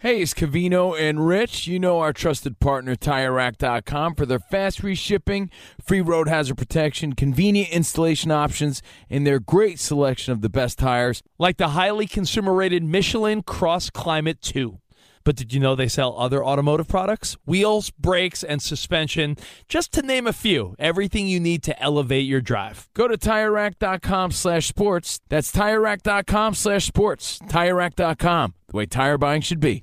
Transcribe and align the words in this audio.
Hey, 0.00 0.20
it's 0.20 0.34
Covino 0.34 0.94
and 0.94 1.26
Rich. 1.26 1.66
You 1.66 1.78
know 1.78 2.00
our 2.00 2.12
trusted 2.12 2.60
partner, 2.60 2.96
TireRack.com, 2.96 4.14
for 4.14 4.26
their 4.26 4.38
fast 4.38 4.82
reshipping, 4.82 5.48
free 5.82 6.02
road 6.02 6.28
hazard 6.28 6.58
protection, 6.58 7.14
convenient 7.14 7.70
installation 7.70 8.30
options, 8.30 8.82
and 9.08 9.26
their 9.26 9.38
great 9.38 9.80
selection 9.80 10.34
of 10.34 10.42
the 10.42 10.50
best 10.50 10.78
tires. 10.78 11.22
Like 11.38 11.56
the 11.56 11.68
highly 11.68 12.06
consumer 12.06 12.52
rated 12.52 12.84
Michelin 12.84 13.42
Cross 13.42 13.88
Climate 13.88 14.42
2. 14.42 14.78
But 15.26 15.34
did 15.34 15.52
you 15.52 15.58
know 15.58 15.74
they 15.74 15.88
sell 15.88 16.16
other 16.16 16.42
automotive 16.44 16.86
products? 16.86 17.36
Wheels, 17.44 17.90
brakes, 17.90 18.44
and 18.44 18.62
suspension, 18.62 19.36
just 19.68 19.90
to 19.94 20.02
name 20.02 20.28
a 20.28 20.32
few. 20.32 20.76
Everything 20.78 21.26
you 21.26 21.40
need 21.40 21.64
to 21.64 21.82
elevate 21.82 22.26
your 22.26 22.40
drive. 22.40 22.88
Go 22.94 23.08
to 23.08 23.18
TireRack.com 23.18 24.30
slash 24.30 24.68
sports. 24.68 25.18
That's 25.28 25.50
TireRack.com 25.50 26.54
slash 26.54 26.84
sports. 26.86 27.40
TireRack.com, 27.40 28.54
the 28.68 28.76
way 28.76 28.86
tire 28.86 29.18
buying 29.18 29.42
should 29.42 29.58
be. 29.58 29.82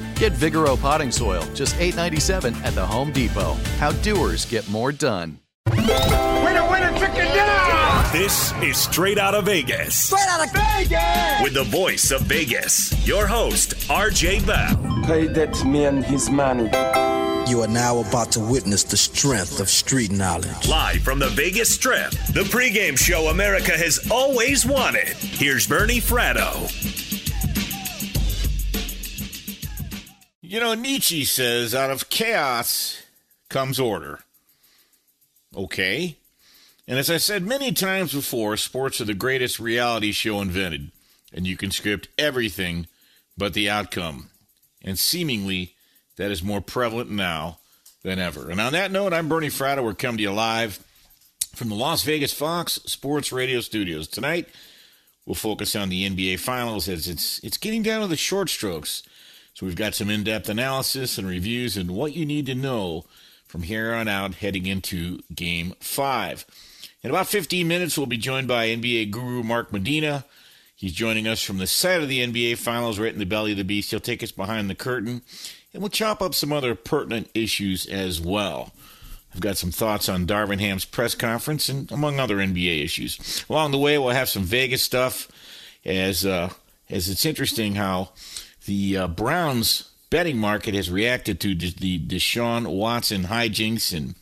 Get 0.21 0.33
Vigoro 0.33 0.79
potting 0.79 1.09
soil, 1.09 1.43
just 1.55 1.75
$8.97 1.77 2.53
at 2.63 2.75
the 2.75 2.85
Home 2.85 3.11
Depot. 3.11 3.53
How 3.79 3.91
doers 4.03 4.45
get 4.45 4.69
more 4.69 4.91
done. 4.91 5.39
Winner, 5.65 6.69
winner, 6.69 6.91
chicken 6.99 7.25
dinner! 7.25 8.03
This 8.13 8.53
is 8.61 8.77
Straight 8.77 9.17
Out 9.17 9.33
of 9.33 9.45
Vegas. 9.45 9.95
Straight 9.95 10.27
out 10.29 10.45
of 10.45 10.53
Vegas! 10.53 11.41
With 11.41 11.55
the 11.55 11.63
voice 11.63 12.11
of 12.11 12.21
Vegas, 12.21 12.93
your 13.07 13.25
host, 13.25 13.73
RJ 13.89 14.45
Bell. 14.45 15.03
Pay 15.07 15.25
that 15.25 15.65
man 15.65 16.03
his 16.03 16.29
money. 16.29 16.69
You 17.49 17.61
are 17.61 17.67
now 17.67 18.01
about 18.01 18.31
to 18.33 18.39
witness 18.39 18.83
the 18.83 18.97
strength 18.97 19.59
of 19.59 19.69
street 19.69 20.11
knowledge. 20.11 20.69
Live 20.69 21.01
from 21.01 21.17
the 21.17 21.29
Vegas 21.29 21.73
Strip, 21.73 22.11
the 22.11 22.43
pregame 22.43 22.95
show 22.95 23.29
America 23.29 23.71
has 23.71 24.07
always 24.11 24.67
wanted. 24.67 25.17
Here's 25.17 25.65
Bernie 25.67 25.99
Fratto. 25.99 26.69
You 30.51 30.59
know, 30.59 30.73
Nietzsche 30.73 31.23
says, 31.23 31.73
out 31.73 31.91
of 31.91 32.09
chaos 32.09 33.01
comes 33.47 33.79
order. 33.79 34.19
Okay. 35.55 36.17
And 36.85 36.99
as 36.99 37.09
I 37.09 37.19
said 37.19 37.43
many 37.43 37.71
times 37.71 38.13
before, 38.13 38.57
sports 38.57 38.99
are 38.99 39.05
the 39.05 39.13
greatest 39.13 39.61
reality 39.61 40.11
show 40.11 40.41
invented, 40.41 40.91
and 41.31 41.47
you 41.47 41.55
can 41.55 41.71
script 41.71 42.09
everything 42.17 42.87
but 43.37 43.53
the 43.53 43.69
outcome. 43.69 44.29
And 44.81 44.99
seemingly, 44.99 45.73
that 46.17 46.31
is 46.31 46.43
more 46.43 46.59
prevalent 46.59 47.09
now 47.09 47.59
than 48.03 48.19
ever. 48.19 48.51
And 48.51 48.59
on 48.59 48.73
that 48.73 48.91
note, 48.91 49.13
I'm 49.13 49.29
Bernie 49.29 49.47
Fratto. 49.47 49.81
We're 49.81 49.93
coming 49.93 50.17
to 50.17 50.23
you 50.23 50.33
live 50.33 50.83
from 51.55 51.69
the 51.69 51.75
Las 51.75 52.03
Vegas 52.03 52.33
Fox 52.33 52.73
Sports 52.87 53.31
Radio 53.31 53.61
studios. 53.61 54.05
Tonight, 54.05 54.49
we'll 55.25 55.35
focus 55.35 55.77
on 55.77 55.87
the 55.87 56.09
NBA 56.09 56.39
Finals 56.39 56.89
as 56.89 57.07
it's 57.07 57.39
it's 57.39 57.57
getting 57.57 57.83
down 57.83 58.01
to 58.01 58.07
the 58.07 58.17
short 58.17 58.49
strokes. 58.49 59.03
So 59.53 59.65
we've 59.65 59.75
got 59.75 59.95
some 59.95 60.09
in-depth 60.09 60.49
analysis 60.49 61.17
and 61.17 61.27
reviews 61.27 61.77
and 61.77 61.91
what 61.91 62.13
you 62.13 62.25
need 62.25 62.45
to 62.45 62.55
know 62.55 63.05
from 63.45 63.63
here 63.63 63.93
on 63.93 64.07
out 64.07 64.35
heading 64.35 64.65
into 64.65 65.19
Game 65.35 65.73
5. 65.81 66.45
In 67.03 67.09
about 67.09 67.27
15 67.27 67.67
minutes, 67.67 67.97
we'll 67.97 68.07
be 68.07 68.17
joined 68.17 68.47
by 68.47 68.67
NBA 68.67 69.11
guru 69.11 69.43
Mark 69.43 69.73
Medina. 69.73 70.23
He's 70.75 70.93
joining 70.93 71.27
us 71.27 71.43
from 71.43 71.57
the 71.57 71.67
site 71.67 72.01
of 72.01 72.09
the 72.09 72.25
NBA 72.25 72.57
Finals, 72.57 72.97
right 72.97 73.11
in 73.11 73.19
the 73.19 73.25
belly 73.25 73.51
of 73.51 73.57
the 73.57 73.63
beast. 73.63 73.91
He'll 73.91 73.99
take 73.99 74.23
us 74.23 74.31
behind 74.31 74.69
the 74.69 74.75
curtain, 74.75 75.21
and 75.73 75.81
we'll 75.81 75.89
chop 75.89 76.21
up 76.21 76.33
some 76.33 76.53
other 76.53 76.73
pertinent 76.73 77.29
issues 77.33 77.85
as 77.85 78.21
well. 78.21 78.71
I've 79.33 79.41
got 79.41 79.57
some 79.57 79.71
thoughts 79.71 80.09
on 80.09 80.25
Darvin 80.25 80.59
Ham's 80.59 80.85
press 80.85 81.13
conference 81.15 81.69
and 81.69 81.91
among 81.91 82.19
other 82.19 82.37
NBA 82.37 82.83
issues. 82.83 83.45
Along 83.49 83.71
the 83.71 83.77
way, 83.77 83.97
we'll 83.97 84.09
have 84.09 84.29
some 84.29 84.43
Vegas 84.43 84.81
stuff, 84.81 85.27
as 85.85 86.25
uh, 86.25 86.49
as 86.89 87.09
it's 87.09 87.25
interesting 87.25 87.75
how 87.75 88.09
the 88.71 88.95
uh, 88.95 89.07
Browns 89.09 89.89
betting 90.09 90.37
market 90.37 90.73
has 90.73 90.89
reacted 90.89 91.41
to 91.41 91.53
the 91.53 91.99
Deshaun 91.99 92.67
Watson 92.67 93.23
hijinks 93.23 93.93
and 93.95 94.15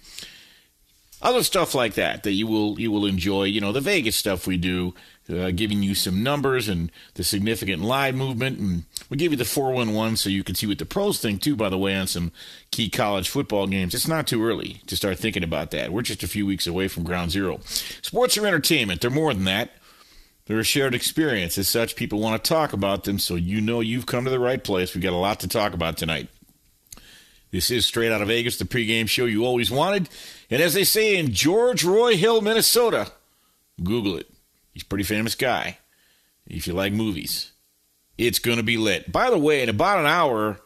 other 1.21 1.43
stuff 1.43 1.75
like 1.75 1.93
that 1.93 2.23
that 2.23 2.31
you 2.31 2.47
will 2.47 2.79
you 2.79 2.91
will 2.91 3.05
enjoy. 3.05 3.43
You 3.43 3.61
know 3.61 3.71
the 3.71 3.79
Vegas 3.79 4.15
stuff 4.15 4.47
we 4.47 4.57
do, 4.57 4.95
uh, 5.29 5.51
giving 5.51 5.83
you 5.83 5.93
some 5.93 6.23
numbers 6.23 6.67
and 6.67 6.91
the 7.13 7.23
significant 7.23 7.83
line 7.83 8.15
movement, 8.15 8.57
and 8.57 8.85
we 9.07 9.17
give 9.17 9.31
you 9.31 9.37
the 9.37 9.45
four 9.45 9.71
one 9.71 9.93
one 9.93 10.15
so 10.15 10.31
you 10.31 10.43
can 10.43 10.55
see 10.55 10.65
what 10.65 10.79
the 10.79 10.85
pros 10.85 11.19
think 11.19 11.43
too. 11.43 11.55
By 11.55 11.69
the 11.69 11.77
way, 11.77 11.95
on 11.95 12.07
some 12.07 12.31
key 12.71 12.89
college 12.89 13.29
football 13.29 13.67
games, 13.67 13.93
it's 13.93 14.07
not 14.07 14.25
too 14.25 14.43
early 14.43 14.81
to 14.87 14.95
start 14.95 15.19
thinking 15.19 15.43
about 15.43 15.69
that. 15.71 15.93
We're 15.93 16.01
just 16.01 16.23
a 16.23 16.27
few 16.27 16.47
weeks 16.47 16.65
away 16.65 16.87
from 16.87 17.03
ground 17.03 17.29
zero. 17.29 17.59
Sports 18.01 18.35
are 18.35 18.47
entertainment; 18.47 19.01
they're 19.01 19.11
more 19.11 19.31
than 19.31 19.45
that. 19.45 19.73
They're 20.49 20.57
a 20.57 20.63
shared 20.63 20.95
experience. 20.95 21.59
As 21.59 21.69
such, 21.69 21.95
people 21.95 22.19
want 22.19 22.43
to 22.43 22.49
talk 22.49 22.73
about 22.73 23.03
them, 23.03 23.19
so 23.19 23.35
you 23.35 23.61
know 23.61 23.81
you've 23.81 24.07
come 24.07 24.25
to 24.25 24.31
the 24.31 24.39
right 24.39 24.63
place. 24.63 24.95
We've 24.95 25.03
got 25.03 25.13
a 25.13 25.15
lot 25.15 25.39
to 25.41 25.47
talk 25.47 25.75
about 25.75 25.95
tonight. 25.95 26.27
This 27.51 27.69
is 27.69 27.85
Straight 27.85 28.11
Out 28.11 28.23
of 28.23 28.29
Vegas, 28.29 28.57
the 28.57 28.65
pregame 28.65 29.07
show 29.07 29.25
you 29.25 29.45
always 29.45 29.69
wanted. 29.69 30.09
And 30.49 30.59
as 30.59 30.73
they 30.73 30.85
say 30.85 31.17
in 31.17 31.33
George 31.33 31.83
Roy 31.83 32.17
Hill, 32.17 32.41
Minnesota, 32.41 33.11
Google 33.83 34.17
it. 34.17 34.27
He's 34.73 34.81
a 34.81 34.87
pretty 34.87 35.03
famous 35.03 35.35
guy. 35.35 35.77
If 36.47 36.65
you 36.65 36.73
like 36.73 36.93
movies, 36.93 37.51
it's 38.17 38.39
going 38.39 38.57
to 38.57 38.63
be 38.63 38.77
lit. 38.77 39.11
By 39.11 39.29
the 39.29 39.37
way, 39.37 39.61
in 39.61 39.69
about 39.69 39.99
an 39.99 40.07
hour, 40.07 40.59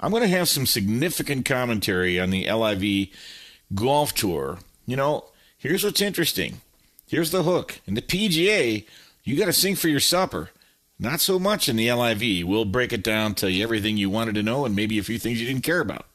I'm 0.00 0.10
going 0.10 0.22
to 0.22 0.28
have 0.28 0.48
some 0.48 0.64
significant 0.64 1.44
commentary 1.44 2.18
on 2.18 2.30
the 2.30 2.50
LIV 2.50 3.08
golf 3.74 4.14
tour. 4.14 4.60
You 4.86 4.96
know, 4.96 5.26
here's 5.58 5.84
what's 5.84 6.00
interesting. 6.00 6.62
Here's 7.06 7.30
the 7.30 7.42
hook. 7.42 7.82
In 7.86 7.92
the 7.92 8.00
PGA, 8.00 8.86
you 9.28 9.36
got 9.36 9.44
to 9.44 9.52
sing 9.52 9.76
for 9.76 9.88
your 9.88 10.00
supper. 10.00 10.48
Not 10.98 11.20
so 11.20 11.38
much 11.38 11.68
in 11.68 11.76
the 11.76 11.92
LIV. 11.92 12.48
We'll 12.48 12.64
break 12.64 12.94
it 12.94 13.02
down, 13.02 13.34
tell 13.34 13.50
you 13.50 13.62
everything 13.62 13.98
you 13.98 14.08
wanted 14.08 14.34
to 14.36 14.42
know, 14.42 14.64
and 14.64 14.74
maybe 14.74 14.98
a 14.98 15.02
few 15.02 15.18
things 15.18 15.38
you 15.38 15.46
didn't 15.46 15.64
care 15.64 15.80
about. 15.80 16.06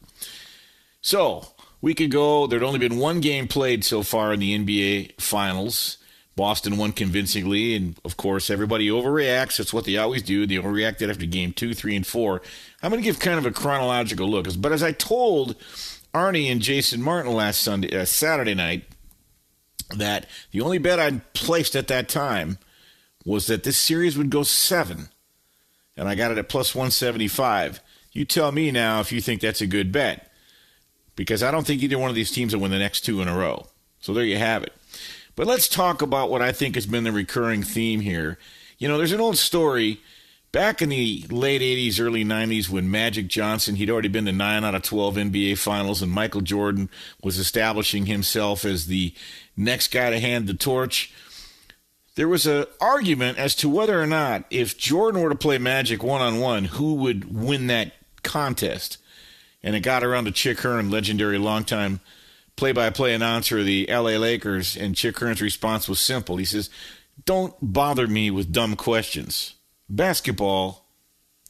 So, 1.00 1.48
week 1.80 2.00
ago, 2.00 2.48
there'd 2.48 2.64
only 2.64 2.80
been 2.80 2.98
one 2.98 3.22
game 3.22 3.48
played 3.48 3.86
so 3.86 4.02
far 4.02 4.34
in 4.34 4.40
the 4.40 4.58
NBA 4.58 5.22
Finals. 5.22 6.00
Boston 6.36 6.78
won 6.78 6.92
convincingly, 6.92 7.76
and 7.76 7.96
of 8.04 8.18
course, 8.18 8.50
everybody 8.50 8.90
overreacts. 8.90 9.58
That's 9.58 9.74
what 9.74 9.86
they 9.86 9.98
always 9.98 10.24
do. 10.24 10.48
They 10.48 10.56
overreacted 10.56 11.08
after 11.08 11.28
game 11.28 11.54
two, 11.54 11.76
three, 11.76 11.96
and 11.96 12.08
four. 12.08 12.42
I'm 12.82 12.90
going 12.90 13.02
to 13.02 13.06
give 13.06 13.20
kind 13.20 13.38
of 13.38 13.46
a 13.46 13.52
chronological 13.52 14.28
look. 14.28 14.48
But 14.58 14.72
as 14.72 14.82
I 14.82 14.92
told 14.92 15.56
Arnie 16.16 16.52
and 16.52 16.62
Jason 16.62 17.04
Martin 17.04 17.32
last 17.32 17.62
Sunday, 17.62 17.96
uh, 17.96 18.06
Saturday 18.06 18.56
night, 18.56 18.86
that 19.96 20.26
the 20.50 20.62
only 20.62 20.80
bet 20.80 21.00
I'd 21.00 21.34
placed 21.34 21.76
at 21.76 21.88
that 21.90 22.10
time 22.10 22.58
was 23.26 23.48
that 23.48 23.64
this 23.64 23.78
series 23.78 24.18
would 24.18 24.30
go 24.30 24.44
seven, 24.44 25.10
and 25.96 26.08
I 26.08 26.16
got 26.16 26.32
it 26.32 26.38
at 26.38 26.50
plus 26.50 26.76
175. 26.76 27.80
You 28.12 28.26
tell 28.26 28.52
me 28.52 28.72
now 28.72 29.00
if 29.00 29.12
you 29.12 29.22
think 29.22 29.42
that's 29.42 29.62
a 29.62 29.68
good 29.68 29.92
bet, 29.92 30.32
because 31.16 31.44
I 31.44 31.52
don't 31.52 31.66
think 31.66 31.82
either 31.82 31.98
one 31.98 32.10
of 32.10 32.16
these 32.16 32.32
teams 32.32 32.54
will 32.54 32.62
win 32.62 32.72
the 32.72 32.80
next 32.80 33.02
two 33.02 33.22
in 33.22 33.28
a 33.28 33.38
row. 33.38 33.68
So 34.00 34.14
there 34.14 34.26
you 34.26 34.38
have 34.38 34.64
it. 34.64 34.74
But 35.36 35.48
let's 35.48 35.68
talk 35.68 36.02
about 36.02 36.30
what 36.30 36.42
I 36.42 36.52
think 36.52 36.76
has 36.76 36.86
been 36.86 37.04
the 37.04 37.12
recurring 37.12 37.64
theme 37.64 38.02
here. 38.02 38.38
You 38.78 38.88
know, 38.88 38.98
there's 38.98 39.12
an 39.12 39.22
old 39.22 39.38
story 39.38 40.00
back 40.52 40.82
in 40.82 40.90
the 40.90 41.26
late 41.30 41.62
80s, 41.62 42.00
early 42.00 42.24
90s 42.24 42.70
when 42.70 42.92
Magic 42.92 43.28
Johnson, 43.28 43.76
he'd 43.76 43.90
already 43.90 44.08
been 44.08 44.26
to 44.26 44.32
9 44.32 44.64
out 44.64 44.76
of 44.76 44.84
12 44.84 45.16
NBA 45.16 45.58
finals, 45.58 46.02
and 46.02 46.12
Michael 46.12 46.42
Jordan 46.42 46.90
was 47.24 47.40
establishing 47.40 48.06
himself 48.06 48.64
as 48.64 48.86
the 48.86 49.14
next 49.58 49.92
guy 49.92 50.12
to 50.12 50.20
hand 50.20 50.48
the 50.48 50.54
torch. 50.54 51.12
There 52.16 52.28
was 52.28 52.46
an 52.46 52.66
argument 52.80 53.40
as 53.40 53.56
to 53.56 53.70
whether 53.70 54.00
or 54.00 54.06
not, 54.06 54.46
if 54.52 54.78
Jordan 54.78 55.22
were 55.22 55.30
to 55.30 55.36
play 55.36 55.58
Magic 55.58 56.04
one 56.04 56.22
on 56.22 56.40
one, 56.40 56.66
who 56.66 56.96
would 56.96 57.36
win 57.36 57.68
that 57.68 57.94
contest. 58.22 59.00
And 59.64 59.76
it 59.76 59.80
got 59.80 60.04
around 60.04 60.26
to 60.26 60.32
Chick 60.32 60.60
Hearn, 60.60 60.92
legendary 60.92 61.38
longtime 61.38 62.02
play 62.56 62.72
by 62.72 62.90
play 62.92 63.14
announcer 63.14 63.60
of 63.60 63.66
the 63.66 63.88
LA 63.90 64.18
Lakers. 64.18 64.76
And 64.76 64.96
Chick 64.96 65.18
Hearn's 65.18 65.42
response 65.42 65.88
was 65.88 66.00
simple. 66.00 66.38
He 66.38 66.46
says, 66.46 66.70
Don't 67.26 67.56
bother 67.62 68.08
me 68.08 68.30
with 68.30 68.52
dumb 68.52 68.76
questions. 68.76 69.56
Basketball 69.90 70.86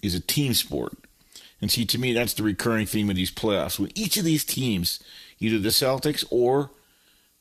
is 0.01 0.15
a 0.15 0.19
team 0.19 0.53
sport. 0.53 0.93
And 1.61 1.71
see, 1.71 1.85
to 1.85 1.97
me, 1.97 2.13
that's 2.13 2.33
the 2.33 2.43
recurring 2.43 2.85
theme 2.85 3.09
of 3.09 3.15
these 3.15 3.31
playoffs. 3.31 3.79
When 3.79 3.91
each 3.95 4.17
of 4.17 4.25
these 4.25 4.43
teams, 4.43 5.01
either 5.39 5.59
the 5.59 5.69
Celtics 5.69 6.25
or 6.29 6.71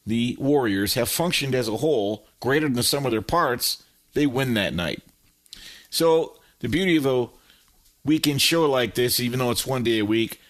the 0.06 0.36
Warriors, 0.38 0.94
have 0.94 1.08
functioned 1.08 1.54
as 1.54 1.68
a 1.68 1.78
whole 1.78 2.26
greater 2.40 2.66
than 2.66 2.74
the 2.74 2.82
sum 2.82 3.04
of 3.04 3.12
their 3.12 3.22
parts, 3.22 3.82
they 4.14 4.26
win 4.26 4.54
that 4.54 4.74
night. 4.74 5.02
So 5.90 6.36
the 6.60 6.68
beauty 6.68 6.96
of 6.96 7.06
a 7.06 7.28
weekend 8.04 8.42
show 8.42 8.68
like 8.68 8.94
this, 8.94 9.20
even 9.20 9.38
though 9.38 9.50
it's 9.50 9.66
one 9.66 9.84
day 9.84 9.98
a 9.98 10.04
week, 10.04 10.40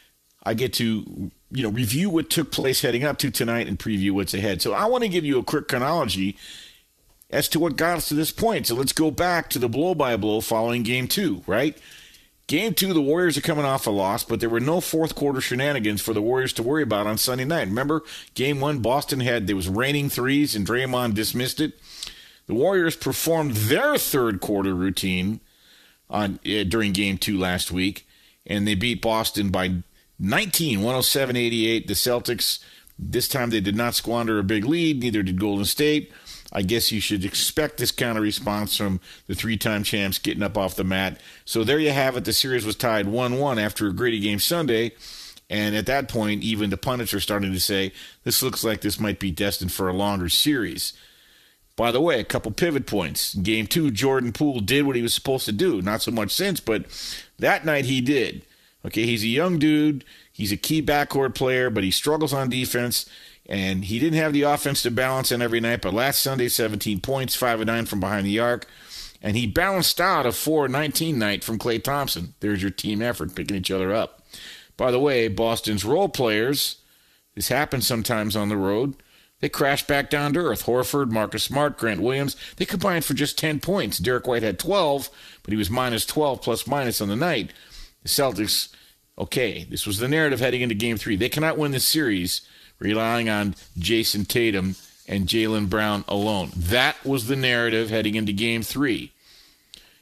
I 0.42 0.54
get 0.54 0.72
to 0.74 1.30
you 1.52 1.62
know 1.62 1.68
review 1.68 2.10
what 2.10 2.30
took 2.30 2.50
place 2.50 2.80
heading 2.80 3.04
up 3.04 3.18
to 3.18 3.30
tonight 3.30 3.68
and 3.68 3.78
preview 3.78 4.12
what's 4.12 4.34
ahead. 4.34 4.62
So 4.62 4.72
I 4.72 4.86
want 4.86 5.02
to 5.02 5.08
give 5.08 5.24
you 5.24 5.38
a 5.38 5.44
quick 5.44 5.68
chronology 5.68 6.36
as 7.30 7.48
to 7.48 7.60
what 7.60 7.76
got 7.76 7.98
us 7.98 8.08
to 8.08 8.14
this 8.14 8.30
point. 8.30 8.66
So 8.66 8.74
let's 8.74 8.92
go 8.92 9.10
back 9.10 9.48
to 9.50 9.58
the 9.58 9.68
blow 9.68 9.94
by 9.94 10.16
blow 10.16 10.40
following 10.40 10.82
game 10.82 11.08
two, 11.08 11.42
right? 11.46 11.76
Game 12.52 12.74
two, 12.74 12.92
the 12.92 13.00
Warriors 13.00 13.38
are 13.38 13.40
coming 13.40 13.64
off 13.64 13.86
a 13.86 13.90
loss, 13.90 14.24
but 14.24 14.40
there 14.40 14.50
were 14.50 14.60
no 14.60 14.82
fourth 14.82 15.14
quarter 15.14 15.40
shenanigans 15.40 16.02
for 16.02 16.12
the 16.12 16.20
Warriors 16.20 16.52
to 16.52 16.62
worry 16.62 16.82
about 16.82 17.06
on 17.06 17.16
Sunday 17.16 17.46
night. 17.46 17.68
Remember, 17.68 18.02
game 18.34 18.60
one, 18.60 18.80
Boston 18.80 19.20
had 19.20 19.46
there 19.46 19.56
was 19.56 19.70
raining 19.70 20.10
threes 20.10 20.54
and 20.54 20.66
Draymond 20.66 21.14
dismissed 21.14 21.62
it. 21.62 21.80
The 22.48 22.52
Warriors 22.52 22.94
performed 22.94 23.52
their 23.52 23.96
third 23.96 24.42
quarter 24.42 24.74
routine 24.74 25.40
on 26.10 26.40
uh, 26.44 26.64
during 26.64 26.92
game 26.92 27.16
two 27.16 27.38
last 27.38 27.72
week, 27.72 28.06
and 28.46 28.68
they 28.68 28.74
beat 28.74 29.00
Boston 29.00 29.48
by 29.48 29.76
19, 30.18 30.80
107 30.80 31.34
88. 31.34 31.86
The 31.86 31.94
Celtics, 31.94 32.62
this 32.98 33.28
time 33.28 33.48
they 33.48 33.62
did 33.62 33.76
not 33.76 33.94
squander 33.94 34.38
a 34.38 34.42
big 34.42 34.66
lead, 34.66 35.00
neither 35.00 35.22
did 35.22 35.40
Golden 35.40 35.64
State. 35.64 36.12
I 36.52 36.62
guess 36.62 36.92
you 36.92 37.00
should 37.00 37.24
expect 37.24 37.78
this 37.78 37.90
kind 37.90 38.18
of 38.18 38.22
response 38.22 38.76
from 38.76 39.00
the 39.26 39.34
three 39.34 39.56
time 39.56 39.84
champs 39.84 40.18
getting 40.18 40.42
up 40.42 40.58
off 40.58 40.76
the 40.76 40.84
mat. 40.84 41.18
So 41.44 41.64
there 41.64 41.78
you 41.78 41.90
have 41.90 42.16
it. 42.16 42.24
The 42.24 42.32
series 42.32 42.66
was 42.66 42.76
tied 42.76 43.08
1 43.08 43.38
1 43.38 43.58
after 43.58 43.86
a 43.86 43.92
gritty 43.92 44.20
game 44.20 44.38
Sunday. 44.38 44.92
And 45.48 45.74
at 45.74 45.86
that 45.86 46.08
point, 46.08 46.42
even 46.42 46.70
the 46.70 46.76
pundits 46.76 47.12
are 47.12 47.20
starting 47.20 47.52
to 47.52 47.60
say, 47.60 47.92
this 48.24 48.42
looks 48.42 48.64
like 48.64 48.80
this 48.80 49.00
might 49.00 49.18
be 49.18 49.30
destined 49.30 49.72
for 49.72 49.88
a 49.88 49.92
longer 49.92 50.28
series. 50.28 50.94
By 51.76 51.90
the 51.90 52.00
way, 52.00 52.20
a 52.20 52.24
couple 52.24 52.52
pivot 52.52 52.86
points. 52.86 53.34
In 53.34 53.42
game 53.42 53.66
two, 53.66 53.90
Jordan 53.90 54.32
Poole 54.32 54.60
did 54.60 54.86
what 54.86 54.96
he 54.96 55.02
was 55.02 55.14
supposed 55.14 55.46
to 55.46 55.52
do. 55.52 55.82
Not 55.82 56.02
so 56.02 56.10
much 56.10 56.30
since, 56.30 56.60
but 56.60 56.86
that 57.38 57.64
night 57.64 57.86
he 57.86 58.00
did. 58.00 58.42
Okay, 58.84 59.06
he's 59.06 59.24
a 59.24 59.28
young 59.28 59.58
dude. 59.58 60.04
He's 60.32 60.52
a 60.52 60.56
key 60.56 60.82
backcourt 60.82 61.34
player, 61.34 61.70
but 61.70 61.84
he 61.84 61.90
struggles 61.90 62.32
on 62.32 62.48
defense. 62.48 63.08
And 63.52 63.84
he 63.84 63.98
didn't 63.98 64.18
have 64.18 64.32
the 64.32 64.42
offense 64.42 64.80
to 64.82 64.90
balance 64.90 65.30
in 65.30 65.42
every 65.42 65.60
night, 65.60 65.82
but 65.82 65.92
last 65.92 66.22
Sunday, 66.22 66.48
17 66.48 67.00
points, 67.00 67.34
5 67.34 67.60
and 67.60 67.66
9 67.66 67.84
from 67.84 68.00
behind 68.00 68.26
the 68.26 68.38
arc. 68.38 68.66
And 69.20 69.36
he 69.36 69.46
balanced 69.46 70.00
out 70.00 70.24
a 70.24 70.32
4 70.32 70.68
19 70.68 71.18
night 71.18 71.44
from 71.44 71.58
Klay 71.58 71.84
Thompson. 71.84 72.32
There's 72.40 72.62
your 72.62 72.70
team 72.70 73.02
effort, 73.02 73.34
picking 73.34 73.58
each 73.58 73.70
other 73.70 73.92
up. 73.92 74.26
By 74.78 74.90
the 74.90 74.98
way, 74.98 75.28
Boston's 75.28 75.84
role 75.84 76.08
players, 76.08 76.76
this 77.34 77.48
happens 77.48 77.86
sometimes 77.86 78.36
on 78.36 78.48
the 78.48 78.56
road, 78.56 78.94
they 79.40 79.50
crashed 79.50 79.86
back 79.86 80.08
down 80.08 80.32
to 80.32 80.40
earth. 80.40 80.64
Horford, 80.64 81.10
Marcus 81.10 81.44
Smart, 81.44 81.76
Grant 81.76 82.00
Williams, 82.00 82.36
they 82.56 82.64
combined 82.64 83.04
for 83.04 83.12
just 83.12 83.36
10 83.36 83.60
points. 83.60 83.98
Derrick 83.98 84.26
White 84.26 84.42
had 84.42 84.58
12, 84.58 85.10
but 85.42 85.52
he 85.52 85.58
was 85.58 85.68
minus 85.68 86.06
12 86.06 86.40
plus 86.40 86.66
minus 86.66 87.02
on 87.02 87.08
the 87.08 87.16
night. 87.16 87.52
The 88.02 88.08
Celtics, 88.08 88.74
okay, 89.18 89.64
this 89.64 89.86
was 89.86 89.98
the 89.98 90.08
narrative 90.08 90.40
heading 90.40 90.62
into 90.62 90.74
game 90.74 90.96
three. 90.96 91.16
They 91.16 91.28
cannot 91.28 91.58
win 91.58 91.72
this 91.72 91.84
series 91.84 92.40
relying 92.82 93.28
on 93.28 93.54
Jayson 93.78 94.26
Tatum 94.26 94.76
and 95.06 95.26
Jaylen 95.26 95.68
Brown 95.68 96.04
alone. 96.08 96.50
That 96.56 97.02
was 97.04 97.26
the 97.26 97.36
narrative 97.36 97.90
heading 97.90 98.16
into 98.16 98.32
game 98.32 98.62
three. 98.62 99.12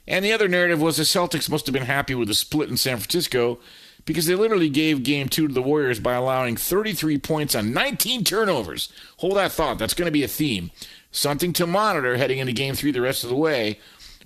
And 0.09 0.25
the 0.25 0.33
other 0.33 0.49
narrative 0.49 0.81
was 0.81 0.97
the 0.97 1.05
Celtics 1.05 1.49
must 1.49 1.67
have 1.67 1.73
been 1.73 1.85
happy 1.85 2.15
with 2.15 2.29
the 2.29 2.35
split 2.35 2.69
in 2.69 2.77
San 2.77 2.97
Francisco 2.97 3.59
because 4.05 4.27
they 4.27 4.35
literally 4.35 4.71
gave 4.71 5.03
game 5.03 5.29
two 5.29 5.47
to 5.47 5.55
the 5.55 5.63
Warriors 5.63 6.01
by 6.01 6.15
allowing 6.15 6.57
33 6.57 7.19
points 7.19 7.55
on 7.55 7.73
19 7.73 8.25
turnovers. 8.25 8.93
Hold 9.19 9.37
that 9.37 9.53
thought. 9.53 9.79
That's 9.79 9.95
going 9.95 10.07
to 10.07 10.13
be 10.13 10.25
a 10.25 10.29
theme. 10.29 10.71
Something 11.13 11.53
to 11.55 11.67
monitor 11.67 12.17
heading 12.17 12.39
into 12.39 12.53
game 12.53 12.75
three 12.75 12.93
the 12.93 13.01
rest 13.01 13.25
of 13.25 13.31
the 13.31 13.37
way. 13.37 13.79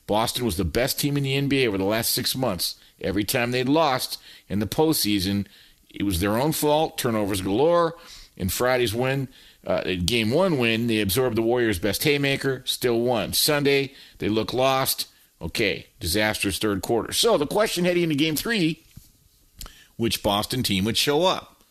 Boston 0.07 0.45
was 0.45 0.57
the 0.57 0.65
best 0.65 1.01
team 1.01 1.17
in 1.17 1.23
the 1.23 1.37
NBA 1.37 1.67
over 1.67 1.79
the 1.79 1.85
last 1.85 2.13
six 2.13 2.37
months. 2.37 2.77
Every 3.01 3.25
time 3.25 3.51
they'd 3.51 3.69
lost 3.69 4.21
in 4.49 4.61
the 4.61 4.67
postseason, 4.67 5.47
it 5.91 6.05
was 6.05 6.21
their 6.21 6.37
own 6.37 6.53
fault. 6.53 6.99
Turnovers 6.99 7.41
galore. 7.41 7.97
In 8.37 8.49
Friday's 8.49 8.95
win, 8.95 9.29
uh, 9.67 9.83
game 10.05 10.31
one 10.31 10.59
win, 10.59 10.87
they 10.87 11.01
absorbed 11.01 11.37
the 11.37 11.43
Warriors' 11.43 11.79
best 11.79 12.03
haymaker, 12.03 12.63
still 12.65 13.01
won. 13.01 13.33
Sunday, 13.33 13.93
they 14.19 14.29
look 14.29 14.53
lost. 14.53 15.09
Okay, 15.41 15.87
disastrous 16.01 16.59
third 16.59 16.83
quarter. 16.83 17.13
So 17.13 17.37
the 17.37 17.47
question 17.47 17.85
heading 17.85 18.05
into 18.05 18.15
game 18.15 18.37
three 18.37 18.85
which 19.97 20.23
Boston 20.23 20.63
team 20.63 20.85
would 20.85 20.97
show 20.97 21.25
up? 21.25 21.63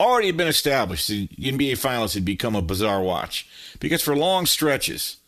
Already 0.00 0.28
had 0.28 0.36
been 0.36 0.48
established. 0.48 1.06
The 1.08 1.28
NBA 1.28 1.78
Finals 1.78 2.14
had 2.14 2.24
become 2.24 2.56
a 2.56 2.62
bizarre 2.62 3.00
watch 3.00 3.48
because 3.78 4.02
for 4.02 4.16
long 4.16 4.46
stretches, 4.46 5.18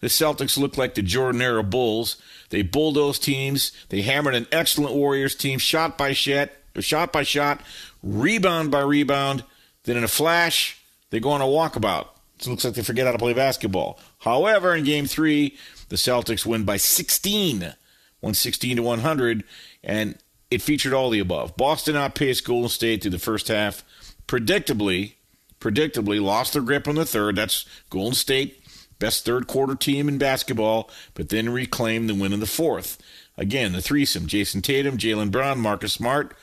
the 0.00 0.08
Celtics 0.08 0.58
looked 0.58 0.78
like 0.78 0.94
the 0.94 1.02
Jordan 1.02 1.42
era 1.42 1.62
Bulls. 1.62 2.20
They 2.50 2.62
bulldozed 2.62 3.22
teams. 3.22 3.72
They 3.88 4.02
hammered 4.02 4.34
an 4.34 4.46
excellent 4.50 4.94
Warriors 4.94 5.34
team, 5.34 5.58
shot 5.58 5.96
by 5.96 6.12
shot, 6.12 6.50
shot 6.80 7.12
by 7.12 7.22
shot, 7.22 7.60
rebound 8.02 8.70
by 8.70 8.80
rebound. 8.80 9.44
Then 9.88 9.96
in 9.96 10.04
a 10.04 10.08
flash, 10.08 10.78
they 11.08 11.18
go 11.18 11.30
on 11.30 11.40
a 11.40 11.46
walkabout. 11.46 12.08
It 12.38 12.46
looks 12.46 12.62
like 12.62 12.74
they 12.74 12.82
forget 12.82 13.06
how 13.06 13.12
to 13.12 13.18
play 13.18 13.32
basketball. 13.32 13.98
However, 14.18 14.74
in 14.74 14.84
game 14.84 15.06
three, 15.06 15.56
the 15.88 15.96
Celtics 15.96 16.44
win 16.44 16.64
by 16.64 16.76
16, 16.76 17.60
116 17.60 18.76
to 18.76 18.82
100, 18.82 19.44
and 19.82 20.18
it 20.50 20.60
featured 20.60 20.92
all 20.92 21.08
the 21.08 21.20
above. 21.20 21.56
Boston 21.56 21.96
outpaced 21.96 22.44
Golden 22.44 22.68
State 22.68 23.00
through 23.00 23.12
the 23.12 23.18
first 23.18 23.48
half. 23.48 23.82
Predictably, 24.26 25.14
predictably 25.58 26.20
lost 26.20 26.52
their 26.52 26.60
grip 26.60 26.86
on 26.86 26.96
the 26.96 27.06
third. 27.06 27.36
That's 27.36 27.64
Golden 27.88 28.12
State, 28.12 28.62
best 28.98 29.24
third 29.24 29.46
quarter 29.46 29.74
team 29.74 30.06
in 30.06 30.18
basketball, 30.18 30.90
but 31.14 31.30
then 31.30 31.48
reclaimed 31.48 32.10
the 32.10 32.14
win 32.14 32.34
in 32.34 32.40
the 32.40 32.46
fourth. 32.46 32.98
Again, 33.38 33.72
the 33.72 33.80
threesome: 33.80 34.26
Jayson 34.26 34.60
Tatum, 34.60 34.98
Jaylen 34.98 35.30
Brown, 35.30 35.58
Marcus 35.58 35.94
Smart. 35.94 36.36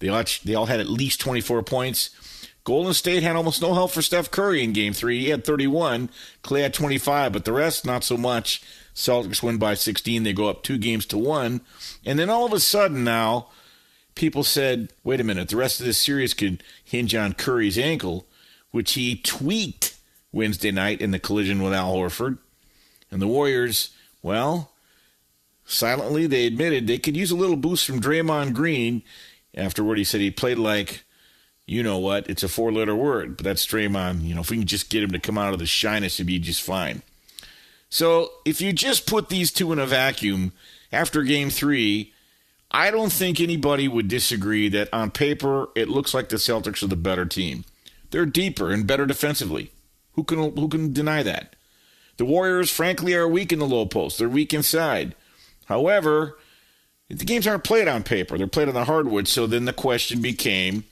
They 0.00 0.08
all, 0.08 0.24
they 0.44 0.54
all 0.54 0.66
had 0.66 0.80
at 0.80 0.88
least 0.88 1.20
24 1.20 1.62
points. 1.62 2.10
Golden 2.64 2.92
State 2.92 3.22
had 3.22 3.36
almost 3.36 3.62
no 3.62 3.74
help 3.74 3.90
for 3.90 4.02
Steph 4.02 4.30
Curry 4.30 4.62
in 4.62 4.72
game 4.72 4.92
three. 4.92 5.20
He 5.20 5.28
had 5.30 5.44
31. 5.44 6.10
Klay 6.42 6.62
had 6.62 6.74
25, 6.74 7.32
but 7.32 7.44
the 7.44 7.52
rest, 7.52 7.86
not 7.86 8.04
so 8.04 8.16
much. 8.16 8.62
Celtics 8.94 9.42
win 9.42 9.56
by 9.56 9.74
16. 9.74 10.22
They 10.22 10.32
go 10.32 10.48
up 10.48 10.62
two 10.62 10.78
games 10.78 11.06
to 11.06 11.18
one. 11.18 11.62
And 12.04 12.18
then 12.18 12.28
all 12.28 12.44
of 12.44 12.52
a 12.52 12.60
sudden 12.60 13.02
now, 13.02 13.48
people 14.14 14.44
said, 14.44 14.92
wait 15.04 15.20
a 15.20 15.24
minute, 15.24 15.48
the 15.48 15.56
rest 15.56 15.80
of 15.80 15.86
this 15.86 15.98
series 15.98 16.34
could 16.34 16.62
hinge 16.84 17.14
on 17.14 17.32
Curry's 17.32 17.78
ankle, 17.78 18.26
which 18.70 18.92
he 18.92 19.16
tweaked 19.16 19.96
Wednesday 20.32 20.70
night 20.70 21.00
in 21.00 21.10
the 21.10 21.18
collision 21.18 21.62
with 21.62 21.72
Al 21.72 21.94
Horford. 21.94 22.38
And 23.10 23.22
the 23.22 23.26
Warriors, 23.26 23.90
well, 24.22 24.72
silently 25.64 26.26
they 26.26 26.46
admitted 26.46 26.86
they 26.86 26.98
could 26.98 27.16
use 27.16 27.30
a 27.30 27.36
little 27.36 27.56
boost 27.56 27.86
from 27.86 28.00
Draymond 28.00 28.52
Green. 28.52 29.02
Afterward, 29.54 29.98
he 29.98 30.04
said 30.04 30.20
he 30.20 30.30
played 30.30 30.58
like 30.58 31.04
you 31.70 31.84
know 31.84 31.98
what? 31.98 32.28
It's 32.28 32.42
a 32.42 32.48
four 32.48 32.72
letter 32.72 32.96
word, 32.96 33.36
but 33.36 33.44
that's 33.44 33.64
Draymond. 33.64 34.24
You 34.24 34.34
know, 34.34 34.40
if 34.40 34.50
we 34.50 34.56
can 34.56 34.66
just 34.66 34.90
get 34.90 35.04
him 35.04 35.12
to 35.12 35.20
come 35.20 35.38
out 35.38 35.52
of 35.52 35.60
the 35.60 35.66
shyness, 35.66 36.16
he'd 36.16 36.26
be 36.26 36.40
just 36.40 36.62
fine. 36.62 37.02
So 37.88 38.32
if 38.44 38.60
you 38.60 38.72
just 38.72 39.06
put 39.06 39.28
these 39.28 39.52
two 39.52 39.70
in 39.70 39.78
a 39.78 39.86
vacuum 39.86 40.50
after 40.90 41.22
game 41.22 41.48
three, 41.48 42.12
I 42.72 42.90
don't 42.90 43.12
think 43.12 43.38
anybody 43.38 43.86
would 43.86 44.08
disagree 44.08 44.68
that 44.68 44.88
on 44.92 45.12
paper 45.12 45.68
it 45.76 45.88
looks 45.88 46.12
like 46.12 46.28
the 46.28 46.36
Celtics 46.38 46.82
are 46.82 46.88
the 46.88 46.96
better 46.96 47.24
team. 47.24 47.64
They're 48.10 48.26
deeper 48.26 48.72
and 48.72 48.84
better 48.84 49.06
defensively. 49.06 49.70
Who 50.14 50.24
can 50.24 50.56
who 50.56 50.66
can 50.66 50.92
deny 50.92 51.22
that? 51.22 51.54
The 52.16 52.24
Warriors, 52.24 52.72
frankly, 52.72 53.14
are 53.14 53.28
weak 53.28 53.52
in 53.52 53.60
the 53.60 53.64
low 53.64 53.86
post. 53.86 54.18
They're 54.18 54.28
weak 54.28 54.52
inside. 54.52 55.14
However, 55.66 56.36
the 57.08 57.24
games 57.24 57.46
aren't 57.46 57.62
played 57.62 57.86
on 57.86 58.02
paper. 58.02 58.36
They're 58.36 58.48
played 58.48 58.66
on 58.66 58.74
the 58.74 58.86
hardwood. 58.86 59.28
So 59.28 59.46
then 59.46 59.66
the 59.66 59.72
question 59.72 60.20
became 60.20 60.82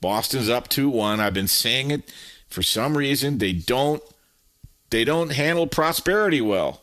Boston's 0.00 0.48
up 0.48 0.68
2 0.68 0.88
1. 0.88 1.20
I've 1.20 1.34
been 1.34 1.48
saying 1.48 1.90
it 1.90 2.12
for 2.48 2.62
some 2.62 2.96
reason 2.96 3.38
they 3.38 3.52
don't 3.52 4.02
they 4.90 5.04
don't 5.04 5.32
handle 5.32 5.66
prosperity 5.66 6.40
well. 6.40 6.82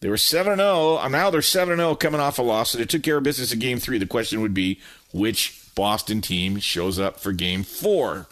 They 0.00 0.10
were 0.10 0.18
7 0.18 0.58
0. 0.58 1.08
Now 1.08 1.30
they're 1.30 1.42
7 1.42 1.76
0 1.76 1.94
coming 1.94 2.20
off 2.20 2.38
a 2.38 2.42
loss. 2.42 2.70
So 2.70 2.78
they 2.78 2.84
took 2.84 3.02
care 3.02 3.16
of 3.16 3.22
business 3.22 3.52
in 3.52 3.58
game 3.58 3.78
three. 3.78 3.98
The 3.98 4.06
question 4.06 4.42
would 4.42 4.54
be 4.54 4.80
which 5.12 5.60
Boston 5.74 6.20
team 6.20 6.58
shows 6.58 6.98
up 6.98 7.18
for 7.18 7.32
game 7.32 7.62
four? 7.62 8.26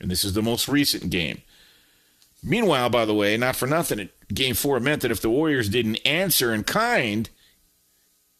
And 0.00 0.10
this 0.10 0.24
is 0.24 0.32
the 0.32 0.42
most 0.42 0.68
recent 0.68 1.10
game. 1.10 1.42
Meanwhile, 2.42 2.90
by 2.90 3.04
the 3.04 3.14
way, 3.14 3.36
not 3.36 3.56
for 3.56 3.66
nothing, 3.66 4.08
game 4.32 4.54
four 4.54 4.78
meant 4.78 5.02
that 5.02 5.10
if 5.10 5.20
the 5.20 5.28
Warriors 5.28 5.68
didn't 5.68 5.96
answer 5.96 6.54
in 6.54 6.64
kind 6.64 7.28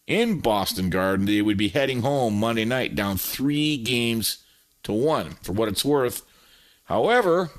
in 0.07 0.39
Boston 0.39 0.89
Garden, 0.89 1.27
they 1.27 1.43
would 1.43 1.59
be 1.59 1.69
heading 1.69 2.03
home 2.03 2.39
Monday 2.39 2.65
night 2.65 2.95
down 2.95 3.19
three 3.19 3.77
games 3.77 4.39
to 4.89 4.93
one. 4.95 5.37
For 5.43 5.53
what 5.53 5.69
it's 5.69 5.85
worth, 5.85 6.23
however, 6.85 7.51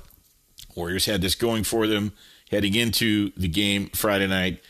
Warriors 0.74 1.06
had 1.06 1.22
this 1.22 1.34
going 1.34 1.64
for 1.64 1.86
them 1.86 2.12
heading 2.50 2.74
into 2.74 3.30
the 3.36 3.48
game 3.48 3.88
Friday 3.94 4.26
night. 4.26 4.62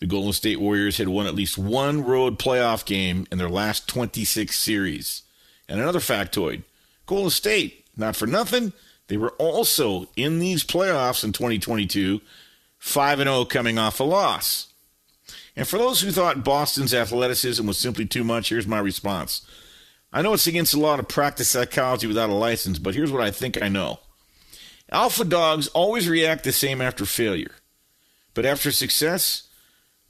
The 0.00 0.06
Golden 0.06 0.32
State 0.32 0.60
Warriors 0.60 0.98
had 0.98 1.08
won 1.08 1.26
at 1.26 1.34
least 1.34 1.56
one 1.56 2.04
road 2.04 2.38
playoff 2.38 2.84
game 2.84 3.26
in 3.30 3.38
their 3.38 3.48
last 3.48 3.88
26 3.88 4.58
series. 4.58 5.22
And 5.68 5.80
another 5.80 6.00
factoid 6.00 6.64
Golden 7.06 7.30
State, 7.30 7.86
not 7.96 8.16
for 8.16 8.26
nothing, 8.26 8.72
they 9.08 9.16
were 9.16 9.30
also 9.32 10.08
in 10.16 10.40
these 10.40 10.64
playoffs 10.64 11.22
in 11.22 11.32
2022, 11.32 12.20
5 12.78 13.18
0 13.18 13.44
coming 13.44 13.78
off 13.78 14.00
a 14.00 14.04
loss. 14.04 14.72
And 15.54 15.66
for 15.66 15.78
those 15.78 16.00
who 16.00 16.10
thought 16.10 16.44
Boston's 16.44 16.92
athleticism 16.92 17.64
was 17.64 17.78
simply 17.78 18.06
too 18.06 18.24
much, 18.24 18.48
here's 18.48 18.66
my 18.66 18.80
response. 18.80 19.46
I 20.12 20.22
know 20.22 20.32
it's 20.32 20.46
against 20.46 20.74
a 20.74 20.80
lot 20.80 20.98
of 20.98 21.08
practice 21.08 21.50
psychology 21.50 22.06
without 22.06 22.30
a 22.30 22.34
license, 22.34 22.78
but 22.78 22.94
here's 22.94 23.12
what 23.12 23.22
I 23.22 23.30
think 23.30 23.60
I 23.62 23.68
know. 23.68 24.00
Alpha 24.90 25.24
dogs 25.24 25.66
always 25.68 26.08
react 26.08 26.44
the 26.44 26.52
same 26.52 26.80
after 26.80 27.04
failure. 27.04 27.52
But 28.34 28.46
after 28.46 28.70
success, 28.70 29.48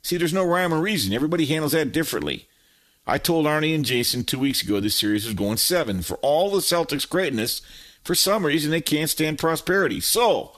see, 0.03 0.17
there's 0.17 0.33
no 0.33 0.45
rhyme 0.45 0.75
or 0.75 0.81
reason. 0.81 1.13
Everybody 1.13 1.47
handles 1.47 1.73
that 1.73 1.93
differently. 1.93 2.49
I 3.07 3.19
told 3.19 3.47
Arnie 3.47 3.75
and 3.75 3.85
Jason 3.85 4.25
two 4.25 4.39
weeks 4.39 4.63
ago 4.63 4.81
this 4.81 4.97
series 4.97 5.25
was 5.25 5.35
going 5.35 5.57
seven. 5.59 6.03
For 6.03 6.17
all 6.17 6.51
the 6.51 6.59
Celtics' 6.59 7.09
greatness, 7.09 7.63
for 8.03 8.15
some 8.15 8.45
reason 8.45 8.71
they 8.71 8.81
can't 8.81 9.09
stand 9.09 9.39
prosperity. 9.39 10.01
So, 10.01 10.53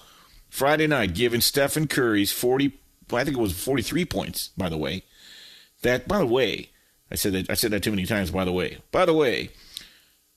Friday 0.48 0.86
night, 0.86 1.14
given 1.14 1.42
Stephen 1.42 1.86
Curry's 1.86 2.32
40, 2.32 2.72
I 3.12 3.24
think 3.24 3.36
it 3.36 3.40
was 3.40 3.52
43 3.52 4.04
points, 4.06 4.48
by 4.56 4.68
the 4.68 4.78
way. 4.78 5.04
That, 5.82 6.08
by 6.08 6.18
the 6.18 6.26
way, 6.26 6.70
I 7.10 7.14
said 7.14 7.32
that 7.32 7.50
I 7.50 7.54
said 7.54 7.70
that 7.70 7.82
too 7.82 7.90
many 7.90 8.06
times. 8.06 8.30
By 8.30 8.44
the 8.44 8.52
way, 8.52 8.78
by 8.92 9.04
the 9.04 9.14
way, 9.14 9.50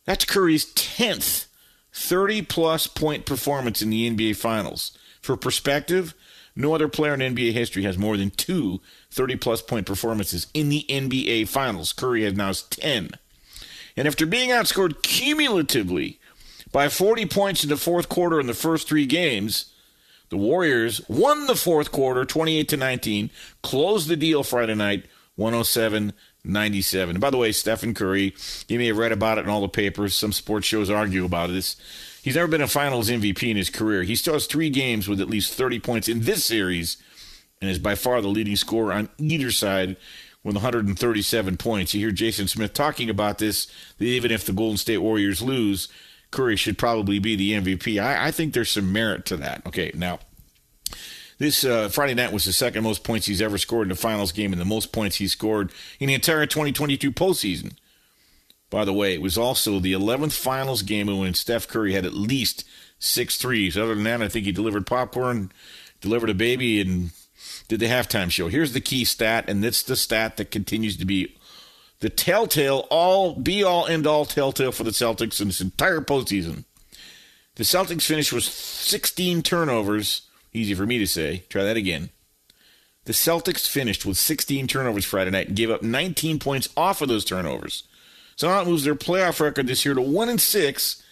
that's 0.06 0.26
Curry's 0.26 0.66
tenth 0.74 1.48
30 1.94 2.44
plus 2.44 2.88
point 2.88 3.26
performance 3.26 3.82
in 3.82 3.90
the 3.90 4.10
NBA 4.10 4.36
Finals. 4.36 4.98
For 5.22 5.38
perspective, 5.38 6.14
no 6.56 6.74
other 6.74 6.88
player 6.88 7.14
in 7.14 7.20
NBA 7.20 7.54
history 7.54 7.84
has 7.84 7.98
more 7.98 8.18
than 8.18 8.32
two 8.32 8.82
30 9.12 9.36
plus 9.38 9.62
point 9.62 9.86
performances 9.86 10.48
in 10.54 10.70
the 10.70 10.86
NBA 10.90 11.48
Finals. 11.48 11.94
Curry 11.94 12.24
has 12.24 12.34
now 12.34 12.52
10. 12.52 13.12
And 13.98 14.08
after 14.08 14.26
being 14.26 14.50
outscored 14.50 15.02
cumulatively 15.02 16.20
by 16.72 16.88
40 16.88 17.26
points 17.26 17.64
in 17.64 17.70
the 17.70 17.78
fourth 17.78 18.10
quarter 18.10 18.40
in 18.40 18.48
the 18.48 18.54
first 18.54 18.88
three 18.88 19.06
games, 19.06 19.74
the 20.30 20.38
Warriors 20.38 21.02
won 21.10 21.46
the 21.46 21.56
fourth 21.56 21.92
quarter 21.92 22.24
28 22.24 22.70
to 22.70 22.78
19, 22.78 23.30
closed 23.62 24.08
the 24.08 24.16
deal 24.16 24.44
Friday 24.44 24.76
night 24.76 25.06
107 25.36 26.14
97. 26.44 27.16
And 27.16 27.22
by 27.22 27.30
the 27.30 27.38
way, 27.38 27.52
Stephen 27.52 27.94
Curry, 27.94 28.36
you 28.68 28.80
may 28.80 28.88
have 28.88 28.98
read 28.98 29.12
about 29.12 29.38
it 29.38 29.46
in 29.46 29.50
all 29.50 29.62
the 29.62 29.70
papers. 29.70 30.16
Some 30.16 30.32
sports 30.32 30.68
shows 30.68 30.90
argue 30.90 31.26
about 31.26 31.50
this. 31.50 31.76
He's 32.22 32.36
never 32.36 32.48
been 32.48 32.62
a 32.62 32.68
finals 32.68 33.10
MVP 33.10 33.50
in 33.50 33.58
his 33.58 33.70
career. 33.70 34.04
He 34.04 34.16
has 34.16 34.48
three 34.48 34.70
games 34.70 35.08
with 35.08 35.22
at 35.22 35.30
least 35.30 35.54
30 35.54 35.80
points 35.80 36.08
in 36.08 36.22
this 36.22 36.46
series 36.46 36.98
and 37.62 37.70
is 37.70 37.80
by 37.80 37.96
far 37.96 38.22
the 38.22 38.28
leading 38.28 38.56
scorer 38.56 38.94
on 38.94 39.10
either 39.18 39.52
side 39.52 39.98
with 40.44 40.56
137 40.56 41.58
points. 41.58 41.94
You 41.94 42.00
hear 42.00 42.12
Jason 42.12 42.48
Smith 42.48 42.74
talking 42.74 43.10
about 43.10 43.38
this, 43.38 43.68
that 43.98 44.06
even 44.06 44.32
if 44.32 44.46
the 44.46 44.54
Golden 44.54 44.78
State 44.78 44.98
Warriors 44.98 45.42
lose, 45.42 45.88
Curry 46.32 46.56
should 46.56 46.78
probably 46.78 47.20
be 47.20 47.36
the 47.36 47.52
MVP. 47.52 48.02
I, 48.02 48.28
I 48.28 48.32
think 48.32 48.54
there's 48.54 48.72
some 48.72 48.92
merit 48.92 49.26
to 49.28 49.38
that. 49.38 49.66
Okay, 49.68 49.92
now 49.94 50.20
this 51.42 51.64
uh, 51.64 51.90
Friday 51.90 52.14
night 52.14 52.32
was 52.32 52.46
the 52.46 52.54
second 52.54 52.84
most 52.84 53.04
points 53.04 53.26
he's 53.26 53.42
ever 53.42 53.58
scored 53.58 53.88
in 53.88 53.92
a 53.92 53.96
finals 53.96 54.32
game 54.32 54.52
and 54.52 54.62
the 54.62 54.66
most 54.66 54.92
points 54.92 55.16
he 55.18 55.28
scored 55.28 55.72
in 56.00 56.08
the 56.08 56.14
entire 56.14 56.46
2022 56.46 57.12
postseason. 57.12 57.74
By 58.70 58.86
the 58.86 58.94
way, 58.94 59.14
it 59.14 59.22
was 59.22 59.38
also 59.38 59.80
the 59.80 59.94
11th 59.94 60.34
finals 60.34 60.82
game 60.82 61.08
when 61.08 61.34
Steph 61.34 61.68
Curry 61.68 61.94
had 61.94 62.06
at 62.06 62.14
least 62.14 62.64
six 63.00 63.38
threes. 63.38 63.78
Other 63.78 63.96
than 63.96 64.04
that, 64.06 64.22
I 64.22 64.30
think 64.30 64.46
he 64.46 64.52
delivered 64.52 64.86
popcorn, 64.86 65.52
delivered 66.00 66.30
a 66.30 66.36
baby, 66.36 66.80
and 66.80 67.12
did 67.68 67.80
the 67.80 67.88
halftime 67.88 68.32
show. 68.32 68.48
Here's 68.48 68.74
the 68.74 68.80
key 68.80 69.04
stat, 69.04 69.46
and 69.48 69.66
it's 69.66 69.84
the 69.84 69.96
stat 69.96 70.38
that 70.38 70.52
continues 70.52 70.96
to 70.98 71.06
be 71.06 71.36
the 72.00 72.10
telltale, 72.10 72.88
all 72.90 73.36
be 73.36 73.64
all 73.64 73.88
end 73.88 74.08
all 74.08 74.26
telltale 74.26 74.72
for 74.72 74.84
the 74.84 74.92
Celtics 74.92 75.42
in 75.42 75.48
this 75.48 75.62
entire 75.62 76.02
postseason. 76.02 76.66
The 77.56 77.64
Celtics 77.64 78.04
finished 78.04 78.32
with 78.32 78.44
16 78.44 79.42
turnovers 79.42 80.22
Easy 80.54 80.74
for 80.74 80.86
me 80.86 80.98
to 80.98 81.08
say. 81.08 81.44
Try 81.50 81.64
that 81.64 81.78
again. 81.78 82.10
The 83.06 83.14
Celtics 83.14 83.68
finished 83.68 84.06
with 84.06 84.18
16 84.18 84.68
turnovers 84.68 85.06
Friday 85.06 85.32
night 85.32 85.48
and 85.48 85.58
gave 85.58 85.72
up 85.72 85.82
19 85.82 86.40
points 86.40 86.70
off 86.78 87.02
of 87.02 87.08
those 87.08 87.26
turnovers. 87.26 87.84
So 88.36 88.48
now 88.48 88.62
it 88.62 88.68
moves 88.68 88.84
their 88.84 88.96
playoff 88.96 89.40
record 89.40 89.68
this 89.68 89.86
year 89.86 89.94
to 89.94 90.02
1 90.02 90.30
and 90.30 90.42
6 90.42 91.04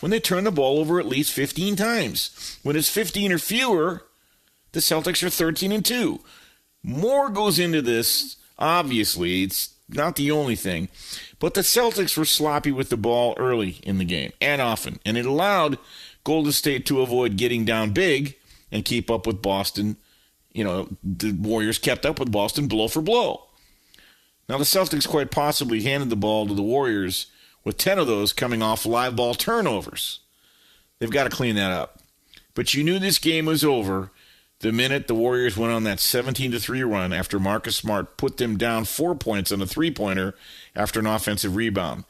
when 0.00 0.10
they 0.10 0.20
turn 0.20 0.44
the 0.44 0.50
ball 0.50 0.78
over 0.78 1.00
at 1.00 1.06
least 1.06 1.32
15 1.32 1.76
times. 1.76 2.58
When 2.62 2.76
it's 2.76 2.88
15 2.88 3.32
or 3.32 3.38
fewer, 3.38 4.04
the 4.72 4.80
Celtics 4.80 5.22
are 5.22 5.30
13 5.30 5.72
and 5.72 5.84
2. 5.84 6.20
More 6.82 7.30
goes 7.30 7.58
into 7.58 7.82
this, 7.82 8.36
obviously. 8.58 9.42
It's 9.42 9.74
not 9.88 10.16
the 10.16 10.30
only 10.30 10.54
thing. 10.54 10.88
But 11.38 11.54
the 11.54 11.62
Celtics 11.62 12.16
were 12.16 12.24
sloppy 12.24 12.72
with 12.72 12.90
the 12.90 12.96
ball 12.96 13.34
early 13.38 13.80
in 13.82 13.98
the 13.98 14.04
game 14.04 14.32
and 14.40 14.60
often, 14.60 15.00
and 15.04 15.16
it 15.16 15.26
allowed 15.26 15.78
Golden 16.24 16.52
State 16.52 16.84
to 16.86 17.00
avoid 17.00 17.36
getting 17.36 17.64
down 17.64 17.92
big 17.92 18.36
and 18.70 18.84
keep 18.84 19.10
up 19.10 19.26
with 19.26 19.42
Boston. 19.42 19.96
You 20.52 20.64
know, 20.64 20.88
the 21.02 21.32
Warriors 21.32 21.78
kept 21.78 22.06
up 22.06 22.18
with 22.18 22.32
Boston 22.32 22.68
blow 22.68 22.88
for 22.88 23.02
blow. 23.02 23.44
Now, 24.48 24.58
the 24.58 24.64
Celtics 24.64 25.06
quite 25.06 25.30
possibly 25.30 25.82
handed 25.82 26.10
the 26.10 26.16
ball 26.16 26.46
to 26.46 26.54
the 26.54 26.62
Warriors 26.62 27.26
with 27.64 27.76
10 27.76 27.98
of 27.98 28.06
those 28.06 28.32
coming 28.32 28.62
off 28.62 28.86
live 28.86 29.14
ball 29.14 29.34
turnovers. 29.34 30.20
They've 30.98 31.10
got 31.10 31.24
to 31.24 31.36
clean 31.36 31.54
that 31.56 31.70
up. 31.70 32.00
But 32.54 32.74
you 32.74 32.82
knew 32.82 32.98
this 32.98 33.18
game 33.18 33.46
was 33.46 33.62
over 33.62 34.10
the 34.60 34.72
minute 34.72 35.06
the 35.06 35.14
Warriors 35.14 35.56
went 35.56 35.72
on 35.72 35.84
that 35.84 36.00
17 36.00 36.50
to 36.50 36.58
3 36.58 36.82
run 36.82 37.12
after 37.12 37.38
Marcus 37.38 37.76
Smart 37.76 38.16
put 38.16 38.38
them 38.38 38.56
down 38.56 38.84
four 38.84 39.14
points 39.14 39.52
on 39.52 39.62
a 39.62 39.66
three 39.66 39.90
pointer 39.90 40.34
after 40.74 40.98
an 40.98 41.06
offensive 41.06 41.54
rebound. 41.54 42.04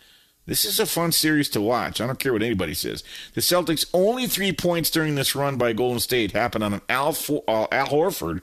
This 0.49 0.65
is 0.65 0.81
a 0.81 0.87
fun 0.87 1.13
series 1.13 1.51
to 1.51 1.61
watch. 1.61 2.01
I 2.01 2.07
don't 2.07 2.19
care 2.19 2.33
what 2.33 2.43
anybody 2.43 2.73
says. 2.73 3.05
The 3.35 3.43
Celtics' 3.43 3.85
only 3.93 4.27
three 4.27 4.51
points 4.51 4.89
during 4.89 5.15
this 5.15 5.35
run 5.35 5.59
by 5.59 5.75
Golden 5.75 6.01
State 6.01 6.33
happened 6.33 6.65
on 6.65 6.73
an 6.73 6.81
Al, 6.89 7.11
uh, 7.47 7.67
Al 7.71 7.89
Horford 7.89 8.41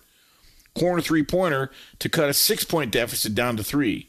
corner 0.78 1.02
three 1.02 1.24
pointer 1.24 1.72
to 1.98 2.08
cut 2.08 2.30
a 2.30 2.34
six 2.36 2.64
point 2.64 2.92
deficit 2.92 3.34
down 3.34 3.58
to 3.58 3.64
three. 3.64 4.08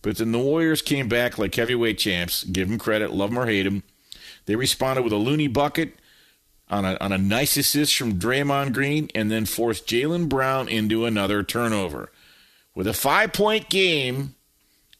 But 0.00 0.16
then 0.16 0.32
the 0.32 0.38
Warriors 0.38 0.80
came 0.80 1.06
back 1.06 1.36
like 1.36 1.54
heavyweight 1.54 1.98
champs. 1.98 2.44
Give 2.44 2.66
them 2.66 2.78
credit, 2.78 3.12
love 3.12 3.28
them 3.28 3.38
or 3.38 3.44
hate 3.44 3.64
them. 3.64 3.82
They 4.46 4.56
responded 4.56 5.02
with 5.02 5.12
a 5.12 5.16
Looney 5.16 5.48
bucket 5.48 5.96
on 6.70 6.86
a, 6.86 6.96
on 6.98 7.12
a 7.12 7.18
nice 7.18 7.58
assist 7.58 7.94
from 7.94 8.18
Draymond 8.18 8.72
Green 8.72 9.10
and 9.14 9.30
then 9.30 9.44
forced 9.44 9.86
Jaylen 9.86 10.30
Brown 10.30 10.66
into 10.66 11.04
another 11.04 11.42
turnover. 11.42 12.10
With 12.74 12.86
a 12.86 12.94
five 12.94 13.34
point 13.34 13.68
game, 13.68 14.33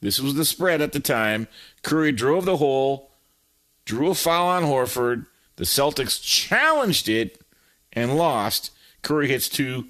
this 0.05 0.21
was 0.21 0.35
the 0.35 0.45
spread 0.45 0.83
at 0.83 0.93
the 0.93 1.01
time. 1.01 1.49
Curry 1.83 2.13
drove 2.13 2.45
the 2.45 2.59
hole, 2.59 3.11
drew 3.87 4.11
a 4.11 4.15
foul 4.15 4.49
on 4.49 4.65
Horford. 4.65 5.25
The 5.57 5.65
Celtics 5.65 6.23
challenged 6.23 7.09
it 7.09 7.41
and 7.95 8.19
lost. 8.19 8.71
Curry 9.01 9.29
hits 9.29 9.49
two 9.49 9.87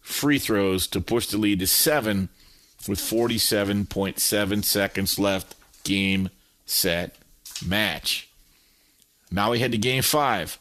free 0.00 0.40
throws 0.40 0.88
to 0.88 1.00
push 1.00 1.28
the 1.28 1.38
lead 1.38 1.60
to 1.60 1.68
seven 1.68 2.28
with 2.88 2.98
47.7 2.98 4.64
seconds 4.64 5.18
left. 5.20 5.54
Game, 5.84 6.28
set, 6.66 7.14
match. 7.64 8.28
Now 9.30 9.52
we 9.52 9.60
head 9.60 9.70
to 9.70 9.78
game 9.78 10.02
five. 10.02 10.58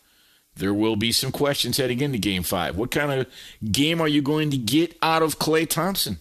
There 0.55 0.75
will 0.75 0.95
be 0.95 1.11
some 1.11 1.31
questions 1.31 1.77
heading 1.77 2.01
into 2.01 2.19
game 2.19 2.43
five. 2.43 2.77
What 2.77 2.91
kind 2.91 3.11
of 3.11 3.27
game 3.71 3.99
are 3.99 4.07
you 4.07 4.21
going 4.21 4.51
to 4.51 4.57
get 4.57 4.95
out 5.01 5.23
of 5.23 5.39
Klay 5.39 5.67
Thompson? 5.67 6.19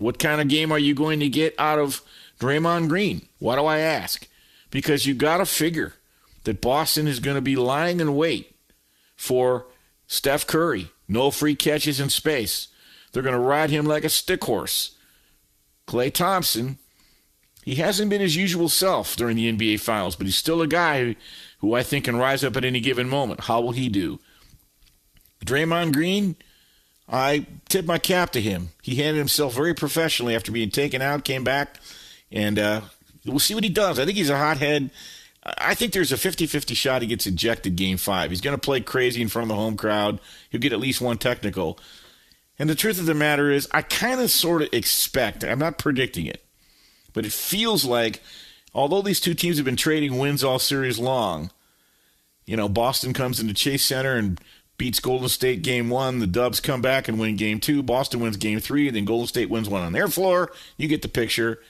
What 0.00 0.18
kind 0.18 0.40
of 0.40 0.48
game 0.48 0.72
are 0.72 0.78
you 0.78 0.94
going 0.94 1.20
to 1.20 1.28
get 1.28 1.54
out 1.58 1.78
of 1.78 2.02
Draymond 2.40 2.88
Green? 2.88 3.28
Why 3.38 3.56
do 3.56 3.64
I 3.64 3.78
ask? 3.78 4.26
Because 4.70 5.06
you 5.06 5.14
got 5.14 5.38
to 5.38 5.46
figure 5.46 5.94
that 6.44 6.60
Boston 6.60 7.06
is 7.06 7.20
going 7.20 7.36
to 7.36 7.42
be 7.42 7.56
lying 7.56 8.00
in 8.00 8.16
wait 8.16 8.56
for 9.14 9.66
Steph 10.06 10.46
Curry. 10.46 10.90
No 11.06 11.30
free 11.30 11.54
catches 11.54 12.00
in 12.00 12.08
space. 12.08 12.68
They're 13.12 13.22
going 13.22 13.34
to 13.34 13.38
ride 13.38 13.70
him 13.70 13.84
like 13.84 14.04
a 14.04 14.08
stick 14.08 14.42
horse. 14.44 14.96
Klay 15.86 16.12
Thompson 16.12 16.78
he 17.64 17.74
hasn't 17.76 18.10
been 18.10 18.20
his 18.20 18.36
usual 18.36 18.68
self 18.68 19.16
during 19.16 19.36
the 19.36 19.52
NBA 19.52 19.80
Finals, 19.80 20.16
but 20.16 20.26
he's 20.26 20.36
still 20.36 20.62
a 20.62 20.66
guy 20.66 21.16
who 21.58 21.74
I 21.74 21.82
think 21.82 22.06
can 22.06 22.16
rise 22.16 22.42
up 22.42 22.56
at 22.56 22.64
any 22.64 22.80
given 22.80 23.08
moment. 23.08 23.42
How 23.42 23.60
will 23.60 23.72
he 23.72 23.88
do? 23.88 24.18
Draymond 25.44 25.92
Green, 25.92 26.36
I 27.10 27.46
tip 27.68 27.84
my 27.84 27.98
cap 27.98 28.30
to 28.32 28.40
him. 28.40 28.70
He 28.82 28.94
handled 28.94 29.18
himself 29.18 29.54
very 29.54 29.74
professionally 29.74 30.36
after 30.36 30.52
being 30.52 30.70
taken 30.70 31.02
out, 31.02 31.24
came 31.24 31.42
back, 31.42 31.80
and 32.30 32.58
uh, 32.58 32.82
we'll 33.26 33.40
see 33.40 33.54
what 33.54 33.64
he 33.64 33.70
does. 33.70 33.98
I 33.98 34.04
think 34.04 34.16
he's 34.16 34.30
a 34.30 34.38
hothead. 34.38 34.90
I 35.42 35.74
think 35.74 35.92
there's 35.92 36.12
a 36.12 36.16
50 36.16 36.46
50 36.46 36.74
shot 36.74 37.02
he 37.02 37.08
gets 37.08 37.26
ejected 37.26 37.74
game 37.74 37.96
five. 37.96 38.30
He's 38.30 38.40
going 38.40 38.56
to 38.56 38.60
play 38.60 38.80
crazy 38.80 39.22
in 39.22 39.28
front 39.28 39.44
of 39.44 39.48
the 39.48 39.60
home 39.60 39.76
crowd. 39.76 40.20
He'll 40.50 40.60
get 40.60 40.72
at 40.72 40.80
least 40.80 41.00
one 41.00 41.18
technical. 41.18 41.78
And 42.58 42.68
the 42.68 42.74
truth 42.74 43.00
of 43.00 43.06
the 43.06 43.14
matter 43.14 43.50
is, 43.50 43.66
I 43.72 43.82
kind 43.82 44.20
of 44.20 44.30
sort 44.30 44.62
of 44.62 44.68
expect, 44.72 45.42
I'm 45.44 45.58
not 45.58 45.78
predicting 45.78 46.26
it, 46.26 46.44
but 47.14 47.24
it 47.24 47.32
feels 47.32 47.86
like 47.86 48.22
although 48.74 49.02
these 49.02 49.18
two 49.18 49.34
teams 49.34 49.56
have 49.56 49.64
been 49.64 49.76
trading 49.76 50.18
wins 50.18 50.44
all 50.44 50.58
series 50.58 50.98
long, 50.98 51.50
you 52.44 52.56
know, 52.56 52.68
Boston 52.68 53.14
comes 53.14 53.40
into 53.40 53.54
Chase 53.54 53.84
Center 53.84 54.16
and 54.16 54.38
beats 54.80 54.98
Golden 54.98 55.28
State 55.28 55.60
game 55.60 55.90
one. 55.90 56.20
The 56.20 56.26
Dubs 56.26 56.58
come 56.58 56.80
back 56.80 57.06
and 57.06 57.20
win 57.20 57.36
game 57.36 57.60
two. 57.60 57.82
Boston 57.82 58.18
wins 58.18 58.38
game 58.38 58.60
three. 58.60 58.88
Then 58.88 59.04
Golden 59.04 59.26
State 59.26 59.50
wins 59.50 59.68
one 59.68 59.82
on 59.82 59.92
their 59.92 60.08
floor. 60.08 60.52
You 60.78 60.88
get 60.88 61.02
the 61.02 61.08
picture. 61.08 61.60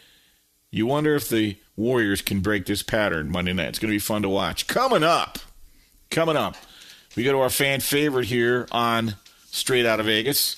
You 0.70 0.86
wonder 0.86 1.16
if 1.16 1.28
the 1.28 1.56
Warriors 1.74 2.22
can 2.22 2.38
break 2.38 2.66
this 2.66 2.84
pattern 2.84 3.28
Monday 3.28 3.52
night. 3.52 3.70
It's 3.70 3.78
going 3.80 3.90
to 3.90 3.96
be 3.96 3.98
fun 3.98 4.22
to 4.22 4.28
watch. 4.28 4.68
Coming 4.68 5.02
up, 5.02 5.40
coming 6.12 6.36
up, 6.36 6.54
we 7.16 7.24
go 7.24 7.32
to 7.32 7.40
our 7.40 7.50
fan 7.50 7.80
favorite 7.80 8.26
here 8.26 8.68
on 8.70 9.16
Straight 9.50 9.86
Out 9.86 9.98
of 9.98 10.06
Vegas. 10.06 10.54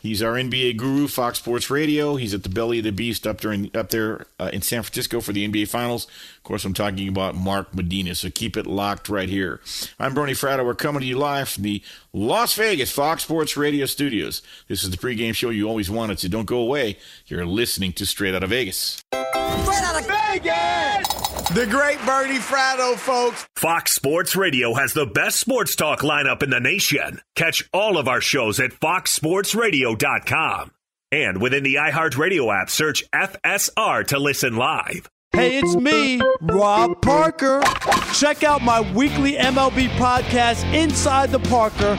He's 0.00 0.22
our 0.22 0.32
NBA 0.32 0.78
guru, 0.78 1.08
Fox 1.08 1.40
Sports 1.40 1.68
Radio. 1.68 2.16
He's 2.16 2.32
at 2.32 2.42
the 2.42 2.48
belly 2.48 2.78
of 2.78 2.84
the 2.84 2.92
beast 2.92 3.26
up 3.26 3.38
during 3.42 3.70
up 3.76 3.90
there 3.90 4.24
uh, 4.40 4.48
in 4.50 4.62
San 4.62 4.82
Francisco 4.82 5.20
for 5.20 5.34
the 5.34 5.46
NBA 5.46 5.68
Finals. 5.68 6.06
Of 6.46 6.48
course, 6.48 6.64
I'm 6.64 6.74
talking 6.74 7.08
about 7.08 7.34
Mark 7.34 7.74
Medina. 7.74 8.14
So 8.14 8.30
keep 8.30 8.56
it 8.56 8.68
locked 8.68 9.08
right 9.08 9.28
here. 9.28 9.60
I'm 9.98 10.14
Bernie 10.14 10.32
Fratto. 10.32 10.64
We're 10.64 10.76
coming 10.76 11.00
to 11.00 11.06
you 11.06 11.18
live 11.18 11.48
from 11.48 11.64
the 11.64 11.82
Las 12.12 12.54
Vegas 12.54 12.92
Fox 12.92 13.24
Sports 13.24 13.56
Radio 13.56 13.84
studios. 13.84 14.42
This 14.68 14.84
is 14.84 14.90
the 14.90 14.96
pregame 14.96 15.34
show 15.34 15.50
you 15.50 15.66
always 15.66 15.90
wanted. 15.90 16.20
So 16.20 16.28
don't 16.28 16.44
go 16.44 16.58
away. 16.58 16.98
You're 17.26 17.44
listening 17.44 17.94
to 17.94 18.06
Straight 18.06 18.32
Out 18.32 18.44
of 18.44 18.50
Vegas. 18.50 19.02
Straight 19.12 19.82
out 19.82 20.00
of 20.00 20.06
Vegas! 20.06 21.48
The 21.48 21.66
great 21.66 21.98
Bernie 22.06 22.38
Fratto, 22.38 22.94
folks. 22.94 23.44
Fox 23.56 23.94
Sports 23.94 24.36
Radio 24.36 24.72
has 24.74 24.92
the 24.92 25.04
best 25.04 25.40
sports 25.40 25.74
talk 25.74 26.02
lineup 26.02 26.44
in 26.44 26.50
the 26.50 26.60
nation. 26.60 27.22
Catch 27.34 27.68
all 27.72 27.98
of 27.98 28.06
our 28.06 28.20
shows 28.20 28.60
at 28.60 28.70
foxsportsradio.com. 28.70 30.70
And 31.10 31.40
within 31.40 31.64
the 31.64 31.74
iHeartRadio 31.74 32.62
app, 32.62 32.70
search 32.70 33.02
FSR 33.12 34.06
to 34.06 34.20
listen 34.20 34.54
live. 34.54 35.08
Hey, 35.36 35.58
it's 35.58 35.76
me, 35.76 36.18
Rob 36.40 37.02
Parker. 37.02 37.60
Check 38.14 38.42
out 38.42 38.62
my 38.62 38.80
weekly 38.94 39.34
MLB 39.34 39.88
podcast, 39.98 40.64
Inside 40.72 41.30
the 41.30 41.40
Parker, 41.40 41.98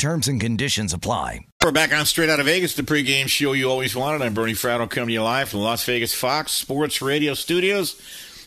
Terms 0.00 0.28
and 0.28 0.40
conditions 0.40 0.94
apply. 0.94 1.44
We're 1.62 1.72
back 1.72 1.92
on 1.92 2.06
Straight 2.06 2.30
Out 2.30 2.40
of 2.40 2.46
Vegas, 2.46 2.74
the 2.74 2.82
pregame 2.82 3.28
show 3.28 3.52
you 3.52 3.70
always 3.70 3.94
wanted. 3.94 4.22
I'm 4.22 4.32
Bernie 4.32 4.54
Fratto 4.54 4.88
coming 4.88 5.08
to 5.08 5.12
you 5.12 5.22
live 5.22 5.50
from 5.50 5.58
the 5.58 5.66
Las 5.66 5.84
Vegas 5.84 6.14
Fox 6.14 6.52
Sports 6.52 7.02
Radio 7.02 7.34
studios. 7.34 8.00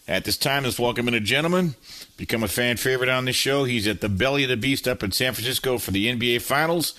At 0.07 0.25
this 0.25 0.35
time, 0.35 0.63
let's 0.63 0.79
welcome 0.79 1.07
in 1.07 1.13
a 1.13 1.19
gentleman, 1.19 1.75
become 2.17 2.41
a 2.41 2.47
fan 2.47 2.77
favorite 2.77 3.07
on 3.07 3.25
this 3.25 3.35
show. 3.35 3.65
He's 3.65 3.85
at 3.85 4.01
the 4.01 4.09
belly 4.09 4.41
of 4.41 4.49
the 4.49 4.57
beast 4.57 4.87
up 4.87 5.03
in 5.03 5.11
San 5.11 5.33
Francisco 5.35 5.77
for 5.77 5.91
the 5.91 6.07
NBA 6.07 6.41
Finals. 6.41 6.95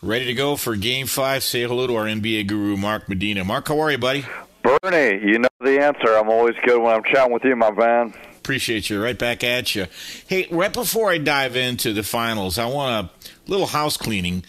Ready 0.00 0.26
to 0.26 0.34
go 0.34 0.54
for 0.54 0.76
Game 0.76 1.08
5. 1.08 1.42
Say 1.42 1.62
hello 1.62 1.88
to 1.88 1.96
our 1.96 2.04
NBA 2.04 2.46
guru, 2.46 2.76
Mark 2.76 3.08
Medina. 3.08 3.44
Mark, 3.44 3.66
how 3.66 3.80
are 3.80 3.90
you, 3.90 3.98
buddy? 3.98 4.24
Bernie, 4.62 5.26
you 5.26 5.40
know 5.40 5.48
the 5.58 5.82
answer. 5.82 6.16
I'm 6.16 6.30
always 6.30 6.54
good 6.64 6.80
when 6.80 6.94
I'm 6.94 7.02
chatting 7.02 7.32
with 7.32 7.42
you, 7.42 7.56
my 7.56 7.72
man. 7.72 8.14
Appreciate 8.36 8.88
you. 8.88 9.02
Right 9.02 9.18
back 9.18 9.42
at 9.42 9.74
you. 9.74 9.88
Hey, 10.28 10.46
right 10.52 10.72
before 10.72 11.10
I 11.10 11.18
dive 11.18 11.56
into 11.56 11.92
the 11.92 12.04
finals, 12.04 12.58
I 12.58 12.66
want 12.66 13.06
a 13.06 13.10
little 13.48 13.66
house 13.66 13.96
cleaning. 13.96 14.44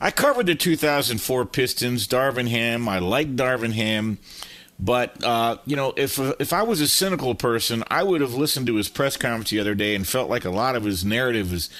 I 0.00 0.10
covered 0.10 0.46
the 0.46 0.54
2004 0.54 1.46
Pistons, 1.46 2.06
Darvin 2.06 2.48
Ham. 2.48 2.88
I 2.88 2.98
like 2.98 3.36
Darvin 3.36 3.72
Ham. 3.72 4.18
But 4.78 5.22
uh, 5.22 5.58
you 5.64 5.76
know, 5.76 5.92
if 5.96 6.18
if 6.40 6.52
I 6.52 6.62
was 6.64 6.80
a 6.80 6.88
cynical 6.88 7.36
person, 7.36 7.84
I 7.88 8.02
would 8.02 8.20
have 8.20 8.34
listened 8.34 8.66
to 8.66 8.74
his 8.74 8.88
press 8.88 9.16
conference 9.16 9.50
the 9.50 9.60
other 9.60 9.76
day 9.76 9.94
and 9.94 10.06
felt 10.06 10.28
like 10.28 10.44
a 10.44 10.50
lot 10.50 10.74
of 10.74 10.82
his 10.84 11.04
narrative 11.04 11.52
is 11.52 11.70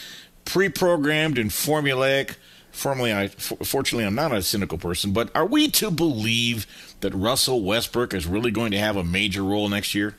pre-programmed 0.45 1.37
and 1.37 1.51
formulaic. 1.51 2.37
Formerly, 2.71 3.13
I 3.13 3.29
fortunately 3.29 4.05
I'm 4.05 4.15
not 4.15 4.33
a 4.33 4.41
cynical 4.41 4.79
person, 4.79 5.13
but 5.13 5.35
are 5.35 5.45
we 5.45 5.69
to 5.73 5.91
believe 5.91 6.67
that 7.01 7.13
Russell 7.13 7.63
Westbrook 7.63 8.15
is 8.15 8.27
really 8.27 8.51
going 8.53 8.71
to 8.71 8.79
have 8.79 8.97
a 8.97 9.05
major 9.05 9.43
role 9.43 9.69
next 9.69 9.95
year? 9.95 10.15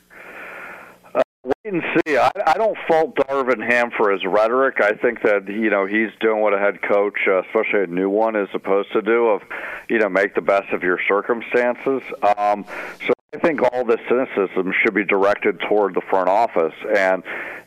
And 1.66 1.82
see. 2.06 2.18
I, 2.18 2.30
I 2.46 2.58
don't 2.58 2.76
fault 2.86 3.14
Darvin 3.14 3.66
Ham 3.66 3.90
for 3.96 4.12
his 4.12 4.22
rhetoric. 4.26 4.82
I 4.82 4.92
think 4.92 5.22
that 5.22 5.48
you 5.48 5.70
know 5.70 5.86
he's 5.86 6.10
doing 6.20 6.42
what 6.42 6.52
a 6.52 6.58
head 6.58 6.82
coach, 6.82 7.20
uh, 7.26 7.42
especially 7.42 7.84
a 7.84 7.86
new 7.86 8.10
one, 8.10 8.36
is 8.36 8.50
supposed 8.52 8.92
to 8.92 9.00
do 9.00 9.28
of 9.28 9.40
you 9.88 9.98
know 9.98 10.10
make 10.10 10.34
the 10.34 10.42
best 10.42 10.74
of 10.74 10.82
your 10.82 11.00
circumstances. 11.08 12.02
Um, 12.36 12.66
so 13.06 13.14
I 13.32 13.38
think 13.38 13.62
all 13.62 13.82
this 13.86 14.00
cynicism 14.06 14.74
should 14.82 14.92
be 14.92 15.04
directed 15.04 15.58
toward 15.60 15.94
the 15.94 16.02
front 16.02 16.28
office, 16.28 16.74
and 16.94 17.22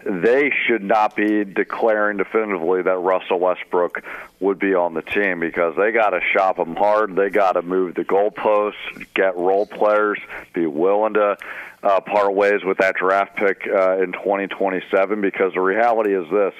they 0.06 0.52
should 0.68 0.84
not 0.84 1.16
be 1.16 1.44
declaring 1.44 2.18
definitively 2.18 2.84
that 2.84 3.00
Russell 3.00 3.40
Westbrook 3.40 4.04
would 4.40 4.60
be 4.60 4.76
on 4.76 4.94
the 4.94 5.02
team 5.02 5.40
because 5.40 5.76
they 5.76 5.92
got 5.92 6.12
to 6.12 6.22
shop 6.34 6.60
him 6.60 6.76
hard. 6.76 7.16
They 7.16 7.32
got 7.32 7.54
to 7.54 7.64
move 7.64 7.96
the 7.96 8.06
goalposts, 8.06 8.76
get 9.16 9.36
role 9.36 9.66
players, 9.66 10.20
be 10.54 10.68
willing 10.68 11.16
to 11.16 11.38
uh, 11.84 12.02
part 12.02 12.34
ways 12.34 12.62
with 12.64 12.78
that 12.80 12.96
draft 12.96 13.36
pick 13.36 13.62
uh, 13.68 14.02
in 14.02 14.12
2027 14.12 15.22
because 15.22 15.54
the 15.54 15.62
reality 15.62 16.16
is 16.16 16.26
this 16.32 16.54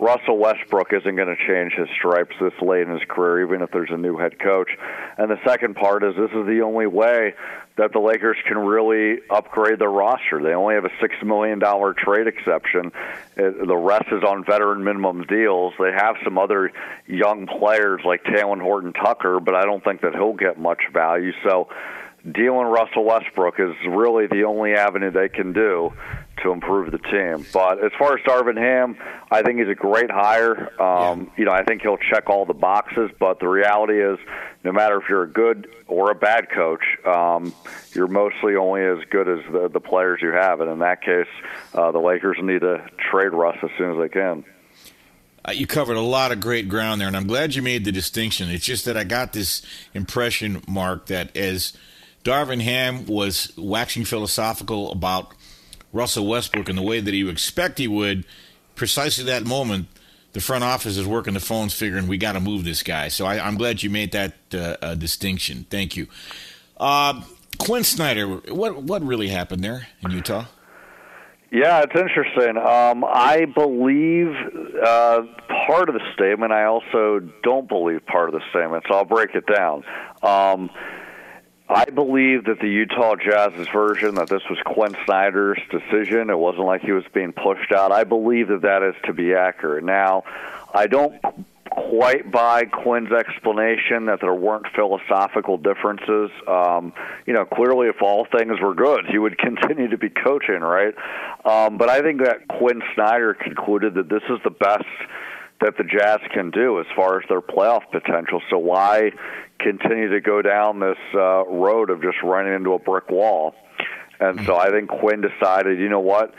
Russell 0.00 0.38
Westbrook 0.38 0.92
isn't 0.92 1.14
going 1.14 1.28
to 1.28 1.46
change 1.46 1.74
his 1.74 1.88
stripes 1.96 2.34
this 2.40 2.54
late 2.60 2.82
in 2.82 2.90
his 2.90 3.06
career, 3.08 3.46
even 3.46 3.62
if 3.62 3.70
there's 3.70 3.90
a 3.92 3.96
new 3.96 4.16
head 4.16 4.38
coach. 4.38 4.70
And 5.16 5.30
the 5.30 5.38
second 5.44 5.76
part 5.76 6.02
is 6.02 6.16
this 6.16 6.30
is 6.30 6.46
the 6.46 6.62
only 6.64 6.86
way 6.86 7.34
that 7.76 7.92
the 7.92 8.00
Lakers 8.00 8.36
can 8.46 8.58
really 8.58 9.20
upgrade 9.30 9.78
their 9.78 9.90
roster. 9.90 10.42
They 10.42 10.54
only 10.54 10.74
have 10.74 10.84
a 10.84 10.90
$6 10.90 11.22
million 11.22 11.60
trade 11.94 12.26
exception. 12.26 12.92
The 13.36 13.76
rest 13.76 14.06
is 14.12 14.22
on 14.24 14.44
veteran 14.44 14.84
minimum 14.84 15.24
deals. 15.24 15.72
They 15.78 15.92
have 15.92 16.16
some 16.24 16.36
other 16.36 16.72
young 17.06 17.46
players 17.46 18.02
like 18.04 18.24
Talen 18.24 18.60
Horton 18.60 18.92
Tucker, 18.92 19.40
but 19.40 19.54
I 19.54 19.64
don't 19.64 19.82
think 19.82 20.02
that 20.02 20.14
he'll 20.14 20.34
get 20.34 20.58
much 20.58 20.82
value. 20.92 21.32
So, 21.44 21.68
dealing 22.30 22.66
Russell 22.66 23.04
Westbrook 23.04 23.58
is 23.58 23.74
really 23.88 24.26
the 24.28 24.44
only 24.44 24.74
avenue 24.74 25.10
they 25.10 25.28
can 25.28 25.52
do 25.52 25.92
to 26.42 26.50
improve 26.52 26.92
the 26.92 26.98
team. 26.98 27.44
But 27.52 27.84
as 27.84 27.90
far 27.98 28.16
as 28.16 28.24
Darvin 28.24 28.56
Ham, 28.56 28.96
I 29.30 29.42
think 29.42 29.58
he's 29.58 29.68
a 29.68 29.74
great 29.74 30.10
hire. 30.10 30.70
Um, 30.80 31.24
yeah. 31.24 31.30
You 31.36 31.44
know, 31.46 31.52
I 31.52 31.64
think 31.64 31.82
he'll 31.82 31.98
check 31.98 32.30
all 32.30 32.44
the 32.44 32.54
boxes. 32.54 33.10
But 33.18 33.40
the 33.40 33.48
reality 33.48 34.00
is, 34.00 34.18
no 34.62 34.72
matter 34.72 35.00
if 35.00 35.08
you're 35.08 35.24
a 35.24 35.28
good 35.28 35.68
or 35.88 36.10
a 36.10 36.14
bad 36.14 36.48
coach, 36.50 36.84
um, 37.04 37.52
you're 37.92 38.06
mostly 38.06 38.54
only 38.54 38.82
as 38.82 38.98
good 39.10 39.28
as 39.28 39.40
the, 39.52 39.68
the 39.68 39.80
players 39.80 40.20
you 40.22 40.30
have. 40.30 40.60
And 40.60 40.70
in 40.70 40.78
that 40.78 41.02
case, 41.02 41.28
uh, 41.74 41.90
the 41.90 41.98
Lakers 41.98 42.38
need 42.40 42.60
to 42.60 42.86
trade 43.10 43.32
Russ 43.32 43.56
as 43.62 43.70
soon 43.76 43.92
as 43.92 43.98
they 43.98 44.08
can. 44.08 44.44
Uh, 45.44 45.50
you 45.50 45.66
covered 45.66 45.96
a 45.96 46.00
lot 46.00 46.30
of 46.30 46.38
great 46.38 46.68
ground 46.68 47.00
there, 47.00 47.08
and 47.08 47.16
I'm 47.16 47.26
glad 47.26 47.56
you 47.56 47.62
made 47.62 47.84
the 47.84 47.90
distinction. 47.90 48.48
It's 48.48 48.64
just 48.64 48.84
that 48.84 48.96
I 48.96 49.02
got 49.02 49.32
this 49.32 49.62
impression, 49.92 50.62
Mark, 50.68 51.06
that 51.06 51.36
as– 51.36 51.76
Darvin 52.24 52.60
Ham 52.62 53.06
was 53.06 53.52
waxing 53.56 54.04
philosophical 54.04 54.92
about 54.92 55.32
Russell 55.92 56.26
Westbrook 56.26 56.68
in 56.68 56.76
the 56.76 56.82
way 56.82 57.00
that 57.00 57.14
you 57.14 57.28
expect 57.28 57.78
he 57.78 57.88
would. 57.88 58.24
Precisely 58.74 59.24
that 59.24 59.44
moment, 59.44 59.88
the 60.32 60.40
front 60.40 60.64
office 60.64 60.96
is 60.96 61.06
working 61.06 61.34
the 61.34 61.40
phones, 61.40 61.74
figuring 61.74 62.06
we 62.06 62.16
got 62.16 62.32
to 62.32 62.40
move 62.40 62.64
this 62.64 62.82
guy. 62.82 63.08
So 63.08 63.26
I, 63.26 63.46
am 63.46 63.56
glad 63.56 63.82
you 63.82 63.90
made 63.90 64.12
that 64.12 64.34
uh, 64.54 64.76
uh, 64.80 64.94
distinction. 64.94 65.66
Thank 65.68 65.96
you. 65.96 66.06
Uh, 66.78 67.22
Quin 67.58 67.84
Snyder, 67.84 68.26
what 68.26 68.82
what 68.82 69.02
really 69.02 69.28
happened 69.28 69.62
there 69.62 69.88
in 70.02 70.10
Utah? 70.10 70.46
Yeah, 71.50 71.82
it's 71.82 71.94
interesting. 71.94 72.56
Um, 72.56 73.04
I 73.04 73.44
believe 73.44 74.34
uh, 74.82 75.20
part 75.66 75.90
of 75.90 75.94
the 75.94 76.00
statement. 76.14 76.50
I 76.50 76.64
also 76.64 77.20
don't 77.42 77.68
believe 77.68 78.06
part 78.06 78.30
of 78.30 78.34
the 78.34 78.40
statement, 78.50 78.84
so 78.88 78.96
I'll 78.96 79.04
break 79.04 79.34
it 79.34 79.44
down. 79.46 79.84
Um, 80.22 80.70
I 81.72 81.86
believe 81.86 82.44
that 82.44 82.60
the 82.60 82.68
Utah 82.68 83.16
Jazz's 83.16 83.68
version 83.68 84.16
that 84.16 84.28
this 84.28 84.42
was 84.50 84.58
Quin 84.64 84.96
Snyder's 85.04 85.60
decision. 85.70 86.30
It 86.30 86.38
wasn't 86.38 86.66
like 86.66 86.82
he 86.82 86.92
was 86.92 87.04
being 87.14 87.32
pushed 87.32 87.72
out. 87.72 87.92
I 87.92 88.04
believe 88.04 88.48
that 88.48 88.62
that 88.62 88.82
is 88.82 88.94
to 89.04 89.12
be 89.12 89.34
accurate. 89.34 89.84
Now, 89.84 90.24
I 90.74 90.86
don't 90.86 91.20
quite 91.70 92.30
buy 92.30 92.64
Quin's 92.64 93.12
explanation 93.12 94.06
that 94.06 94.20
there 94.20 94.34
weren't 94.34 94.66
philosophical 94.74 95.56
differences. 95.56 96.30
Um, 96.46 96.92
you 97.26 97.32
know, 97.32 97.44
clearly, 97.44 97.88
if 97.88 98.02
all 98.02 98.26
things 98.26 98.60
were 98.60 98.74
good, 98.74 99.06
he 99.08 99.18
would 99.18 99.38
continue 99.46 99.88
to 99.88 99.98
be 99.98 100.10
coaching, 100.10 100.60
right? 100.60 100.94
Um, 101.44 101.78
but 101.78 101.88
I 101.88 102.02
think 102.02 102.22
that 102.22 102.48
Quin 102.48 102.82
Snyder 102.94 103.34
concluded 103.34 103.94
that 103.94 104.08
this 104.08 104.22
is 104.28 104.38
the 104.44 104.50
best 104.50 104.84
that 105.60 105.76
the 105.78 105.84
Jazz 105.84 106.18
can 106.32 106.50
do 106.50 106.80
as 106.80 106.86
far 106.94 107.20
as 107.20 107.28
their 107.28 107.40
playoff 107.40 107.82
potential. 107.92 108.42
So 108.50 108.58
why 108.58 109.12
continue 109.62 110.10
to 110.10 110.20
go 110.20 110.42
down 110.42 110.80
this 110.80 110.98
uh, 111.14 111.44
road 111.46 111.90
of 111.90 112.02
just 112.02 112.16
running 112.22 112.54
into 112.54 112.72
a 112.72 112.78
brick 112.78 113.08
wall? 113.10 113.54
And 114.20 114.44
so 114.46 114.56
I 114.56 114.70
think 114.70 114.88
Quin 114.88 115.20
decided, 115.20 115.78
you 115.78 115.88
know 115.88 116.00
what? 116.00 116.34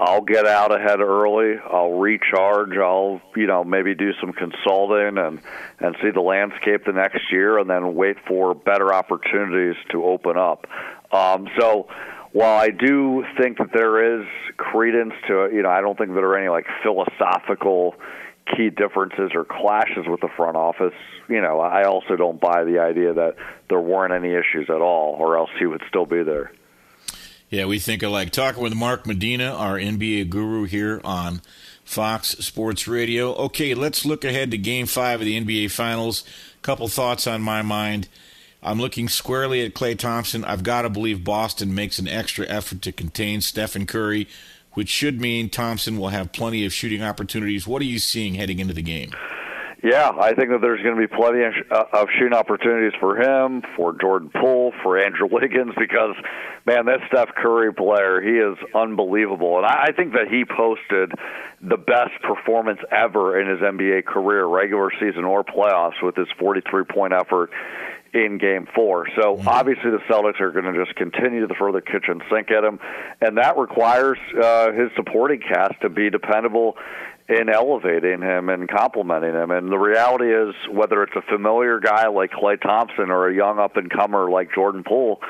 I'll 0.00 0.22
get 0.22 0.46
out 0.46 0.74
ahead 0.74 1.00
early. 1.00 1.56
I'll 1.58 1.92
recharge. 1.92 2.76
I'll, 2.78 3.20
you 3.36 3.46
know, 3.46 3.62
maybe 3.64 3.94
do 3.94 4.12
some 4.18 4.32
consulting 4.32 5.18
and 5.18 5.40
and 5.78 5.94
see 6.02 6.10
the 6.10 6.22
landscape 6.22 6.86
the 6.86 6.92
next 6.92 7.30
year, 7.30 7.58
and 7.58 7.68
then 7.68 7.94
wait 7.94 8.16
for 8.26 8.54
better 8.54 8.94
opportunities 8.94 9.76
to 9.90 10.02
open 10.02 10.38
up. 10.38 10.66
Um, 11.12 11.48
so, 11.58 11.88
while 12.32 12.58
I 12.58 12.70
do 12.70 13.26
think 13.38 13.58
that 13.58 13.74
there 13.74 14.20
is 14.20 14.26
credence 14.56 15.12
to, 15.28 15.50
you 15.52 15.62
know, 15.62 15.70
I 15.70 15.82
don't 15.82 15.98
think 15.98 16.14
there 16.14 16.24
are 16.24 16.38
any 16.38 16.48
like 16.48 16.66
philosophical 16.82 17.94
key 18.56 18.70
differences 18.70 19.32
or 19.34 19.44
clashes 19.44 20.06
with 20.06 20.20
the 20.20 20.28
front 20.36 20.56
office. 20.56 20.94
You 21.28 21.40
know, 21.40 21.60
I 21.60 21.84
also 21.84 22.16
don't 22.16 22.40
buy 22.40 22.64
the 22.64 22.78
idea 22.80 23.14
that 23.14 23.36
there 23.68 23.80
weren't 23.80 24.12
any 24.12 24.34
issues 24.34 24.68
at 24.68 24.80
all, 24.80 25.14
or 25.18 25.36
else 25.36 25.50
he 25.58 25.66
would 25.66 25.82
still 25.88 26.06
be 26.06 26.22
there. 26.22 26.52
Yeah, 27.48 27.66
we 27.66 27.78
think 27.78 28.02
alike. 28.02 28.30
Talking 28.30 28.62
with 28.62 28.74
Mark 28.74 29.06
Medina, 29.06 29.52
our 29.52 29.76
NBA 29.76 30.30
guru 30.30 30.64
here 30.64 31.00
on 31.02 31.42
Fox 31.84 32.30
Sports 32.38 32.86
Radio. 32.86 33.34
Okay, 33.34 33.74
let's 33.74 34.04
look 34.04 34.24
ahead 34.24 34.52
to 34.52 34.58
Game 34.58 34.86
Five 34.86 35.20
of 35.20 35.26
the 35.26 35.40
NBA 35.40 35.72
Finals. 35.72 36.24
Couple 36.62 36.86
thoughts 36.86 37.26
on 37.26 37.42
my 37.42 37.62
mind. 37.62 38.08
I'm 38.62 38.78
looking 38.78 39.08
squarely 39.08 39.64
at 39.64 39.74
Klay 39.74 39.98
Thompson. 39.98 40.44
I've 40.44 40.62
got 40.62 40.82
to 40.82 40.90
believe 40.90 41.24
Boston 41.24 41.74
makes 41.74 41.98
an 41.98 42.06
extra 42.06 42.46
effort 42.46 42.82
to 42.82 42.92
contain 42.92 43.40
Stephen 43.40 43.86
Curry, 43.86 44.28
which 44.74 44.88
should 44.88 45.20
mean 45.20 45.48
Thompson 45.48 45.98
will 45.98 46.08
have 46.08 46.32
plenty 46.32 46.64
of 46.64 46.72
shooting 46.72 47.02
opportunities. 47.02 47.66
What 47.66 47.82
are 47.82 47.86
you 47.86 47.98
seeing 47.98 48.34
heading 48.34 48.58
into 48.58 48.74
the 48.74 48.82
game? 48.82 49.10
Yeah, 49.82 50.10
I 50.10 50.34
think 50.34 50.50
that 50.50 50.60
there's 50.60 50.82
going 50.82 50.94
to 50.94 51.00
be 51.00 51.06
plenty 51.06 51.42
of, 51.42 51.54
uh, 51.70 52.00
of 52.00 52.08
shooting 52.18 52.34
opportunities 52.34 52.92
for 53.00 53.16
him, 53.16 53.62
for 53.76 53.96
Jordan 53.98 54.30
Poole, 54.34 54.74
for 54.82 54.98
Andrew 54.98 55.26
Wiggins, 55.30 55.72
because 55.78 56.16
man, 56.66 56.84
that 56.84 57.00
Steph 57.08 57.34
Curry 57.34 57.72
player, 57.72 58.20
he 58.20 58.36
is 58.36 58.58
unbelievable, 58.74 59.56
and 59.56 59.64
I, 59.64 59.86
I 59.88 59.92
think 59.92 60.12
that 60.12 60.28
he 60.28 60.44
posted 60.44 61.12
the 61.62 61.78
best 61.78 62.20
performance 62.22 62.80
ever 62.92 63.40
in 63.40 63.48
his 63.48 63.60
NBA 63.60 64.04
career, 64.04 64.46
regular 64.46 64.90
season 65.00 65.24
or 65.24 65.44
playoffs, 65.44 66.02
with 66.02 66.14
his 66.14 66.28
43 66.38 66.84
point 66.84 67.14
effort 67.14 67.50
in 68.12 68.38
game 68.38 68.66
four. 68.74 69.06
So 69.16 69.36
mm-hmm. 69.36 69.48
obviously 69.48 69.90
the 69.90 70.02
Celtics 70.08 70.40
are 70.40 70.50
going 70.50 70.72
to 70.72 70.84
just 70.84 70.96
continue 70.96 71.46
to 71.46 71.54
throw 71.54 71.72
the 71.72 71.80
kitchen 71.80 72.20
sink 72.30 72.50
at 72.50 72.64
him, 72.64 72.78
and 73.20 73.38
that 73.38 73.56
requires 73.56 74.18
uh, 74.42 74.72
his 74.72 74.90
supporting 74.96 75.40
cast 75.40 75.80
to 75.82 75.88
be 75.88 76.10
dependable 76.10 76.76
in 77.30 77.48
elevating 77.48 78.20
him 78.22 78.48
and 78.48 78.68
complimenting 78.68 79.32
him. 79.32 79.52
And 79.52 79.70
the 79.70 79.78
reality 79.78 80.34
is, 80.34 80.52
whether 80.68 81.04
it's 81.04 81.14
a 81.14 81.22
familiar 81.22 81.78
guy 81.78 82.08
like 82.08 82.32
Klay 82.32 82.60
Thompson 82.60 83.08
or 83.10 83.28
a 83.28 83.34
young 83.34 83.60
up 83.60 83.76
and 83.76 83.88
comer 83.88 84.28
like 84.28 84.52
Jordan 84.52 84.82
Poole, 84.82 85.20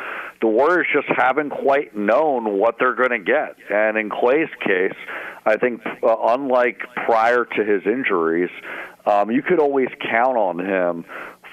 the 0.41 0.47
Warriors 0.47 0.87
just 0.95 1.09
haven't 1.15 1.51
quite 1.51 1.95
known 1.95 2.59
what 2.59 2.77
they're 2.79 2.95
going 2.95 3.11
to 3.11 3.19
get. 3.19 3.57
And 3.71 3.99
in 3.99 4.09
Klay's 4.09 4.51
case, 4.67 4.97
I 5.45 5.57
think, 5.57 5.83
uh, 6.03 6.17
unlike 6.29 6.81
prior 7.05 7.45
to 7.45 7.65
his 7.65 7.83
injuries, 7.85 8.51
um, 9.05 9.31
you 9.31 9.43
could 9.43 9.61
always 9.61 9.89
count 10.01 10.39
on 10.39 10.59
him 10.59 11.05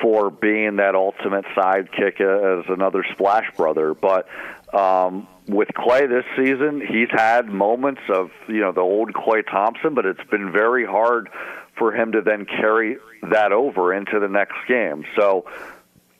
for 0.02 0.30
being 0.30 0.78
that 0.78 0.96
ultimate 0.96 1.46
sidekick 1.56 2.22
as 2.22 2.66
another 2.70 3.04
splash 3.14 3.46
brother. 3.56 3.94
But 3.94 4.28
um, 4.74 5.28
with 5.48 5.70
Klay 5.70 6.08
this 6.10 6.26
season, 6.36 6.82
he's 6.82 7.10
had 7.10 7.48
moments 7.48 8.02
of 8.10 8.30
you 8.48 8.60
know 8.60 8.72
the 8.72 8.82
old 8.82 9.14
Klay 9.14 9.46
Thompson, 9.50 9.96
but 9.96 10.06
it's 10.06 10.24
been 10.30 10.52
very 10.52 10.86
hard 10.86 11.30
for 11.78 11.94
him 11.94 12.12
to 12.14 12.22
then 12.22 12.46
carry 12.46 12.98
that 13.32 13.52
over 13.52 13.94
into 13.94 14.20
the 14.20 14.28
next 14.28 14.58
game. 14.68 15.06
So 15.16 15.46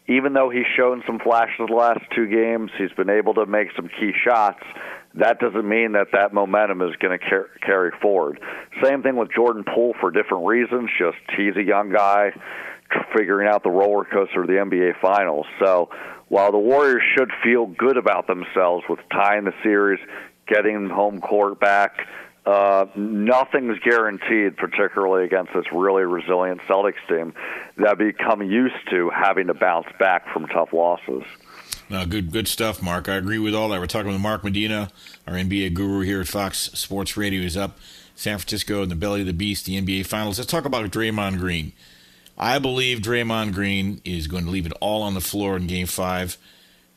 even 0.08 0.34
though 0.34 0.50
he's 0.50 0.66
shown 0.76 1.04
some 1.06 1.20
flashes 1.20 1.68
the 1.68 1.74
last 1.74 2.02
two 2.16 2.28
games, 2.28 2.72
he's 2.78 2.92
been 2.92 3.10
able 3.10 3.34
to 3.36 3.46
make 3.46 3.70
some 3.76 3.88
key 3.88 4.14
shots. 4.24 4.64
That 5.16 5.40
doesn't 5.40 5.68
mean 5.68 5.94
that 5.94 6.08
that 6.14 6.34
momentum 6.34 6.82
is 6.82 6.96
going 6.98 7.18
to 7.18 7.26
car- 7.26 7.50
carry 7.62 7.92
forward. 8.02 8.40
Same 8.84 9.02
thing 9.02 9.16
with 9.16 9.30
Jordan 9.34 9.64
Poole 9.64 9.96
for 10.00 10.12
different 10.12 10.46
reasons. 10.46 10.90
Just 10.98 11.18
he's 11.36 11.56
a 11.56 11.64
young 11.64 11.92
guy 11.92 12.32
figuring 13.16 13.48
out 13.48 13.64
the 13.64 13.70
roller 13.70 14.06
coaster 14.06 14.42
of 14.42 14.48
the 14.48 14.54
NBA 14.54 15.00
Finals. 15.02 15.46
So 15.60 15.90
while 16.28 16.52
the 16.52 16.58
Warriors 16.58 17.04
should 17.16 17.32
feel 17.44 17.66
good 17.66 17.98
about 17.98 18.28
themselves 18.28 18.84
with 18.90 19.00
tying 19.12 19.46
the 19.46 19.54
series, 19.64 20.00
getting 20.48 20.90
home 20.90 21.22
court 21.22 21.60
back, 21.60 22.08
uh, 22.46 22.86
nothing's 22.96 23.78
guaranteed, 23.80 24.56
particularly 24.56 25.26
against 25.26 25.54
this 25.54 25.66
really 25.74 26.04
resilient 26.04 26.62
Celtics 26.62 27.06
team 27.10 27.34
that 27.78 27.98
become 27.98 28.42
used 28.42 28.76
to 28.90 29.10
having 29.10 29.48
to 29.48 29.54
bounce 29.54 29.88
back 30.00 30.32
from 30.32 30.48
tough 30.48 30.72
losses. 30.72 31.24
No, 31.90 32.06
good, 32.06 32.32
good 32.32 32.48
stuff, 32.48 32.82
Mark. 32.82 33.10
I 33.10 33.16
agree 33.16 33.40
with 33.40 33.54
all 33.54 33.70
that. 33.70 33.80
We're 33.80 33.88
talking 33.88 34.12
with 34.12 34.22
Mark 34.22 34.44
Medina, 34.44 34.90
our 35.26 35.34
NBA 35.34 35.74
guru 35.74 36.02
here 36.02 36.22
at 36.22 36.28
Fox 36.28 36.72
Sports 36.74 37.18
Radio. 37.18 37.42
He's 37.42 37.58
up 37.58 37.78
San 38.16 38.38
Francisco 38.38 38.82
in 38.82 38.90
the 38.90 38.96
belly 38.96 39.22
of 39.22 39.28
the 39.28 39.34
beast, 39.34 39.66
the 39.66 39.80
NBA 39.80 40.06
Finals. 40.06 40.40
Let's 40.40 40.52
talk 40.52 40.66
about 40.66 40.90
Draymond 40.90 41.40
Green. 41.40 41.74
I 42.38 42.60
believe 42.60 43.00
Draymond 43.00 43.54
Green 43.54 44.02
is 44.06 44.28
going 44.28 44.46
to 44.46 44.52
leave 44.52 44.66
it 44.66 44.74
all 44.80 45.02
on 45.02 45.14
the 45.14 45.22
floor 45.22 45.58
in 45.58 45.68
Game 45.68 45.88
Five. 45.88 46.38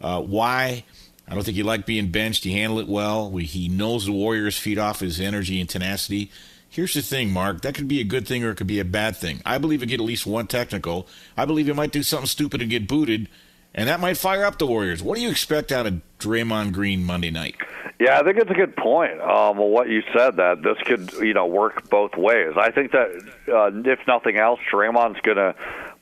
Uh, 0.00 0.20
why? 0.20 0.84
I 1.26 1.34
don't 1.34 1.44
think 1.44 1.56
he 1.56 1.62
liked 1.62 1.86
being 1.86 2.10
benched. 2.10 2.44
He 2.44 2.52
handled 2.52 2.80
it 2.80 2.88
well. 2.88 3.30
We, 3.30 3.44
he 3.44 3.68
knows 3.68 4.04
the 4.04 4.12
Warriors 4.12 4.58
feed 4.58 4.78
off 4.78 5.00
his 5.00 5.20
energy 5.20 5.60
and 5.60 5.68
tenacity. 5.68 6.30
Here's 6.68 6.94
the 6.94 7.02
thing, 7.02 7.30
Mark. 7.30 7.62
That 7.62 7.74
could 7.74 7.88
be 7.88 8.00
a 8.00 8.04
good 8.04 8.28
thing 8.28 8.44
or 8.44 8.50
it 8.50 8.56
could 8.56 8.66
be 8.66 8.80
a 8.80 8.84
bad 8.84 9.16
thing. 9.16 9.40
I 9.46 9.58
believe 9.58 9.80
he 9.80 9.86
get 9.86 10.00
at 10.00 10.06
least 10.06 10.26
one 10.26 10.46
technical. 10.46 11.08
I 11.36 11.44
believe 11.44 11.66
he 11.66 11.72
might 11.72 11.92
do 11.92 12.02
something 12.02 12.26
stupid 12.26 12.60
and 12.60 12.70
get 12.70 12.86
booted, 12.86 13.28
and 13.74 13.88
that 13.88 14.00
might 14.00 14.16
fire 14.16 14.44
up 14.44 14.58
the 14.58 14.66
Warriors. 14.66 15.02
What 15.02 15.16
do 15.16 15.22
you 15.22 15.30
expect 15.30 15.72
out 15.72 15.86
of 15.86 16.00
Draymond 16.18 16.72
Green 16.72 17.04
Monday 17.04 17.30
night? 17.30 17.56
Yeah, 17.98 18.18
I 18.18 18.22
think 18.22 18.38
it's 18.38 18.50
a 18.50 18.54
good 18.54 18.76
point. 18.76 19.20
Um, 19.20 19.58
well, 19.58 19.68
what 19.68 19.88
you 19.88 20.02
said 20.16 20.36
that 20.36 20.62
this 20.62 20.78
could 20.86 21.12
you 21.24 21.34
know 21.34 21.46
work 21.46 21.88
both 21.90 22.16
ways. 22.16 22.54
I 22.56 22.70
think 22.70 22.92
that 22.92 23.10
uh, 23.48 23.70
if 23.90 24.00
nothing 24.06 24.36
else, 24.36 24.58
Draymond's 24.72 25.20
going 25.20 25.36
to 25.36 25.54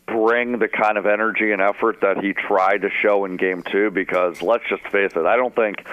bring 0.07 0.59
the 0.59 0.69
kind 0.69 0.97
of 0.97 1.07
energy 1.07 1.53
and 1.53 1.61
effort 1.61 2.01
that 2.01 2.19
he 2.19 2.33
tried 2.33 2.83
to 2.83 2.91
show 2.91 3.25
in 3.25 3.37
Game 3.37 3.63
Two. 3.63 3.91
Because 3.91 4.43
let's 4.43 4.65
just 4.69 4.85
face 4.85 5.11
it, 5.17 5.27
I 5.27 5.37
don't 5.37 5.55
think 5.57 5.85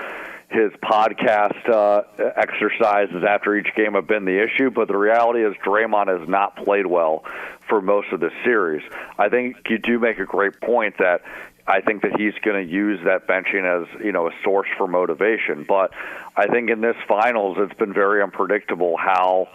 his 0.50 0.72
podcast 0.74 1.68
uh, 1.68 2.04
exercises 2.36 3.24
after 3.28 3.56
each 3.58 3.74
game 3.76 3.94
have 3.94 4.08
been 4.08 4.26
the 4.26 4.44
issue, 4.44 4.70
but 4.70 4.88
the 4.88 4.98
reality 4.98 5.44
is 5.44 5.56
Draymond 5.66 6.08
has 6.20 6.30
not 6.30 6.56
played 6.56 6.86
well 6.86 7.26
for 7.68 7.82
most 7.82 8.12
of 8.12 8.20
the 8.20 8.30
series. 8.44 8.84
I 9.18 9.30
think 9.30 9.58
you 9.70 9.80
do 9.80 9.98
make 9.98 10.20
a 10.20 10.26
great 10.26 10.62
point 10.62 11.00
that 11.00 11.24
I 11.68 11.82
think 11.82 12.04
that 12.04 12.16
he's 12.20 12.34
going 12.44 12.66
to 12.66 12.72
use 12.72 13.00
that 13.06 13.28
benching 13.28 13.66
as 13.66 13.88
you 14.04 14.12
know 14.12 14.28
a 14.28 14.32
source 14.44 14.68
for 14.78 14.88
motivation. 14.88 15.66
But 15.68 15.92
I 16.36 16.48
think 16.48 16.70
in 16.70 16.82
this 16.82 16.96
finals, 17.08 17.58
it's 17.60 17.78
been 17.78 17.94
very 17.94 18.22
unpredictable 18.22 18.98
how 18.98 19.48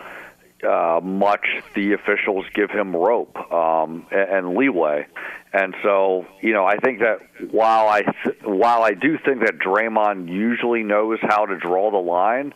uh, 0.64 1.01
much 1.03 1.46
the 1.75 1.92
officials 1.92 2.44
give 2.55 2.70
him 2.70 2.94
rope 2.94 3.37
um, 3.53 4.07
and, 4.11 4.46
and 4.46 4.57
leeway. 4.57 5.07
And 5.53 5.75
so, 5.83 6.27
you 6.40 6.53
know, 6.53 6.64
I 6.64 6.77
think 6.77 7.01
that 7.01 7.18
while 7.51 7.88
I 7.88 8.03
th- 8.03 8.37
while 8.44 8.83
I 8.83 8.92
do 8.92 9.18
think 9.25 9.40
that 9.40 9.59
Draymond 9.59 10.29
usually 10.29 10.85
knows 10.85 11.18
how 11.23 11.46
to 11.46 11.57
draw 11.59 11.90
the 11.90 11.99
line, 11.99 12.53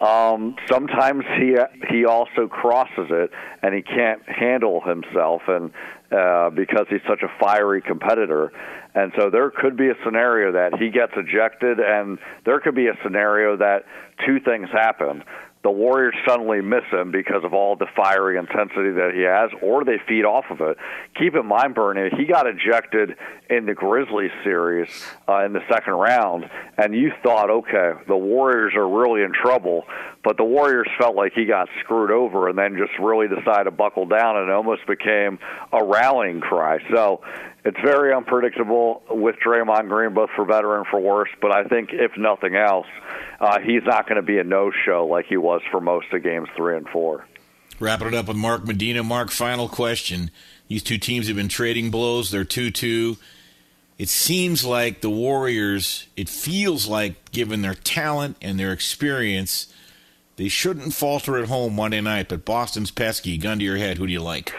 um, 0.00 0.56
sometimes 0.68 1.24
he 1.38 1.56
he 1.90 2.04
also 2.04 2.46
crosses 2.46 3.08
it 3.10 3.30
and 3.62 3.74
he 3.74 3.82
can't 3.82 4.22
handle 4.28 4.80
himself 4.80 5.42
and 5.48 5.72
uh, 6.12 6.50
because 6.50 6.86
he's 6.88 7.00
such 7.08 7.22
a 7.22 7.28
fiery 7.40 7.82
competitor. 7.82 8.52
And 8.94 9.12
so 9.18 9.28
there 9.28 9.50
could 9.50 9.76
be 9.76 9.88
a 9.88 9.94
scenario 10.04 10.52
that 10.52 10.78
he 10.78 10.88
gets 10.88 11.12
ejected, 11.16 11.80
and 11.80 12.18
there 12.46 12.60
could 12.60 12.74
be 12.74 12.86
a 12.86 12.96
scenario 13.02 13.56
that 13.58 13.84
two 14.24 14.40
things 14.40 14.68
happen 14.72 15.22
the 15.66 15.72
Warriors 15.72 16.14
suddenly 16.24 16.60
miss 16.60 16.84
him 16.92 17.10
because 17.10 17.42
of 17.42 17.52
all 17.52 17.74
the 17.74 17.88
fiery 17.96 18.38
intensity 18.38 18.92
that 18.92 19.10
he 19.16 19.22
has, 19.22 19.50
or 19.60 19.84
they 19.84 19.98
feed 20.06 20.24
off 20.24 20.44
of 20.48 20.60
it. 20.60 20.76
Keep 21.18 21.34
in 21.34 21.44
mind, 21.44 21.74
Bernie, 21.74 22.08
he 22.16 22.24
got 22.24 22.46
ejected 22.46 23.16
in 23.50 23.66
the 23.66 23.74
Grizzlies 23.74 24.30
series 24.44 24.88
uh, 25.28 25.44
in 25.44 25.52
the 25.52 25.62
second 25.68 25.94
round, 25.94 26.48
and 26.78 26.94
you 26.94 27.10
thought, 27.20 27.50
okay, 27.50 27.94
the 28.06 28.16
Warriors 28.16 28.74
are 28.76 28.88
really 28.88 29.22
in 29.22 29.32
trouble, 29.32 29.82
but 30.22 30.36
the 30.36 30.44
Warriors 30.44 30.86
felt 31.00 31.16
like 31.16 31.32
he 31.32 31.46
got 31.46 31.68
screwed 31.80 32.12
over 32.12 32.48
and 32.48 32.56
then 32.56 32.76
just 32.78 32.96
really 33.00 33.26
decided 33.26 33.64
to 33.64 33.72
buckle 33.72 34.06
down, 34.06 34.36
and 34.36 34.48
it 34.48 34.52
almost 34.52 34.86
became 34.86 35.36
a 35.72 35.84
rallying 35.84 36.40
cry. 36.40 36.78
So 36.94 37.22
it's 37.66 37.80
very 37.80 38.14
unpredictable 38.14 39.02
with 39.10 39.34
Draymond 39.44 39.88
Green, 39.88 40.14
both 40.14 40.30
for 40.36 40.44
better 40.44 40.76
and 40.76 40.86
for 40.86 41.00
worse. 41.00 41.30
But 41.42 41.50
I 41.50 41.64
think 41.64 41.90
if 41.92 42.16
nothing 42.16 42.54
else, 42.54 42.86
uh, 43.40 43.58
he's 43.58 43.82
not 43.84 44.08
going 44.08 44.16
to 44.16 44.22
be 44.22 44.38
a 44.38 44.44
no-show 44.44 45.04
like 45.06 45.26
he 45.26 45.36
was 45.36 45.62
for 45.72 45.80
most 45.80 46.06
of 46.12 46.22
games 46.22 46.48
three 46.56 46.76
and 46.76 46.88
four. 46.88 47.26
Wrapping 47.80 48.06
it 48.08 48.14
up 48.14 48.28
with 48.28 48.36
Mark 48.36 48.64
Medina. 48.64 49.02
Mark, 49.02 49.32
final 49.32 49.68
question. 49.68 50.30
These 50.68 50.84
two 50.84 50.96
teams 50.96 51.26
have 51.26 51.34
been 51.34 51.48
trading 51.48 51.90
blows. 51.90 52.30
They're 52.30 52.44
2 52.44 52.70
2. 52.70 53.16
It 53.98 54.08
seems 54.08 54.64
like 54.64 55.00
the 55.00 55.10
Warriors, 55.10 56.06
it 56.16 56.28
feels 56.28 56.86
like, 56.86 57.32
given 57.32 57.62
their 57.62 57.74
talent 57.74 58.36
and 58.40 58.60
their 58.60 58.72
experience, 58.72 59.72
they 60.36 60.48
shouldn't 60.48 60.94
falter 60.94 61.36
at 61.38 61.48
home 61.48 61.74
Monday 61.74 62.00
night. 62.00 62.28
But 62.28 62.44
Boston's 62.44 62.90
pesky. 62.92 63.36
Gun 63.38 63.58
to 63.58 63.64
your 63.64 63.78
head. 63.78 63.98
Who 63.98 64.06
do 64.06 64.12
you 64.12 64.22
like? 64.22 64.54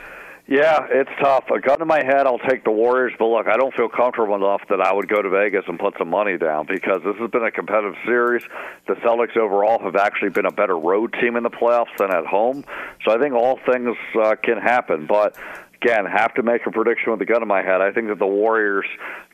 Yeah, 0.49 0.87
it's 0.89 1.09
tough. 1.21 1.43
A 1.53 1.59
gun 1.59 1.79
to 1.79 1.85
my 1.85 2.01
head, 2.05 2.25
I'll 2.25 2.39
take 2.39 2.63
the 2.63 2.71
Warriors, 2.71 3.11
but 3.19 3.25
look, 3.25 3.47
I 3.47 3.57
don't 3.57 3.73
feel 3.75 3.89
comfortable 3.89 4.33
enough 4.35 4.61
that 4.69 4.79
I 4.79 4.93
would 4.93 5.09
go 5.09 5.21
to 5.21 5.29
Vegas 5.29 5.65
and 5.67 5.77
put 5.77 5.95
some 5.99 6.09
money 6.09 6.37
down 6.37 6.67
because 6.67 7.01
this 7.03 7.17
has 7.19 7.29
been 7.31 7.43
a 7.43 7.51
competitive 7.51 7.95
series. 8.05 8.43
The 8.87 8.93
Celtics 8.95 9.35
overall 9.35 9.77
have 9.83 9.97
actually 9.97 10.29
been 10.29 10.45
a 10.45 10.51
better 10.51 10.77
road 10.77 11.13
team 11.19 11.35
in 11.35 11.43
the 11.43 11.49
playoffs 11.49 11.91
than 11.97 12.15
at 12.15 12.25
home, 12.25 12.63
so 13.03 13.11
I 13.11 13.19
think 13.19 13.35
all 13.35 13.59
things 13.69 13.97
uh, 14.23 14.35
can 14.41 14.57
happen. 14.57 15.05
But 15.05 15.35
again, 15.81 16.05
have 16.05 16.33
to 16.35 16.43
make 16.43 16.65
a 16.65 16.71
prediction 16.71 17.11
with 17.11 17.19
the 17.19 17.25
gun 17.25 17.41
in 17.41 17.47
my 17.47 17.61
head. 17.61 17.81
I 17.81 17.91
think 17.91 18.07
that 18.07 18.19
the 18.19 18.27
Warriors 18.27 18.85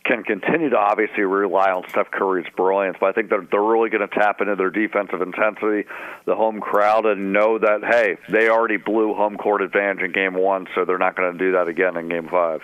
can 0.04 0.24
continue 0.24 0.70
to 0.70 0.78
obviously 0.78 1.24
rely 1.24 1.72
on 1.72 1.88
Steph 1.90 2.12
Curry's 2.12 2.48
brilliance, 2.56 2.98
but 3.00 3.08
I 3.08 3.12
think 3.14 3.30
that 3.30 3.48
they're 3.52 3.62
really 3.62 3.90
going 3.90 4.08
to 4.08 4.14
tap 4.14 4.42
into 4.42 4.56
their 4.56 4.70
defensive 4.70 5.22
intensity, 5.22 5.88
the 6.26 6.36
home 6.36 6.60
crowd, 6.60 7.06
and 7.06 7.32
know 7.32 7.58
that 7.58 7.84
hey, 7.84 8.18
they 8.30 8.50
already 8.50 8.78
blew 8.78 9.14
home 9.14 9.38
court 9.38 9.62
advantage 9.62 10.04
in 10.04 10.12
Game 10.12 10.34
One, 10.34 10.68
so 10.76 10.86
they're 10.86 10.98
not 10.98 11.16
going 11.16 11.34
to 11.34 11.40
do 11.40 11.54
that 11.54 11.68
again 11.68 11.96
in 11.98 12.10
Game 12.10 12.28
Five. 12.28 12.62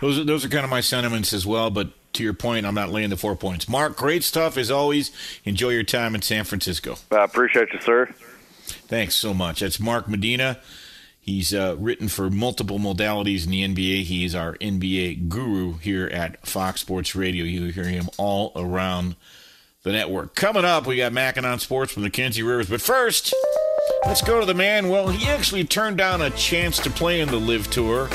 Those 0.00 0.18
are, 0.18 0.24
those 0.24 0.44
are 0.44 0.48
kind 0.48 0.64
of 0.64 0.70
my 0.70 0.80
sentiments 0.80 1.32
as 1.32 1.46
well, 1.46 1.70
but 1.70 1.90
to 2.14 2.24
your 2.24 2.34
point, 2.34 2.66
I'm 2.66 2.74
not 2.74 2.90
laying 2.90 3.10
the 3.10 3.16
four 3.16 3.36
points. 3.36 3.68
Mark, 3.68 3.96
great 3.96 4.24
stuff 4.24 4.56
as 4.56 4.70
always. 4.70 5.10
Enjoy 5.44 5.70
your 5.70 5.84
time 5.84 6.14
in 6.14 6.22
San 6.22 6.44
Francisco. 6.44 6.96
I 7.10 7.24
appreciate 7.24 7.72
you, 7.72 7.80
sir. 7.80 8.06
Thanks 8.64 9.14
so 9.14 9.32
much. 9.32 9.60
That's 9.60 9.80
Mark 9.80 10.08
Medina. 10.08 10.60
He's 11.24 11.54
uh, 11.54 11.76
written 11.78 12.08
for 12.08 12.28
multiple 12.30 12.80
modalities 12.80 13.44
in 13.44 13.52
the 13.52 13.62
NBA. 13.62 14.02
He's 14.02 14.34
our 14.34 14.56
NBA 14.56 15.28
guru 15.28 15.74
here 15.74 16.08
at 16.08 16.44
Fox 16.44 16.80
Sports 16.80 17.14
Radio. 17.14 17.44
You 17.44 17.66
hear 17.66 17.84
him 17.84 18.08
all 18.18 18.50
around 18.56 19.14
the 19.84 19.92
network. 19.92 20.34
Coming 20.34 20.64
up, 20.64 20.84
we 20.84 20.96
got 20.96 21.12
Mackin 21.12 21.44
on 21.44 21.60
Sports 21.60 21.94
with 21.94 22.02
Mackenzie 22.02 22.42
Rivers. 22.42 22.68
But 22.68 22.80
first, 22.80 23.32
let's 24.04 24.20
go 24.20 24.40
to 24.40 24.46
the 24.46 24.52
man. 24.52 24.88
Well, 24.88 25.10
he 25.10 25.28
actually 25.28 25.62
turned 25.62 25.96
down 25.96 26.22
a 26.22 26.30
chance 26.30 26.80
to 26.80 26.90
play 26.90 27.20
in 27.20 27.28
the 27.28 27.36
LIV 27.36 27.70
Tour 27.70 28.10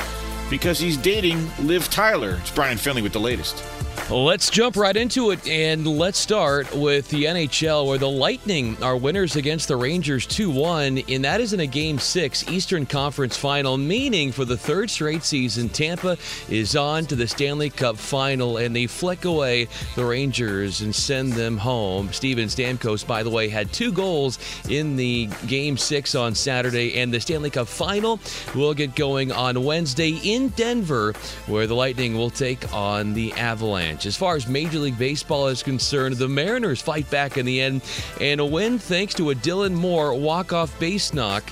because 0.50 0.78
he's 0.78 0.98
dating 0.98 1.50
Liv 1.66 1.88
Tyler. 1.88 2.36
It's 2.42 2.50
Brian 2.50 2.76
Finley 2.76 3.00
with 3.00 3.14
the 3.14 3.20
latest. 3.20 3.64
Let's 4.10 4.48
jump 4.48 4.76
right 4.76 4.96
into 4.96 5.32
it 5.32 5.46
and 5.46 5.86
let's 5.86 6.18
start 6.18 6.74
with 6.74 7.10
the 7.10 7.24
NHL 7.24 7.86
where 7.86 7.98
the 7.98 8.08
Lightning 8.08 8.82
are 8.82 8.96
winners 8.96 9.36
against 9.36 9.68
the 9.68 9.76
Rangers 9.76 10.24
2 10.24 10.50
1, 10.50 11.02
and 11.10 11.24
that 11.26 11.42
is 11.42 11.52
in 11.52 11.60
a 11.60 11.66
Game 11.66 11.98
6 11.98 12.48
Eastern 12.48 12.86
Conference 12.86 13.36
final, 13.36 13.76
meaning 13.76 14.32
for 14.32 14.46
the 14.46 14.56
third 14.56 14.88
straight 14.88 15.24
season, 15.24 15.68
Tampa 15.68 16.16
is 16.48 16.74
on 16.74 17.04
to 17.04 17.16
the 17.16 17.28
Stanley 17.28 17.68
Cup 17.68 17.98
final 17.98 18.56
and 18.56 18.74
they 18.74 18.86
flick 18.86 19.26
away 19.26 19.68
the 19.94 20.06
Rangers 20.06 20.80
and 20.80 20.94
send 20.94 21.34
them 21.34 21.58
home. 21.58 22.10
Steven 22.10 22.48
Stamkos, 22.48 23.06
by 23.06 23.22
the 23.22 23.28
way, 23.28 23.50
had 23.50 23.70
two 23.74 23.92
goals 23.92 24.38
in 24.70 24.96
the 24.96 25.28
Game 25.46 25.76
6 25.76 26.14
on 26.14 26.34
Saturday, 26.34 26.98
and 26.98 27.12
the 27.12 27.20
Stanley 27.20 27.50
Cup 27.50 27.68
final 27.68 28.18
will 28.54 28.72
get 28.72 28.94
going 28.94 29.32
on 29.32 29.62
Wednesday 29.64 30.18
in 30.24 30.48
Denver 30.48 31.12
where 31.46 31.66
the 31.66 31.74
Lightning 31.74 32.16
will 32.16 32.30
take 32.30 32.72
on 32.72 33.12
the 33.12 33.34
Avalanche. 33.34 33.97
As 34.06 34.16
far 34.16 34.36
as 34.36 34.46
Major 34.46 34.78
League 34.78 34.98
Baseball 34.98 35.48
is 35.48 35.62
concerned, 35.62 36.16
the 36.16 36.28
Mariners 36.28 36.80
fight 36.80 37.08
back 37.10 37.36
in 37.36 37.46
the 37.46 37.60
end 37.60 37.82
and 38.20 38.40
a 38.40 38.44
win 38.44 38.78
thanks 38.78 39.14
to 39.14 39.30
a 39.30 39.34
Dylan 39.34 39.74
Moore 39.74 40.14
walk-off 40.14 40.78
base 40.78 41.12
knock 41.12 41.44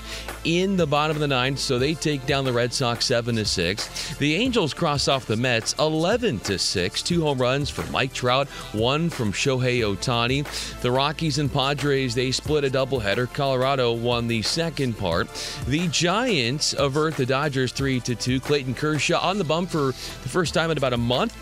in 0.43 0.77
the 0.77 0.87
bottom 0.87 1.17
of 1.17 1.21
the 1.21 1.27
ninth, 1.27 1.59
so 1.59 1.77
they 1.77 1.93
take 1.93 2.25
down 2.25 2.45
the 2.45 2.53
Red 2.53 2.71
Sox 2.71 3.05
seven 3.05 3.35
to 3.35 3.45
six. 3.45 4.15
The 4.15 4.35
Angels 4.35 4.73
cross 4.73 5.07
off 5.07 5.25
the 5.25 5.35
Mets 5.35 5.73
eleven 5.77 6.39
to 6.41 6.57
six. 6.57 7.01
Two 7.01 7.21
home 7.21 7.39
runs 7.39 7.69
from 7.69 7.91
Mike 7.91 8.13
Trout, 8.13 8.47
one 8.71 9.09
from 9.09 9.33
Shohei 9.33 9.81
Ohtani. 9.81 10.45
The 10.81 10.91
Rockies 10.91 11.39
and 11.39 11.51
Padres 11.51 12.15
they 12.15 12.31
split 12.31 12.63
a 12.63 12.69
doubleheader. 12.69 13.31
Colorado 13.33 13.91
won 13.91 14.27
the 14.27 14.41
second 14.41 14.97
part. 14.97 15.27
The 15.67 15.87
Giants 15.89 16.73
avert 16.77 17.17
the 17.17 17.25
Dodgers 17.25 17.73
three 17.73 17.99
to 18.01 18.15
two. 18.15 18.39
Clayton 18.39 18.75
Kershaw 18.75 19.19
on 19.19 19.37
the 19.37 19.43
bump 19.43 19.69
for 19.69 19.87
the 19.87 20.29
first 20.29 20.53
time 20.53 20.71
in 20.71 20.77
about 20.77 20.93
a 20.93 20.97
month 20.97 21.35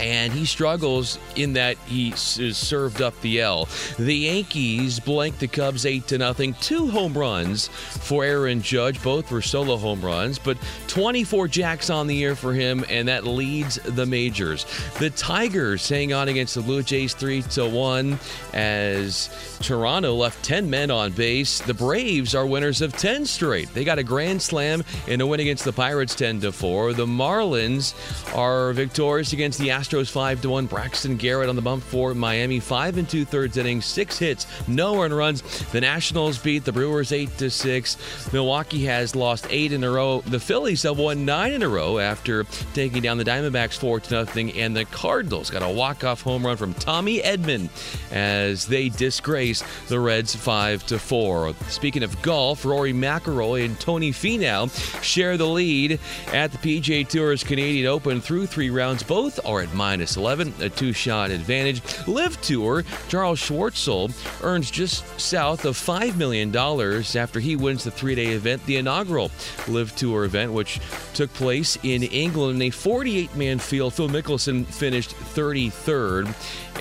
and 0.00 0.32
he 0.32 0.46
struggles 0.46 1.18
in 1.36 1.52
that 1.52 1.76
he 1.86 2.10
served 2.12 3.02
up 3.02 3.18
the 3.20 3.40
L. 3.40 3.68
The 3.98 4.16
Yankees 4.16 4.98
blank 4.98 5.38
the 5.38 5.46
Cubs 5.46 5.84
8 5.84 6.06
to 6.08 6.18
nothing. 6.18 6.54
Two 6.54 6.88
home 6.88 7.12
runs 7.12 7.68
for 7.68 8.24
Aaron 8.24 8.62
Judge. 8.62 9.02
Both 9.02 9.30
were 9.30 9.42
solo 9.42 9.76
home 9.76 10.00
runs, 10.00 10.38
but 10.38 10.56
24 10.88 11.48
jacks 11.48 11.90
on 11.90 12.06
the 12.06 12.14
year 12.14 12.34
for 12.34 12.54
him, 12.54 12.84
and 12.88 13.08
that 13.08 13.26
leads 13.26 13.76
the 13.76 14.06
majors. 14.06 14.64
The 14.98 15.10
Tigers 15.10 15.86
hang 15.86 16.14
on 16.14 16.28
against 16.28 16.54
the 16.54 16.62
Blue 16.62 16.82
Jays 16.82 17.12
3 17.12 17.42
to 17.42 17.68
1 17.68 18.18
as 18.54 19.58
Toronto 19.60 20.14
left 20.14 20.42
10 20.44 20.70
men 20.70 20.90
on 20.90 21.12
base. 21.12 21.60
The 21.60 21.74
Braves 21.74 22.34
are 22.34 22.46
winners 22.46 22.80
of 22.80 22.96
10 22.96 23.26
straight. 23.26 23.72
They 23.74 23.84
got 23.84 23.98
a 23.98 24.02
grand 24.02 24.40
slam 24.40 24.82
in 25.06 25.20
a 25.20 25.26
win 25.26 25.40
against 25.40 25.64
the 25.64 25.72
Pirates 25.72 26.14
10 26.14 26.40
to 26.40 26.52
4. 26.52 26.94
The 26.94 27.06
Marlins 27.06 27.94
are 28.34 28.72
victorious 28.72 29.34
against 29.34 29.58
the 29.58 29.68
Astros 29.68 29.89
5 29.90 30.42
to 30.42 30.48
1. 30.50 30.66
Braxton 30.66 31.16
Garrett 31.16 31.48
on 31.48 31.56
the 31.56 31.62
bump 31.62 31.82
for 31.82 32.14
Miami, 32.14 32.60
5 32.60 32.98
and 32.98 33.08
2 33.08 33.24
thirds 33.24 33.56
innings, 33.56 33.84
6 33.86 34.18
hits, 34.18 34.46
no 34.68 35.02
earned 35.02 35.16
runs. 35.16 35.42
The 35.72 35.80
Nationals 35.80 36.38
beat 36.38 36.64
the 36.64 36.72
Brewers 36.72 37.10
8 37.10 37.36
to 37.38 37.50
6. 37.50 38.32
Milwaukee 38.32 38.84
has 38.84 39.16
lost 39.16 39.48
8 39.50 39.72
in 39.72 39.82
a 39.82 39.90
row. 39.90 40.20
The 40.20 40.38
Phillies 40.38 40.84
have 40.84 40.96
won 40.96 41.24
9 41.24 41.52
in 41.52 41.64
a 41.64 41.68
row 41.68 41.98
after 41.98 42.44
taking 42.72 43.02
down 43.02 43.18
the 43.18 43.24
Diamondbacks 43.24 43.76
4 43.78 43.98
to 44.00 44.14
nothing 44.14 44.52
and 44.52 44.76
the 44.76 44.84
Cardinals 44.84 45.50
got 45.50 45.62
a 45.62 45.68
walk-off 45.68 46.22
home 46.22 46.46
run 46.46 46.56
from 46.56 46.72
Tommy 46.74 47.20
Edman 47.20 47.68
as 48.12 48.66
they 48.66 48.90
disgrace 48.90 49.64
the 49.88 49.98
Reds 49.98 50.36
5 50.36 50.86
to 50.86 50.98
4. 51.00 51.52
Speaking 51.68 52.04
of 52.04 52.22
golf, 52.22 52.64
Rory 52.64 52.92
McIlroy 52.92 53.64
and 53.64 53.78
Tony 53.80 54.12
Finau 54.12 54.70
share 55.02 55.36
the 55.36 55.48
lead 55.48 55.98
at 56.32 56.52
the 56.52 56.58
PGA 56.58 57.08
Tour's 57.08 57.42
Canadian 57.42 57.86
Open 57.88 58.20
through 58.20 58.46
3 58.46 58.70
rounds. 58.70 59.02
Both 59.02 59.44
are 59.44 59.62
at 59.62 59.74
minus 59.80 60.18
11, 60.18 60.52
a 60.60 60.68
two 60.68 60.92
shot 60.92 61.30
advantage. 61.30 61.80
LIV 62.06 62.38
Tour, 62.42 62.84
Charles 63.08 63.40
Schwartzel 63.40 64.12
earns 64.44 64.70
just 64.70 65.18
south 65.18 65.64
of 65.64 65.74
$5 65.74 66.16
million 66.16 66.54
after 66.54 67.40
he 67.40 67.56
wins 67.56 67.84
the 67.84 67.90
three 67.90 68.14
day 68.14 68.26
event, 68.26 68.62
the 68.66 68.76
inaugural 68.76 69.30
LIV 69.68 69.96
Tour 69.96 70.24
event, 70.26 70.52
which 70.52 70.80
took 71.14 71.32
place 71.32 71.78
in 71.82 72.02
England 72.02 72.56
in 72.56 72.68
a 72.68 72.70
48 72.70 73.34
man 73.36 73.58
field. 73.58 73.94
Phil 73.94 74.10
Mickelson 74.10 74.66
finished 74.66 75.16
33rd. 75.16 76.26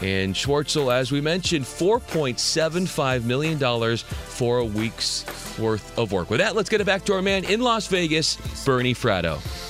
And 0.04 0.36
Schwartzel, 0.36 0.94
as 0.94 1.10
we 1.10 1.22
mentioned, 1.22 1.64
$4.75 1.64 3.24
million 3.24 3.98
for 3.98 4.58
a 4.58 4.66
week's 4.66 5.26
worth 5.58 5.98
of 5.98 6.12
work. 6.12 6.30
With 6.30 6.42
that, 6.42 6.54
let's 6.54 6.68
get 6.68 6.82
it 6.82 6.86
back 6.86 7.06
to 7.06 7.14
our 7.14 7.22
man 7.22 7.46
in 7.46 7.62
Las 7.62 7.88
Vegas, 7.88 8.36
Bernie 8.66 8.94
Fratto. 8.94 9.69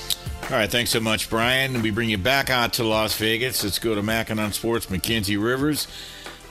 All 0.50 0.56
right, 0.56 0.68
thanks 0.68 0.90
so 0.90 0.98
much, 0.98 1.30
Brian. 1.30 1.80
We 1.80 1.92
bring 1.92 2.10
you 2.10 2.18
back 2.18 2.50
out 2.50 2.72
to 2.72 2.84
Las 2.84 3.16
Vegas. 3.16 3.62
Let's 3.62 3.78
go 3.78 3.94
to 3.94 4.02
Mackin 4.02 4.40
on 4.40 4.52
Sports, 4.52 4.90
Mackenzie 4.90 5.36
Rivers. 5.36 5.86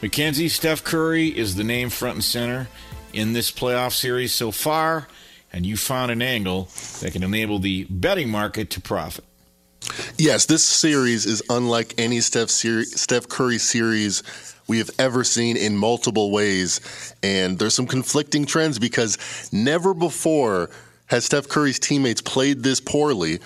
Mackenzie, 0.01 0.47
Steph 0.47 0.85
Curry 0.85 1.27
is 1.37 1.55
the 1.55 1.65
name 1.65 1.89
front 1.89 2.15
and 2.15 2.23
center 2.23 2.69
in 3.11 3.33
this 3.33 3.51
playoff 3.51 3.91
series 3.91 4.33
so 4.33 4.51
far, 4.51 5.09
and 5.51 5.65
you 5.65 5.75
found 5.75 6.11
an 6.11 6.21
angle 6.21 6.69
that 7.01 7.11
can 7.11 7.23
enable 7.23 7.59
the 7.59 7.87
betting 7.89 8.29
market 8.29 8.69
to 8.69 8.79
profit. 8.79 9.25
Yes, 10.17 10.45
this 10.45 10.63
series 10.63 11.25
is 11.25 11.43
unlike 11.49 11.93
any 11.97 12.21
Steph, 12.21 12.49
Steph 12.49 13.27
Curry 13.27 13.57
series 13.57 14.23
we 14.69 14.77
have 14.77 14.91
ever 14.97 15.25
seen 15.25 15.57
in 15.57 15.75
multiple 15.75 16.31
ways. 16.31 17.13
And 17.21 17.59
there's 17.59 17.73
some 17.73 17.87
conflicting 17.87 18.45
trends 18.45 18.79
because 18.79 19.17
never 19.51 19.93
before 19.93 20.69
has 21.07 21.25
Steph 21.25 21.49
Curry's 21.49 21.79
teammates 21.79 22.21
played 22.21 22.63
this 22.63 22.79
poorly 22.79 23.39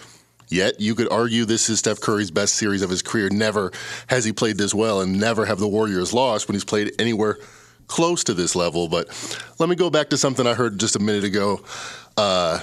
Yet 0.54 0.80
you 0.80 0.94
could 0.94 1.12
argue 1.12 1.46
this 1.46 1.68
is 1.68 1.80
Steph 1.80 2.00
Curry's 2.00 2.30
best 2.30 2.54
series 2.54 2.84
of 2.84 2.90
his 2.92 3.02
career. 3.02 3.28
Never 3.32 3.72
has 4.06 4.24
he 4.24 4.32
played 4.32 4.60
this 4.60 4.72
well, 4.72 5.02
and 5.02 5.20
never 5.20 5.46
have 5.46 5.58
the 5.58 5.68
Warriors 5.68 6.14
lost 6.14 6.48
when 6.48 6.54
he's 6.54 6.64
played 6.64 6.94
anywhere 7.00 7.40
close 7.88 8.24
to 8.26 8.36
this 8.36 8.56
level. 8.56 8.88
But 8.88 9.08
let 9.58 9.68
me 9.68 9.76
go 9.76 9.90
back 9.90 10.10
to 10.10 10.18
something 10.18 10.46
I 10.46 10.54
heard 10.54 10.80
just 10.80 10.96
a 10.96 11.00
minute 11.00 11.24
ago. 11.24 11.62
Uh, 12.16 12.60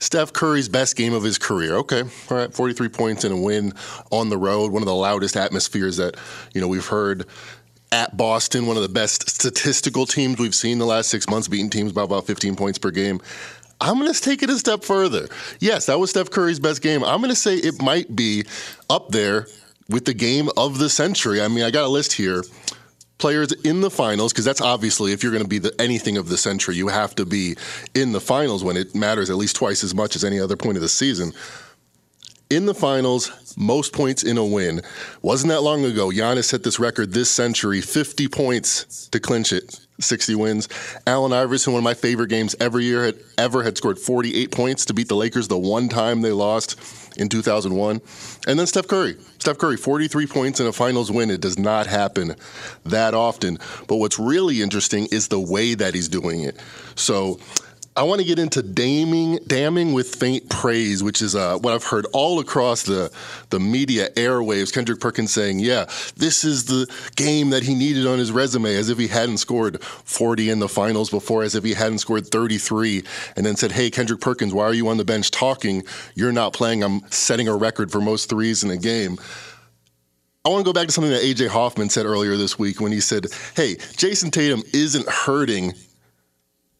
Steph 0.00 0.32
Curry's 0.32 0.70
best 0.70 0.96
game 0.96 1.12
of 1.12 1.22
his 1.22 1.36
career. 1.36 1.74
Okay, 1.76 2.02
all 2.30 2.36
right, 2.36 2.54
43 2.54 2.88
points 2.88 3.24
and 3.24 3.34
a 3.34 3.36
win 3.36 3.74
on 4.10 4.30
the 4.30 4.38
road. 4.38 4.72
One 4.72 4.80
of 4.80 4.86
the 4.86 4.94
loudest 4.94 5.36
atmospheres 5.36 5.98
that 5.98 6.16
you 6.54 6.62
know 6.62 6.68
we've 6.68 6.86
heard 6.86 7.26
at 7.92 8.16
Boston. 8.16 8.66
One 8.66 8.76
of 8.76 8.82
the 8.82 8.88
best 8.88 9.28
statistical 9.28 10.06
teams 10.06 10.38
we've 10.38 10.54
seen 10.54 10.78
the 10.78 10.86
last 10.86 11.08
six 11.08 11.28
months, 11.28 11.48
beating 11.48 11.70
teams 11.70 11.92
by 11.92 12.02
about 12.02 12.26
15 12.26 12.56
points 12.56 12.78
per 12.78 12.90
game. 12.90 13.20
I'm 13.80 13.98
going 13.98 14.12
to 14.12 14.20
take 14.20 14.42
it 14.42 14.50
a 14.50 14.58
step 14.58 14.84
further. 14.84 15.28
Yes, 15.60 15.86
that 15.86 15.98
was 15.98 16.10
Steph 16.10 16.30
Curry's 16.30 16.60
best 16.60 16.82
game. 16.82 17.04
I'm 17.04 17.20
going 17.20 17.30
to 17.30 17.36
say 17.36 17.56
it 17.56 17.82
might 17.82 18.14
be 18.14 18.44
up 18.88 19.10
there 19.10 19.46
with 19.88 20.06
the 20.06 20.14
game 20.14 20.48
of 20.56 20.78
the 20.78 20.88
century. 20.88 21.42
I 21.42 21.48
mean, 21.48 21.62
I 21.62 21.70
got 21.70 21.84
a 21.84 21.88
list 21.88 22.12
here. 22.14 22.42
Players 23.18 23.52
in 23.52 23.80
the 23.80 23.90
finals, 23.90 24.32
because 24.32 24.44
that's 24.44 24.60
obviously 24.60 25.12
if 25.12 25.22
you're 25.22 25.32
going 25.32 25.44
to 25.44 25.48
be 25.48 25.58
the, 25.58 25.74
anything 25.80 26.18
of 26.18 26.28
the 26.28 26.36
century, 26.36 26.76
you 26.76 26.88
have 26.88 27.14
to 27.14 27.24
be 27.24 27.56
in 27.94 28.12
the 28.12 28.20
finals 28.20 28.62
when 28.62 28.76
it 28.76 28.94
matters 28.94 29.30
at 29.30 29.36
least 29.36 29.56
twice 29.56 29.82
as 29.82 29.94
much 29.94 30.16
as 30.16 30.24
any 30.24 30.38
other 30.38 30.56
point 30.56 30.76
of 30.76 30.82
the 30.82 30.88
season. 30.88 31.32
In 32.50 32.66
the 32.66 32.74
finals, 32.74 33.54
most 33.56 33.92
points 33.94 34.22
in 34.22 34.36
a 34.36 34.44
win. 34.44 34.82
Wasn't 35.22 35.48
that 35.48 35.62
long 35.62 35.84
ago? 35.84 36.10
Giannis 36.10 36.44
set 36.44 36.62
this 36.62 36.78
record 36.78 37.12
this 37.12 37.30
century, 37.30 37.80
50 37.80 38.28
points 38.28 39.08
to 39.08 39.18
clinch 39.18 39.52
it 39.52 39.85
60 39.98 40.34
wins. 40.34 40.68
Allen 41.06 41.32
Iverson, 41.32 41.72
one 41.72 41.80
of 41.80 41.84
my 41.84 41.94
favorite 41.94 42.28
games 42.28 42.54
every 42.60 42.84
year, 42.84 43.04
had 43.04 43.16
ever 43.38 43.62
had 43.62 43.76
scored 43.76 43.98
48 43.98 44.50
points 44.50 44.84
to 44.86 44.94
beat 44.94 45.08
the 45.08 45.16
Lakers 45.16 45.48
the 45.48 45.58
one 45.58 45.88
time 45.88 46.20
they 46.20 46.32
lost 46.32 46.78
in 47.16 47.28
2001. 47.28 48.00
And 48.46 48.58
then 48.58 48.66
Steph 48.66 48.88
Curry. 48.88 49.16
Steph 49.38 49.58
Curry, 49.58 49.76
43 49.76 50.26
points 50.26 50.60
in 50.60 50.66
a 50.66 50.72
finals 50.72 51.10
win. 51.10 51.30
It 51.30 51.40
does 51.40 51.58
not 51.58 51.86
happen 51.86 52.34
that 52.84 53.14
often. 53.14 53.58
But 53.86 53.96
what's 53.96 54.18
really 54.18 54.62
interesting 54.62 55.06
is 55.10 55.28
the 55.28 55.40
way 55.40 55.74
that 55.74 55.94
he's 55.94 56.08
doing 56.08 56.40
it. 56.40 56.60
So 56.94 57.40
I 57.96 58.02
want 58.02 58.20
to 58.20 58.26
get 58.26 58.38
into 58.38 58.62
damning, 58.62 59.38
damning 59.46 59.94
with 59.94 60.16
faint 60.16 60.50
praise, 60.50 61.02
which 61.02 61.22
is 61.22 61.34
uh, 61.34 61.56
what 61.56 61.72
I've 61.72 61.84
heard 61.84 62.06
all 62.12 62.40
across 62.40 62.82
the 62.82 63.10
the 63.48 63.58
media 63.58 64.10
airwaves. 64.10 64.70
Kendrick 64.70 65.00
Perkins 65.00 65.32
saying, 65.32 65.60
"Yeah, 65.60 65.86
this 66.16 66.44
is 66.44 66.66
the 66.66 66.86
game 67.16 67.50
that 67.50 67.62
he 67.62 67.74
needed 67.74 68.06
on 68.06 68.18
his 68.18 68.30
resume," 68.30 68.76
as 68.76 68.90
if 68.90 68.98
he 68.98 69.08
hadn't 69.08 69.38
scored 69.38 69.82
40 69.82 70.50
in 70.50 70.58
the 70.58 70.68
finals 70.68 71.08
before, 71.08 71.42
as 71.42 71.54
if 71.54 71.64
he 71.64 71.72
hadn't 71.72 71.98
scored 71.98 72.26
33, 72.26 73.02
and 73.34 73.46
then 73.46 73.56
said, 73.56 73.72
"Hey, 73.72 73.90
Kendrick 73.90 74.20
Perkins, 74.20 74.52
why 74.52 74.64
are 74.64 74.74
you 74.74 74.88
on 74.88 74.98
the 74.98 75.04
bench 75.04 75.30
talking? 75.30 75.82
You're 76.14 76.32
not 76.32 76.52
playing. 76.52 76.84
I'm 76.84 77.00
setting 77.10 77.48
a 77.48 77.56
record 77.56 77.90
for 77.90 78.02
most 78.02 78.28
threes 78.28 78.62
in 78.62 78.70
a 78.70 78.76
game." 78.76 79.18
I 80.44 80.48
want 80.48 80.64
to 80.64 80.68
go 80.68 80.72
back 80.72 80.86
to 80.86 80.92
something 80.92 81.10
that 81.10 81.22
AJ 81.22 81.48
Hoffman 81.48 81.88
said 81.88 82.06
earlier 82.06 82.36
this 82.36 82.56
week 82.56 82.80
when 82.80 82.92
he 82.92 83.00
said, 83.00 83.26
Hey, 83.56 83.74
Jayson 83.96 84.30
Tatum 84.30 84.62
isn't 84.72 85.08
hurting 85.08 85.74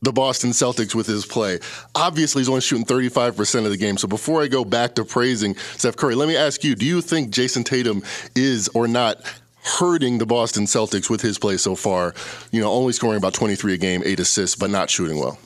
the 0.07 0.13
Boston 0.13 0.51
Celtics 0.51 0.95
with 0.95 1.07
his 1.09 1.27
play. 1.27 1.59
Obviously, 1.97 2.41
he's 2.41 2.49
only 2.49 2.61
shooting 2.61 2.87
35% 2.87 3.65
of 3.65 3.71
the 3.71 3.77
game. 3.77 3.99
So 3.99 4.07
before 4.07 4.41
I 4.41 4.47
go 4.47 4.65
back 4.65 4.95
to 4.95 5.05
praising 5.05 5.57
Steph 5.57 5.97
Curry, 5.97 6.15
let 6.15 6.29
me 6.29 6.37
ask 6.37 6.63
you 6.63 6.75
do 6.77 6.87
you 6.87 7.03
think 7.03 7.31
Jayson 7.31 7.65
Tatum 7.65 8.03
is 8.35 8.69
or 8.69 8.87
not 8.87 9.19
hurting 9.65 10.19
the 10.19 10.27
Boston 10.27 10.65
Celtics 10.65 11.11
with 11.11 11.21
his 11.21 11.39
play 11.39 11.57
so 11.57 11.75
far? 11.75 12.15
You 12.53 12.61
know, 12.61 12.71
only 12.71 12.93
scoring 12.93 13.19
about 13.19 13.35
23 13.35 13.75
a 13.75 13.77
game, 13.77 14.03
eight 14.07 14.21
assists, 14.21 14.55
but 14.55 14.71
not 14.71 14.89
shooting 14.91 15.19
well. 15.19 15.39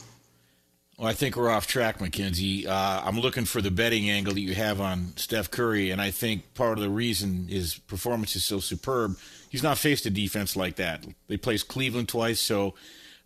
Well, 0.99 1.09
I 1.09 1.15
think 1.15 1.37
we're 1.37 1.49
off 1.49 1.67
track, 1.67 1.99
Mackenzie. 1.99 2.67
Uh, 2.67 3.01
I'm 3.03 3.19
looking 3.19 3.47
for 3.47 3.63
the 3.63 3.71
betting 3.71 4.11
angle 4.11 4.35
that 4.35 4.41
you 4.41 4.55
have 4.55 4.83
on 4.83 5.15
Steph 5.17 5.51
Curry, 5.51 5.91
and 5.91 6.03
I 6.03 6.11
think 6.11 6.53
part 6.53 6.77
of 6.77 6.85
the 6.85 6.91
reason 6.91 7.49
his 7.49 7.79
performance 7.79 8.37
is 8.37 8.45
so 8.45 8.61
superb, 8.61 9.17
he's 9.49 9.63
not 9.63 9.79
faced 9.79 10.05
a 10.05 10.11
defense 10.11 10.55
like 10.55 10.77
that. 10.77 11.07
They 11.29 11.39
placed 11.39 11.69
Cleveland 11.69 12.11
twice, 12.11 12.39
so 12.39 12.75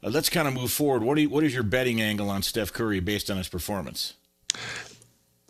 uh, 0.04 0.10
let's 0.10 0.28
kind 0.28 0.46
of 0.46 0.54
move 0.54 0.70
forward. 0.70 1.02
What, 1.02 1.18
you, 1.18 1.28
what 1.28 1.44
is 1.44 1.54
your 1.54 1.62
betting 1.62 2.00
angle 2.00 2.30
on 2.30 2.42
Steph 2.42 2.72
Curry 2.72 3.00
based 3.00 3.30
on 3.30 3.38
his 3.38 3.48
performance? 3.48 4.14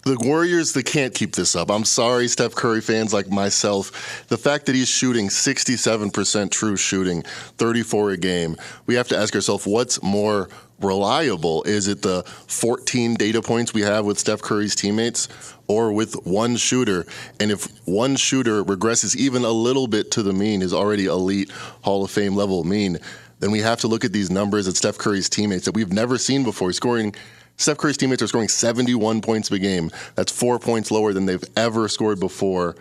the 0.05 0.17
Warriors, 0.21 0.75
they 0.75 0.83
can't 0.83 1.15
keep 1.15 1.35
this 1.35 1.57
up. 1.57 1.71
I'm 1.71 1.85
sorry, 1.85 2.29
Steph 2.29 2.55
Curry 2.55 2.83
fans 2.83 3.15
like 3.15 3.31
myself. 3.31 4.27
The 4.29 4.37
fact 4.37 4.67
that 4.67 4.75
he's 4.75 4.89
shooting 4.89 5.29
67% 5.29 6.51
true 6.51 6.77
shooting, 6.77 7.23
34 7.23 8.11
a 8.11 8.17
game, 8.19 8.57
we 8.85 8.95
have 8.97 9.09
to 9.09 9.17
ask 9.17 9.35
ourselves 9.35 9.67
what's 9.67 10.03
more 10.03 10.51
reliable? 10.81 11.63
Is 11.63 11.89
it 11.89 12.03
the 12.03 12.23
14 12.25 13.15
data 13.15 13.41
points 13.41 13.73
we 13.73 13.81
have 13.81 14.05
with 14.05 14.19
Steph 14.19 14.43
Curry's 14.43 14.75
teammates 14.75 15.29
or 15.69 15.93
with 15.93 16.15
one 16.27 16.57
shooter? 16.57 17.07
And 17.41 17.51
if 17.51 17.67
one 17.87 18.17
shooter 18.17 18.63
regresses 18.63 19.17
even 19.17 19.45
a 19.45 19.51
little 19.51 19.87
bit 19.87 20.11
to 20.13 20.23
the 20.23 20.33
mean, 20.33 20.61
is 20.61 20.75
already 20.75 21.07
elite 21.07 21.51
Hall 21.83 22.05
of 22.05 22.11
Fame 22.11 22.37
level 22.37 22.65
mean, 22.65 22.99
then 23.45 23.51
we 23.51 23.59
have 23.59 23.79
to 23.81 23.89
look 23.89 24.07
at 24.07 24.13
these 24.15 24.31
numbers 24.31 24.67
at 24.67 24.75
Steph 24.75 24.97
Curry's 24.97 25.29
teammates 25.29 25.67
that 25.67 25.75
we've 25.75 25.93
never 25.93 26.17
seen 26.17 26.45
before. 26.45 26.73
Scoring 26.73 27.15
Steph 27.59 27.77
Curry's 27.77 27.99
teammates 27.99 28.23
are 28.23 28.27
scoring 28.27 28.49
71 28.49 29.21
points 29.21 29.51
a 29.51 29.59
game. 29.59 29.91
That's 30.15 30.33
four 30.33 30.59
points 30.59 30.91
lower 30.91 31.13
than 31.13 31.27
they've 31.27 31.45
ever 31.55 31.87
scored 31.89 32.19
before. 32.19 32.75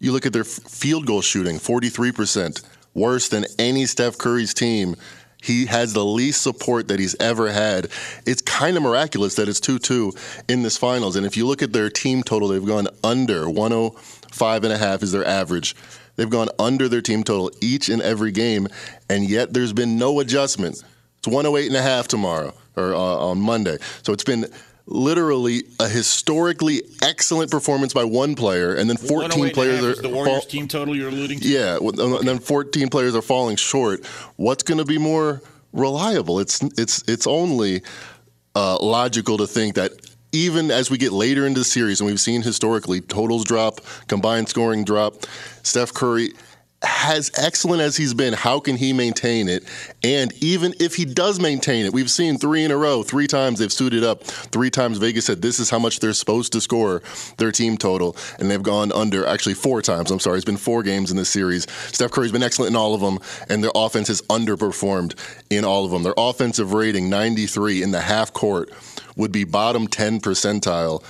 You 0.00 0.12
look 0.12 0.26
at 0.26 0.34
their 0.34 0.44
field 0.44 1.06
goal 1.06 1.22
shooting, 1.22 1.56
43%, 1.56 2.62
worse 2.92 3.30
than 3.30 3.46
any 3.58 3.86
Steph 3.86 4.18
Curry's 4.18 4.52
team. 4.52 4.96
He 5.42 5.64
has 5.64 5.94
the 5.94 6.04
least 6.04 6.42
support 6.42 6.88
that 6.88 7.00
he's 7.00 7.16
ever 7.18 7.50
had. 7.50 7.88
It's 8.26 8.42
kind 8.42 8.76
of 8.76 8.82
miraculous 8.82 9.36
that 9.36 9.48
it's 9.48 9.60
2 9.60 9.78
2 9.78 10.12
in 10.46 10.60
this 10.60 10.76
finals. 10.76 11.16
And 11.16 11.24
if 11.24 11.38
you 11.38 11.46
look 11.46 11.62
at 11.62 11.72
their 11.72 11.88
team 11.88 12.22
total, 12.22 12.48
they've 12.48 12.62
gone 12.62 12.88
under 13.02 13.48
105 13.48 14.64
and 14.64 14.72
a 14.74 14.76
half 14.76 15.02
is 15.02 15.12
their 15.12 15.26
average. 15.26 15.74
They've 16.16 16.30
gone 16.30 16.48
under 16.58 16.88
their 16.88 17.00
team 17.00 17.24
total 17.24 17.50
each 17.60 17.88
and 17.88 18.02
every 18.02 18.32
game, 18.32 18.68
and 19.08 19.28
yet 19.28 19.52
there's 19.52 19.72
been 19.72 19.98
no 19.98 20.20
adjustment. 20.20 20.82
It's 21.18 21.28
108 21.28 21.66
and 21.68 21.76
a 21.76 21.82
half 21.82 22.08
tomorrow 22.08 22.54
or 22.76 22.94
uh, 22.94 22.98
on 22.98 23.38
Monday. 23.38 23.78
So 24.02 24.12
it's 24.12 24.24
been 24.24 24.46
literally 24.86 25.62
a 25.80 25.88
historically 25.88 26.82
excellent 27.02 27.50
performance 27.50 27.94
by 27.94 28.04
one 28.04 28.34
player, 28.34 28.74
and 28.74 28.90
then 28.90 28.96
14 28.96 29.50
players 29.50 29.82
are 29.82 30.02
the 30.02 30.08
Warriors 30.08 30.42
fall- 30.42 30.48
team 30.48 30.68
total 30.68 30.96
you're 30.96 31.08
alluding 31.08 31.40
to. 31.40 31.48
Yeah, 31.48 31.78
and 31.80 32.26
then 32.26 32.38
14 32.38 32.88
players 32.88 33.14
are 33.14 33.22
falling 33.22 33.56
short. 33.56 34.04
What's 34.36 34.62
going 34.62 34.78
to 34.78 34.84
be 34.84 34.98
more 34.98 35.40
reliable? 35.72 36.40
It's 36.40 36.62
it's 36.76 37.02
it's 37.08 37.26
only 37.26 37.82
uh, 38.54 38.78
logical 38.80 39.38
to 39.38 39.46
think 39.46 39.76
that. 39.76 39.92
Even 40.34 40.70
as 40.70 40.90
we 40.90 40.96
get 40.96 41.12
later 41.12 41.46
into 41.46 41.60
the 41.60 41.64
series, 41.64 42.00
and 42.00 42.08
we've 42.08 42.18
seen 42.20 42.40
historically 42.40 43.02
totals 43.02 43.44
drop, 43.44 43.80
combined 44.08 44.48
scoring 44.48 44.82
drop, 44.82 45.26
Steph 45.62 45.92
Curry 45.92 46.32
as 46.82 47.30
excellent 47.36 47.80
as 47.80 47.96
he's 47.96 48.14
been, 48.14 48.32
how 48.32 48.60
can 48.60 48.76
he 48.76 48.92
maintain 48.92 49.48
it? 49.48 49.64
And 50.02 50.32
even 50.42 50.74
if 50.80 50.94
he 50.94 51.04
does 51.04 51.40
maintain 51.40 51.86
it, 51.86 51.92
we've 51.92 52.10
seen 52.10 52.38
three 52.38 52.64
in 52.64 52.70
a 52.70 52.76
row, 52.76 53.02
three 53.02 53.26
times 53.26 53.58
they've 53.58 53.72
suited 53.72 54.02
up, 54.02 54.24
three 54.24 54.70
times 54.70 54.98
Vegas 54.98 55.26
said 55.26 55.42
this 55.42 55.60
is 55.60 55.70
how 55.70 55.78
much 55.78 56.00
they're 56.00 56.12
supposed 56.12 56.52
to 56.52 56.60
score 56.60 57.02
their 57.38 57.52
team 57.52 57.76
total, 57.76 58.16
and 58.38 58.50
they've 58.50 58.62
gone 58.62 58.92
under 58.92 59.26
actually 59.26 59.54
four 59.54 59.82
times. 59.82 60.10
I'm 60.10 60.20
sorry, 60.20 60.36
it's 60.36 60.44
been 60.44 60.56
four 60.56 60.82
games 60.82 61.10
in 61.10 61.16
this 61.16 61.30
series. 61.30 61.70
Steph 61.92 62.10
Curry's 62.10 62.32
been 62.32 62.42
excellent 62.42 62.70
in 62.70 62.76
all 62.76 62.94
of 62.94 63.00
them, 63.00 63.18
and 63.48 63.62
their 63.62 63.72
offense 63.74 64.08
has 64.08 64.22
underperformed 64.22 65.14
in 65.50 65.64
all 65.64 65.84
of 65.84 65.90
them. 65.90 66.02
Their 66.02 66.14
offensive 66.16 66.72
rating, 66.72 67.08
93 67.08 67.82
in 67.82 67.90
the 67.92 68.00
half 68.00 68.32
court, 68.32 68.70
would 69.16 69.32
be 69.32 69.44
bottom 69.44 69.86
10 69.86 70.20
percentile 70.20 71.04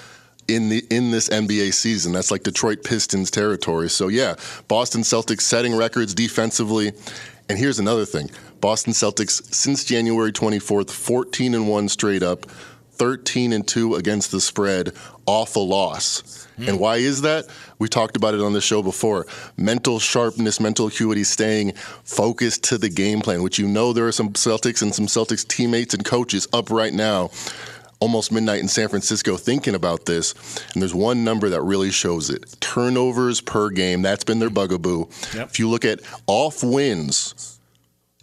in 0.49 0.69
the 0.69 0.85
in 0.91 1.11
this 1.11 1.29
NBA 1.29 1.73
season. 1.75 2.13
That's 2.13 2.31
like 2.31 2.43
Detroit 2.43 2.85
Pistons 2.85 3.31
territory. 3.31 3.89
So 3.89 4.09
yeah, 4.09 4.35
Boston 4.69 5.03
Celtics 5.03 5.43
setting 5.43 5.75
records 5.77 6.15
defensively. 6.15 6.93
And 7.49 7.59
here's 7.59 7.79
another 7.79 8.05
thing. 8.05 8.31
Boston 8.61 8.93
Celtics 8.93 9.43
since 9.53 9.85
January 9.85 10.33
24th, 10.33 10.91
14 10.91 11.55
and 11.55 11.69
1 11.69 11.89
straight 11.89 12.23
up, 12.23 12.47
13 12.93 13.53
and 13.53 13.67
2 13.67 13.97
against 13.97 14.31
the 14.31 14.41
spread 14.41 14.93
off 15.27 15.57
a 15.57 15.59
loss. 15.59 16.47
Mm. 16.59 16.69
And 16.69 16.81
why 16.81 16.97
is 16.97 17.23
that? 17.23 17.47
We 17.79 17.89
talked 17.89 18.17
about 18.17 18.35
it 18.35 18.41
on 18.41 18.53
the 18.53 18.61
show 18.61 18.83
before. 18.83 19.27
Mental 19.57 19.99
sharpness, 19.99 20.61
mental 20.61 20.87
acuity, 20.87 21.25
staying 21.25 21.73
focused 22.05 22.63
to 22.65 22.79
the 22.79 22.89
game 22.89 23.21
plan, 23.21 23.43
which 23.43 23.59
you 23.59 23.67
know 23.67 23.93
there 23.93 24.07
are 24.07 24.13
some 24.13 24.31
Celtics 24.35 24.83
and 24.83 24.95
some 24.95 25.07
Celtics 25.07 25.47
teammates 25.47 25.95
and 25.95 26.05
coaches 26.05 26.47
up 26.53 26.71
right 26.71 26.93
now 26.93 27.31
almost 28.03 28.33
midnight 28.33 28.61
in 28.61 28.67
San 28.67 28.89
Francisco 28.89 29.37
thinking 29.37 29.77
about 29.77 30.07
this, 30.07 30.35
and 30.73 30.83
there's 30.83 30.93
one 30.95 31.23
number 31.23 31.49
that 31.49 31.63
really 31.63 31.93
shows 31.93 32.31
it 32.31 32.57
turnovers 32.59 33.41
per 33.41 33.71
game. 33.71 34.03
That's 34.03 34.25
been 34.25 34.41
their 34.41 34.51
bugaboo. 34.51 35.07
Yep. 35.35 35.51
If 35.51 35.59
you 35.61 35.69
look 35.69 35.85
at 35.85 36.01
off 36.27 36.65
wins 36.65 37.61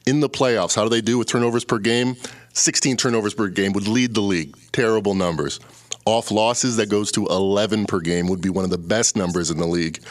in 0.05 0.19
the 0.19 0.27
playoffs, 0.27 0.75
how 0.75 0.83
do 0.83 0.89
they 0.89 0.99
do 0.99 1.17
with 1.17 1.29
turnovers 1.29 1.63
per 1.63 1.79
game? 1.79 2.17
16 2.51 2.97
turnovers 2.97 3.33
per 3.33 3.47
game 3.47 3.71
would 3.71 3.87
lead 3.87 4.15
the 4.15 4.21
league. 4.21 4.53
Terrible 4.73 5.13
numbers. 5.13 5.61
Off 6.03 6.29
losses, 6.29 6.75
that 6.75 6.89
goes 6.89 7.09
to 7.13 7.25
11 7.27 7.85
per 7.85 8.01
game, 8.01 8.27
would 8.27 8.41
be 8.41 8.49
one 8.49 8.65
of 8.65 8.71
the 8.71 8.77
best 8.77 9.15
numbers 9.15 9.49
in 9.49 9.59
the 9.59 9.67
league. 9.67 10.03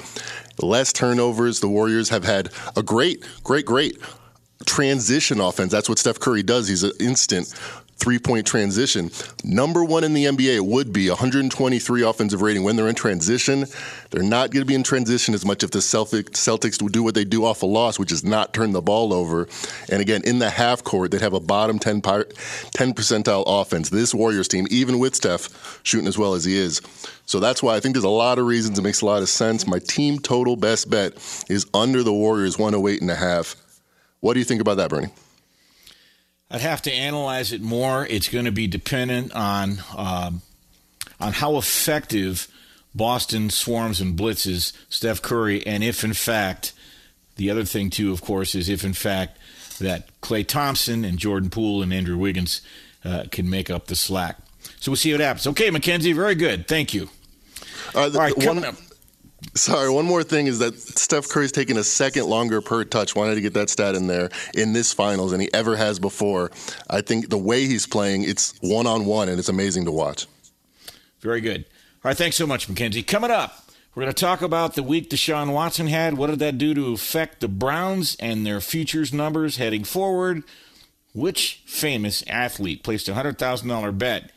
Less 0.62 0.94
turnovers. 0.94 1.60
The 1.60 1.68
Warriors 1.68 2.08
have 2.08 2.24
had 2.24 2.50
a 2.74 2.82
great, 2.82 3.22
great, 3.44 3.66
great 3.66 3.98
transition 4.64 5.40
offense. 5.40 5.70
That's 5.72 5.90
what 5.90 5.98
Steph 5.98 6.20
Curry 6.20 6.42
does. 6.42 6.68
He's 6.68 6.84
an 6.84 6.92
instant 7.00 7.52
three 7.98 8.18
point 8.18 8.46
transition. 8.46 9.10
Number 9.44 9.84
one 9.84 10.04
in 10.04 10.14
the 10.14 10.24
NBA 10.24 10.60
would 10.60 10.92
be 10.92 11.08
123 11.08 12.02
offensive 12.02 12.42
rating. 12.42 12.62
When 12.62 12.76
they're 12.76 12.88
in 12.88 12.94
transition, 12.94 13.66
they're 14.10 14.22
not 14.22 14.50
going 14.50 14.62
to 14.62 14.66
be 14.66 14.74
in 14.74 14.82
transition 14.82 15.34
as 15.34 15.44
much 15.44 15.62
if 15.62 15.70
the 15.70 15.80
Celtics 15.80 16.80
will 16.80 16.88
do 16.88 17.02
what 17.02 17.14
they 17.14 17.24
do 17.24 17.44
off 17.44 17.62
a 17.62 17.66
loss, 17.66 17.98
which 17.98 18.12
is 18.12 18.24
not 18.24 18.54
turn 18.54 18.72
the 18.72 18.82
ball 18.82 19.12
over. 19.12 19.48
And 19.90 20.00
again, 20.00 20.22
in 20.24 20.38
the 20.38 20.50
half 20.50 20.84
court, 20.84 21.10
they'd 21.10 21.20
have 21.20 21.34
a 21.34 21.40
bottom 21.40 21.78
10, 21.78 22.00
10 22.00 22.32
percentile 22.94 23.44
offense. 23.46 23.90
This 23.90 24.14
Warriors 24.14 24.48
team, 24.48 24.66
even 24.70 24.98
with 24.98 25.14
Steph 25.14 25.80
shooting 25.82 26.08
as 26.08 26.16
well 26.16 26.34
as 26.34 26.44
he 26.44 26.56
is. 26.56 26.80
So 27.26 27.40
that's 27.40 27.62
why 27.62 27.76
I 27.76 27.80
think 27.80 27.94
there's 27.94 28.04
a 28.04 28.08
lot 28.08 28.38
of 28.38 28.46
reasons. 28.46 28.78
It 28.78 28.82
makes 28.82 29.02
a 29.02 29.06
lot 29.06 29.22
of 29.22 29.28
sense. 29.28 29.66
My 29.66 29.80
team 29.80 30.18
total 30.18 30.56
best 30.56 30.88
bet 30.88 31.12
is 31.50 31.66
under 31.74 32.02
the 32.02 32.12
Warriors 32.12 32.58
108 32.58 33.02
and 33.02 33.10
a 33.10 33.16
half. 33.16 33.56
What 34.20 34.34
do 34.34 34.38
you 34.38 34.44
think 34.44 34.60
about 34.60 34.78
that, 34.78 34.90
Bernie? 34.90 35.10
I'd 36.50 36.60
have 36.60 36.82
to 36.82 36.92
analyze 36.92 37.52
it 37.52 37.60
more. 37.60 38.06
It's 38.06 38.28
going 38.28 38.46
to 38.46 38.52
be 38.52 38.66
dependent 38.66 39.34
on 39.34 39.78
um, 39.96 40.42
on 41.20 41.32
how 41.32 41.56
effective 41.56 42.48
Boston 42.94 43.50
swarms 43.50 44.00
and 44.00 44.18
blitzes 44.18 44.72
Steph 44.88 45.20
Curry, 45.20 45.66
and 45.66 45.84
if 45.84 46.04
in 46.04 46.14
fact, 46.14 46.72
the 47.36 47.50
other 47.50 47.64
thing 47.64 47.90
too, 47.90 48.12
of 48.12 48.22
course, 48.22 48.54
is 48.54 48.68
if 48.68 48.84
in 48.84 48.94
fact 48.94 49.38
that 49.78 50.08
Klay 50.20 50.46
Thompson 50.46 51.04
and 51.04 51.18
Jordan 51.18 51.50
Poole 51.50 51.82
and 51.82 51.92
Andrew 51.92 52.16
Wiggins 52.16 52.62
uh, 53.04 53.24
can 53.30 53.48
make 53.48 53.70
up 53.70 53.86
the 53.86 53.96
slack. 53.96 54.38
So 54.80 54.90
we'll 54.90 54.96
see 54.96 55.12
what 55.12 55.20
happens. 55.20 55.46
Okay, 55.46 55.70
Mackenzie, 55.70 56.12
very 56.12 56.34
good. 56.34 56.66
Thank 56.66 56.94
you. 56.94 57.08
Uh, 57.94 58.08
the, 58.08 58.18
All 58.18 58.24
right, 58.24 58.34
coming 58.34 58.62
one, 58.62 58.64
up. 58.64 58.76
Sorry, 59.54 59.88
one 59.88 60.04
more 60.04 60.24
thing 60.24 60.48
is 60.48 60.58
that 60.58 60.78
Steph 60.78 61.28
Curry's 61.28 61.52
taking 61.52 61.76
a 61.76 61.84
second 61.84 62.26
longer 62.26 62.60
per 62.60 62.82
touch. 62.84 63.14
Wanted 63.14 63.36
to 63.36 63.40
get 63.40 63.54
that 63.54 63.70
stat 63.70 63.94
in 63.94 64.08
there 64.08 64.30
in 64.54 64.72
this 64.72 64.92
finals 64.92 65.30
than 65.30 65.40
he 65.40 65.52
ever 65.54 65.76
has 65.76 66.00
before. 66.00 66.50
I 66.90 67.02
think 67.02 67.28
the 67.30 67.38
way 67.38 67.66
he's 67.66 67.86
playing, 67.86 68.24
it's 68.24 68.54
one 68.60 68.86
on 68.86 69.06
one, 69.06 69.28
and 69.28 69.38
it's 69.38 69.48
amazing 69.48 69.84
to 69.84 69.92
watch. 69.92 70.26
Very 71.20 71.40
good. 71.40 71.64
All 72.04 72.10
right, 72.10 72.16
thanks 72.16 72.36
so 72.36 72.46
much, 72.46 72.68
Mackenzie. 72.68 73.02
Coming 73.04 73.30
up, 73.30 73.70
we're 73.94 74.02
going 74.02 74.14
to 74.14 74.20
talk 74.20 74.42
about 74.42 74.74
the 74.74 74.82
week 74.82 75.08
Deshaun 75.10 75.52
Watson 75.52 75.86
had. 75.86 76.14
What 76.14 76.28
did 76.28 76.38
that 76.40 76.58
do 76.58 76.74
to 76.74 76.92
affect 76.92 77.40
the 77.40 77.48
Browns 77.48 78.16
and 78.20 78.44
their 78.44 78.60
futures 78.60 79.12
numbers 79.12 79.56
heading 79.56 79.84
forward? 79.84 80.42
Which 81.14 81.62
famous 81.64 82.24
athlete 82.28 82.82
placed 82.82 83.08
a 83.08 83.12
$100,000 83.12 83.98
bet, 83.98 84.30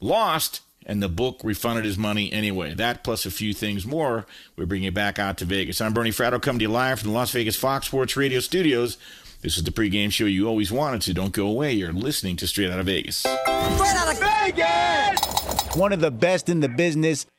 lost, 0.00 0.60
and 0.86 1.02
the 1.02 1.08
book 1.08 1.40
refunded 1.44 1.84
his 1.84 1.98
money 1.98 2.32
anyway. 2.32 2.74
That 2.74 3.04
plus 3.04 3.26
a 3.26 3.30
few 3.30 3.54
things 3.54 3.86
more, 3.86 4.26
we 4.56 4.64
bring 4.64 4.82
you 4.82 4.92
back 4.92 5.18
out 5.18 5.38
to 5.38 5.44
Vegas. 5.44 5.80
I'm 5.80 5.92
Bernie 5.92 6.10
Fratto, 6.10 6.40
coming 6.40 6.60
to 6.60 6.64
you 6.64 6.70
live 6.70 7.00
from 7.00 7.10
the 7.10 7.14
Las 7.14 7.30
Vegas 7.32 7.56
Fox 7.56 7.86
Sports 7.86 8.16
Radio 8.16 8.40
studios. 8.40 8.98
This 9.42 9.56
is 9.56 9.64
the 9.64 9.72
pregame 9.72 10.12
show 10.12 10.26
you 10.26 10.46
always 10.46 10.70
wanted 10.70 11.02
to. 11.02 11.14
Don't 11.14 11.32
go 11.32 11.48
away. 11.48 11.72
You're 11.72 11.92
listening 11.92 12.36
to 12.36 12.46
Straight 12.46 12.70
Out 12.70 12.78
of 12.78 12.86
Vegas. 12.86 13.16
Straight 13.16 13.40
Out 13.48 14.12
of 14.12 14.20
Vegas! 14.20 15.76
One 15.76 15.92
of 15.92 16.00
the 16.00 16.10
best 16.12 16.48
in 16.48 16.60
the 16.60 16.68
business 16.68 17.26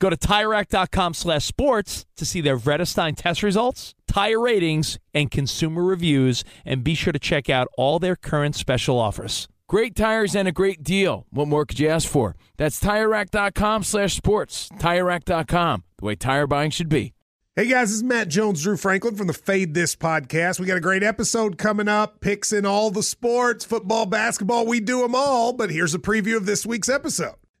Go 0.00 0.10
to 0.10 0.16
TireRack.com 0.16 1.14
slash 1.14 1.44
sports 1.44 2.06
to 2.16 2.24
see 2.24 2.40
their 2.40 2.56
Vredestein 2.56 3.14
test 3.16 3.42
results, 3.42 3.94
tire 4.06 4.40
ratings, 4.40 4.98
and 5.12 5.30
consumer 5.30 5.82
reviews, 5.82 6.44
and 6.64 6.84
be 6.84 6.94
sure 6.94 7.12
to 7.12 7.18
check 7.18 7.50
out 7.50 7.68
all 7.76 7.98
their 7.98 8.16
current 8.16 8.54
special 8.54 8.98
offers. 8.98 9.48
Great 9.68 9.94
tires 9.94 10.34
and 10.34 10.48
a 10.48 10.52
great 10.52 10.82
deal. 10.82 11.26
What 11.30 11.48
more 11.48 11.66
could 11.66 11.78
you 11.78 11.88
ask 11.88 12.08
for? 12.08 12.36
That's 12.56 12.80
TireRack.com 12.80 13.82
slash 13.82 14.14
sports. 14.14 14.68
TireRack.com, 14.78 15.84
the 15.98 16.04
way 16.04 16.14
tire 16.14 16.46
buying 16.46 16.70
should 16.70 16.88
be. 16.88 17.12
Hey 17.54 17.66
guys, 17.66 17.88
this 17.88 17.96
is 17.96 18.04
Matt 18.04 18.28
Jones, 18.28 18.62
Drew 18.62 18.76
Franklin 18.76 19.16
from 19.16 19.26
the 19.26 19.32
Fade 19.32 19.74
This 19.74 19.96
podcast. 19.96 20.60
We 20.60 20.66
got 20.66 20.76
a 20.76 20.80
great 20.80 21.02
episode 21.02 21.58
coming 21.58 21.88
up, 21.88 22.20
picks 22.20 22.52
in 22.52 22.64
all 22.64 22.92
the 22.92 23.02
sports, 23.02 23.64
football, 23.64 24.06
basketball, 24.06 24.64
we 24.64 24.78
do 24.78 25.02
them 25.02 25.16
all. 25.16 25.52
But 25.52 25.70
here's 25.70 25.92
a 25.92 25.98
preview 25.98 26.36
of 26.36 26.46
this 26.46 26.64
week's 26.64 26.88
episode. 26.88 27.34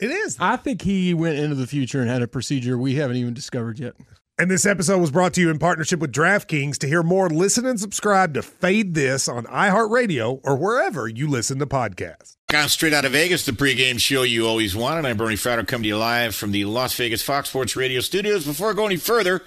It 0.00 0.10
is. 0.10 0.36
I 0.40 0.56
think 0.56 0.82
he 0.82 1.14
went 1.14 1.38
into 1.38 1.54
the 1.54 1.66
future 1.66 2.00
and 2.00 2.08
had 2.08 2.22
a 2.22 2.28
procedure 2.28 2.78
we 2.78 2.94
haven't 2.94 3.16
even 3.16 3.34
discovered 3.34 3.78
yet. 3.78 3.94
And 4.38 4.50
this 4.50 4.64
episode 4.64 5.02
was 5.02 5.10
brought 5.10 5.34
to 5.34 5.40
you 5.42 5.50
in 5.50 5.58
partnership 5.58 6.00
with 6.00 6.12
DraftKings. 6.12 6.78
To 6.78 6.86
hear 6.86 7.02
more, 7.02 7.28
listen 7.28 7.66
and 7.66 7.78
subscribe 7.78 8.32
to 8.32 8.42
Fade 8.42 8.94
This 8.94 9.28
on 9.28 9.44
iHeartRadio 9.44 10.40
or 10.42 10.56
wherever 10.56 11.06
you 11.06 11.28
listen 11.28 11.58
to 11.58 11.66
podcasts. 11.66 12.36
Gone 12.48 12.70
straight 12.70 12.94
out 12.94 13.04
of 13.04 13.12
Vegas, 13.12 13.44
the 13.44 13.52
pregame 13.52 14.00
show 14.00 14.22
you 14.22 14.46
always 14.46 14.74
wanted. 14.74 15.04
I'm 15.04 15.18
Bernie 15.18 15.36
Fratto, 15.36 15.68
coming 15.68 15.82
to 15.82 15.88
you 15.88 15.98
live 15.98 16.34
from 16.34 16.52
the 16.52 16.64
Las 16.64 16.94
Vegas 16.94 17.22
Fox 17.22 17.50
Sports 17.50 17.76
Radio 17.76 18.00
studios. 18.00 18.46
Before 18.46 18.70
I 18.70 18.72
go 18.72 18.86
any 18.86 18.96
further, 18.96 19.42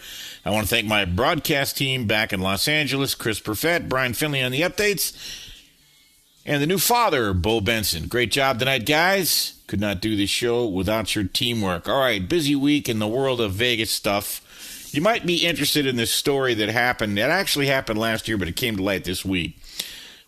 I 0.45 0.51
want 0.51 0.67
to 0.67 0.69
thank 0.69 0.85
my 0.85 1.05
broadcast 1.05 1.75
team 1.75 2.05
back 2.05 2.31
in 2.31 2.39
Los 2.39 2.67
Angeles, 2.67 3.15
Chris 3.15 3.39
Perfett, 3.39 3.89
Brian 3.89 4.13
Finley 4.13 4.43
on 4.43 4.51
the 4.51 4.61
updates, 4.61 5.17
and 6.45 6.61
the 6.61 6.67
new 6.67 6.77
father, 6.77 7.33
Bo 7.33 7.61
Benson. 7.61 8.07
Great 8.07 8.31
job 8.31 8.59
tonight, 8.59 8.85
guys. 8.85 9.55
Could 9.73 9.81
not 9.81 10.01
do 10.01 10.15
this 10.15 10.29
show 10.29 10.67
without 10.67 11.15
your 11.15 11.23
teamwork. 11.23 11.89
All 11.89 11.99
right, 11.99 12.29
busy 12.29 12.55
week 12.55 12.87
in 12.87 12.99
the 12.99 13.07
world 13.07 13.41
of 13.41 13.53
Vegas 13.53 13.89
stuff. 13.89 14.91
You 14.93 15.01
might 15.01 15.25
be 15.25 15.47
interested 15.47 15.87
in 15.87 15.95
this 15.95 16.11
story 16.11 16.53
that 16.53 16.69
happened. 16.69 17.17
It 17.17 17.23
actually 17.23 17.65
happened 17.65 17.97
last 17.97 18.27
year, 18.27 18.37
but 18.37 18.47
it 18.47 18.55
came 18.55 18.77
to 18.77 18.83
light 18.83 19.03
this 19.03 19.25
week. 19.25 19.57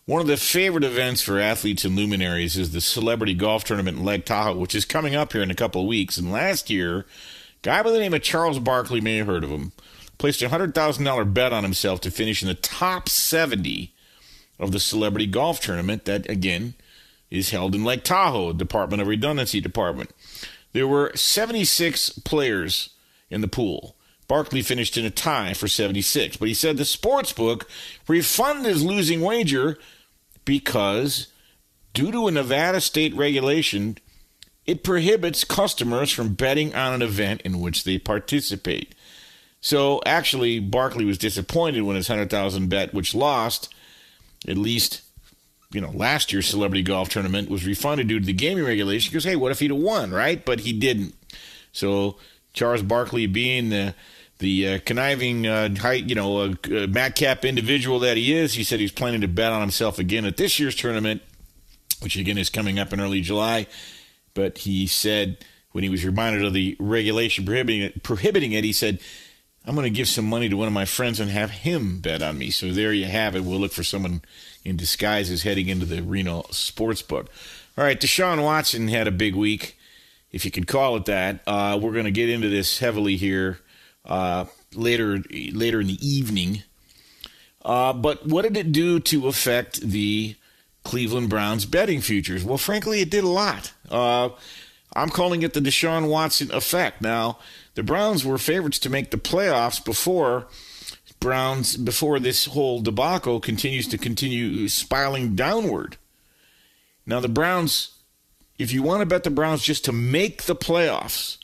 One 0.04 0.20
of 0.20 0.26
the 0.26 0.36
favorite 0.36 0.82
events 0.82 1.22
for 1.22 1.38
athletes 1.38 1.84
and 1.84 1.94
luminaries 1.94 2.56
is 2.56 2.72
the 2.72 2.80
Celebrity 2.80 3.34
Golf 3.34 3.62
Tournament 3.62 3.98
in 3.98 4.04
Lake 4.04 4.24
Tahoe, 4.24 4.56
which 4.56 4.74
is 4.74 4.84
coming 4.84 5.14
up 5.14 5.32
here 5.32 5.42
in 5.42 5.50
a 5.52 5.54
couple 5.54 5.82
of 5.82 5.86
weeks. 5.86 6.18
And 6.18 6.32
last 6.32 6.68
year, 6.68 7.06
guy 7.62 7.84
by 7.84 7.92
the 7.92 8.00
name 8.00 8.14
of 8.14 8.22
Charles 8.22 8.58
Barkley, 8.58 9.00
may 9.00 9.18
have 9.18 9.28
heard 9.28 9.44
of 9.44 9.50
him, 9.50 9.70
placed 10.18 10.42
a 10.42 10.48
$100,000 10.48 11.32
bet 11.32 11.52
on 11.52 11.62
himself 11.62 12.00
to 12.00 12.10
finish 12.10 12.42
in 12.42 12.48
the 12.48 12.54
top 12.54 13.08
70 13.08 13.94
of 14.58 14.72
the 14.72 14.80
Celebrity 14.80 15.28
Golf 15.28 15.60
Tournament 15.60 16.04
that, 16.04 16.28
again, 16.28 16.74
is 17.30 17.50
held 17.50 17.74
in 17.74 17.84
Lake 17.84 18.04
Tahoe, 18.04 18.52
Department 18.52 19.02
of 19.02 19.08
Redundancy 19.08 19.60
Department. 19.60 20.10
There 20.72 20.86
were 20.86 21.12
76 21.14 22.10
players 22.20 22.90
in 23.30 23.40
the 23.40 23.48
pool. 23.48 23.96
Barkley 24.28 24.62
finished 24.62 24.96
in 24.96 25.04
a 25.04 25.10
tie 25.10 25.54
for 25.54 25.68
76, 25.68 26.36
but 26.36 26.48
he 26.48 26.54
said 26.54 26.76
the 26.76 26.84
sports 26.84 27.32
book 27.32 27.68
refunded 28.08 28.66
his 28.66 28.84
losing 28.84 29.20
wager 29.20 29.78
because, 30.44 31.28
due 31.94 32.10
to 32.10 32.26
a 32.26 32.32
Nevada 32.32 32.80
state 32.80 33.14
regulation, 33.14 33.98
it 34.66 34.82
prohibits 34.82 35.44
customers 35.44 36.10
from 36.10 36.34
betting 36.34 36.74
on 36.74 36.92
an 36.92 37.02
event 37.02 37.40
in 37.42 37.60
which 37.60 37.84
they 37.84 37.98
participate. 37.98 38.94
So 39.60 40.00
actually, 40.04 40.58
Barkley 40.58 41.04
was 41.04 41.18
disappointed 41.18 41.82
when 41.82 41.96
his 41.96 42.08
100,000 42.08 42.68
bet, 42.68 42.92
which 42.92 43.14
lost, 43.14 43.72
at 44.46 44.58
least 44.58 45.02
you 45.72 45.80
know, 45.80 45.90
last 45.90 46.32
year's 46.32 46.46
celebrity 46.46 46.82
golf 46.82 47.08
tournament 47.08 47.50
was 47.50 47.66
refunded 47.66 48.08
due 48.08 48.20
to 48.20 48.26
the 48.26 48.32
gaming 48.32 48.64
regulation. 48.64 49.10
Because 49.10 49.24
hey, 49.24 49.36
what 49.36 49.52
if 49.52 49.58
he'd 49.60 49.70
have 49.70 49.80
won, 49.80 50.10
right? 50.10 50.44
But 50.44 50.60
he 50.60 50.72
didn't. 50.72 51.14
So 51.72 52.16
Charles 52.52 52.82
Barkley, 52.82 53.26
being 53.26 53.68
the 53.68 53.94
the 54.38 54.68
uh, 54.68 54.78
conniving, 54.84 55.46
uh, 55.46 55.74
height, 55.76 56.08
you 56.08 56.14
know, 56.14 56.42
uh, 56.42 56.86
madcap 56.88 57.44
individual 57.44 58.00
that 58.00 58.18
he 58.18 58.34
is, 58.34 58.52
he 58.52 58.64
said 58.64 58.80
he's 58.80 58.92
planning 58.92 59.22
to 59.22 59.28
bet 59.28 59.50
on 59.50 59.62
himself 59.62 59.98
again 59.98 60.26
at 60.26 60.36
this 60.36 60.58
year's 60.58 60.74
tournament, 60.74 61.22
which 62.00 62.16
again 62.16 62.36
is 62.36 62.50
coming 62.50 62.78
up 62.78 62.92
in 62.92 63.00
early 63.00 63.22
July. 63.22 63.66
But 64.34 64.58
he 64.58 64.86
said 64.86 65.38
when 65.72 65.84
he 65.84 65.90
was 65.90 66.04
reminded 66.04 66.44
of 66.44 66.52
the 66.52 66.76
regulation 66.78 67.44
prohibiting 67.44 67.82
it, 67.82 68.02
prohibiting 68.02 68.52
it, 68.52 68.64
he 68.64 68.72
said, 68.72 68.98
"I'm 69.64 69.74
going 69.74 69.84
to 69.84 69.96
give 69.96 70.08
some 70.08 70.26
money 70.26 70.48
to 70.48 70.56
one 70.56 70.68
of 70.68 70.74
my 70.74 70.84
friends 70.84 71.18
and 71.18 71.30
have 71.30 71.50
him 71.50 72.00
bet 72.00 72.22
on 72.22 72.38
me." 72.38 72.50
So 72.50 72.72
there 72.72 72.92
you 72.92 73.06
have 73.06 73.34
it. 73.36 73.44
We'll 73.44 73.58
look 73.58 73.72
for 73.72 73.84
someone 73.84 74.22
in 74.66 74.76
disguise 74.76 75.30
is 75.30 75.44
heading 75.44 75.68
into 75.68 75.86
the 75.86 76.02
Reno 76.02 76.44
sports 76.50 77.02
book. 77.02 77.30
All 77.78 77.84
right, 77.84 78.00
Deshaun 78.00 78.42
Watson 78.42 78.88
had 78.88 79.06
a 79.06 79.12
big 79.12 79.34
week, 79.34 79.78
if 80.32 80.44
you 80.44 80.50
could 80.50 80.66
call 80.66 80.96
it 80.96 81.04
that. 81.06 81.40
Uh, 81.46 81.78
we're 81.80 81.92
going 81.92 82.04
to 82.04 82.10
get 82.10 82.28
into 82.28 82.48
this 82.48 82.78
heavily 82.78 83.16
here 83.16 83.60
uh, 84.04 84.46
later 84.74 85.22
later 85.52 85.80
in 85.80 85.86
the 85.86 86.06
evening. 86.06 86.62
Uh, 87.64 87.92
but 87.92 88.26
what 88.26 88.42
did 88.42 88.56
it 88.56 88.72
do 88.72 89.00
to 89.00 89.26
affect 89.26 89.80
the 89.80 90.36
Cleveland 90.84 91.28
Browns 91.28 91.66
betting 91.66 92.00
futures? 92.00 92.44
Well, 92.44 92.58
frankly, 92.58 93.00
it 93.00 93.10
did 93.10 93.24
a 93.24 93.28
lot. 93.28 93.72
Uh, 93.90 94.30
I'm 94.94 95.10
calling 95.10 95.42
it 95.42 95.52
the 95.52 95.60
Deshaun 95.60 96.08
Watson 96.08 96.50
effect. 96.52 97.02
Now, 97.02 97.38
the 97.74 97.82
Browns 97.82 98.24
were 98.24 98.38
favorites 98.38 98.78
to 98.80 98.90
make 98.90 99.10
the 99.10 99.16
playoffs 99.16 99.84
before 99.84 100.46
Browns 101.26 101.76
before 101.76 102.20
this 102.20 102.44
whole 102.44 102.80
debacle 102.80 103.40
continues 103.40 103.88
to 103.88 103.98
continue 103.98 104.68
spiraling 104.68 105.34
downward. 105.34 105.96
Now, 107.04 107.18
the 107.18 107.28
Browns, 107.28 107.98
if 108.60 108.72
you 108.72 108.80
want 108.84 109.00
to 109.00 109.06
bet 109.06 109.24
the 109.24 109.30
Browns 109.30 109.64
just 109.64 109.84
to 109.86 109.92
make 109.92 110.44
the 110.44 110.54
playoffs, 110.54 111.38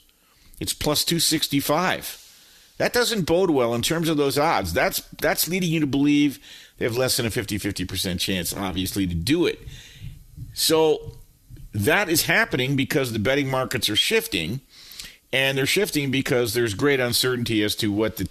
it's 0.61 0.71
plus 0.71 1.03
265. 1.03 2.73
That 2.77 2.93
doesn't 2.93 3.23
bode 3.23 3.49
well 3.49 3.75
in 3.75 3.81
terms 3.81 4.07
of 4.07 4.15
those 4.15 4.37
odds. 4.37 4.71
That's 4.71 5.01
that's 5.19 5.49
leading 5.49 5.69
you 5.69 5.81
to 5.81 5.87
believe 5.87 6.39
they 6.77 6.85
have 6.85 6.95
less 6.95 7.17
than 7.17 7.25
a 7.25 7.29
50-50% 7.29 8.21
chance, 8.21 8.55
obviously, 8.55 9.05
to 9.05 9.13
do 9.13 9.45
it. 9.45 9.59
So 10.53 11.17
that 11.73 12.07
is 12.07 12.21
happening 12.27 12.77
because 12.77 13.11
the 13.11 13.19
betting 13.19 13.51
markets 13.51 13.89
are 13.89 13.97
shifting, 13.97 14.61
and 15.33 15.57
they're 15.57 15.65
shifting 15.65 16.09
because 16.09 16.53
there's 16.53 16.73
great 16.73 17.01
uncertainty 17.01 17.61
as 17.63 17.75
to 17.75 17.91
what 17.91 18.15
the 18.15 18.23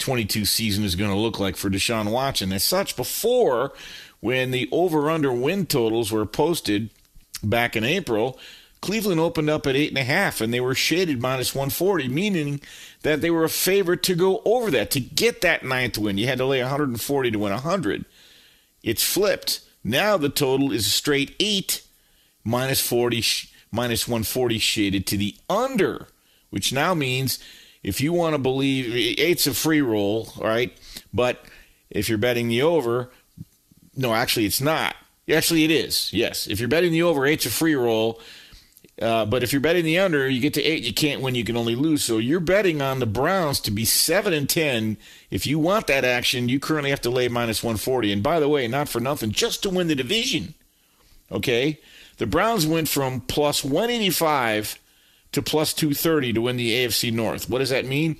2022 0.00 0.44
season 0.44 0.84
is 0.84 0.96
going 0.96 1.10
to 1.10 1.16
look 1.16 1.38
like 1.38 1.56
for 1.56 1.70
Deshaun 1.70 2.10
Watson. 2.10 2.52
As 2.52 2.64
such, 2.64 2.96
before 2.96 3.72
when 4.20 4.50
the 4.50 4.68
over/under 4.72 5.32
win 5.32 5.66
totals 5.66 6.10
were 6.10 6.26
posted 6.26 6.90
back 7.42 7.76
in 7.76 7.84
April, 7.84 8.38
Cleveland 8.80 9.20
opened 9.20 9.50
up 9.50 9.66
at 9.66 9.76
eight 9.76 9.90
and 9.90 9.98
a 9.98 10.04
half, 10.04 10.40
and 10.40 10.52
they 10.52 10.60
were 10.60 10.74
shaded 10.74 11.20
minus 11.20 11.54
140, 11.54 12.08
meaning 12.08 12.60
that 13.02 13.20
they 13.20 13.30
were 13.30 13.44
a 13.44 13.50
favorite 13.50 14.02
to 14.04 14.14
go 14.14 14.40
over 14.44 14.70
that 14.70 14.90
to 14.92 15.00
get 15.00 15.42
that 15.42 15.64
ninth 15.64 15.98
win. 15.98 16.18
You 16.18 16.26
had 16.26 16.38
to 16.38 16.46
lay 16.46 16.60
140 16.60 17.30
to 17.30 17.38
win 17.38 17.52
100. 17.52 18.04
It's 18.82 19.02
flipped. 19.02 19.60
Now 19.84 20.16
the 20.16 20.30
total 20.30 20.72
is 20.72 20.90
straight 20.90 21.34
eight 21.38 21.82
minus 22.42 22.80
40 22.80 23.22
minus 23.70 24.08
140 24.08 24.58
shaded 24.58 25.06
to 25.06 25.16
the 25.16 25.34
under, 25.48 26.08
which 26.48 26.72
now 26.72 26.94
means 26.94 27.38
if 27.82 28.00
you 28.00 28.12
want 28.12 28.34
to 28.34 28.38
believe 28.38 29.18
eight's 29.18 29.46
a 29.46 29.54
free 29.54 29.80
roll, 29.80 30.32
right, 30.38 30.76
but 31.12 31.44
if 31.90 32.08
you're 32.08 32.18
betting 32.18 32.48
the 32.48 32.62
over, 32.62 33.10
no, 33.96 34.14
actually 34.14 34.46
it's 34.46 34.60
not. 34.60 34.94
Actually, 35.32 35.64
it 35.64 35.70
is. 35.70 36.12
Yes, 36.12 36.46
if 36.46 36.58
you're 36.58 36.68
betting 36.68 36.92
the 36.92 37.02
over, 37.02 37.24
eight's 37.24 37.46
a 37.46 37.50
free 37.50 37.74
roll. 37.74 38.20
Uh, 39.00 39.24
but 39.24 39.42
if 39.42 39.52
you're 39.52 39.60
betting 39.60 39.84
the 39.84 39.98
under, 39.98 40.28
you 40.28 40.40
get 40.40 40.54
to 40.54 40.62
eight, 40.62 40.82
you 40.82 40.92
can't 40.92 41.22
win, 41.22 41.34
you 41.34 41.44
can 41.44 41.56
only 41.56 41.74
lose. 41.74 42.04
So 42.04 42.18
you're 42.18 42.40
betting 42.40 42.82
on 42.82 42.98
the 42.98 43.06
Browns 43.06 43.60
to 43.60 43.70
be 43.70 43.84
seven 43.84 44.32
and 44.32 44.48
ten. 44.48 44.98
If 45.30 45.46
you 45.46 45.58
want 45.58 45.86
that 45.86 46.04
action, 46.04 46.48
you 46.48 46.60
currently 46.60 46.90
have 46.90 47.00
to 47.02 47.10
lay 47.10 47.28
minus 47.28 47.62
140. 47.62 48.12
And 48.12 48.22
by 48.22 48.40
the 48.40 48.48
way, 48.48 48.68
not 48.68 48.88
for 48.88 49.00
nothing, 49.00 49.30
just 49.30 49.62
to 49.62 49.70
win 49.70 49.86
the 49.86 49.94
division. 49.94 50.54
Okay, 51.32 51.78
the 52.18 52.26
Browns 52.26 52.66
went 52.66 52.88
from 52.88 53.20
plus 53.20 53.64
185 53.64 54.78
to 55.32 55.42
plus 55.42 55.72
230 55.72 56.32
to 56.34 56.42
win 56.42 56.56
the 56.56 56.72
AFC 56.72 57.12
North. 57.12 57.48
What 57.48 57.58
does 57.58 57.70
that 57.70 57.86
mean? 57.86 58.16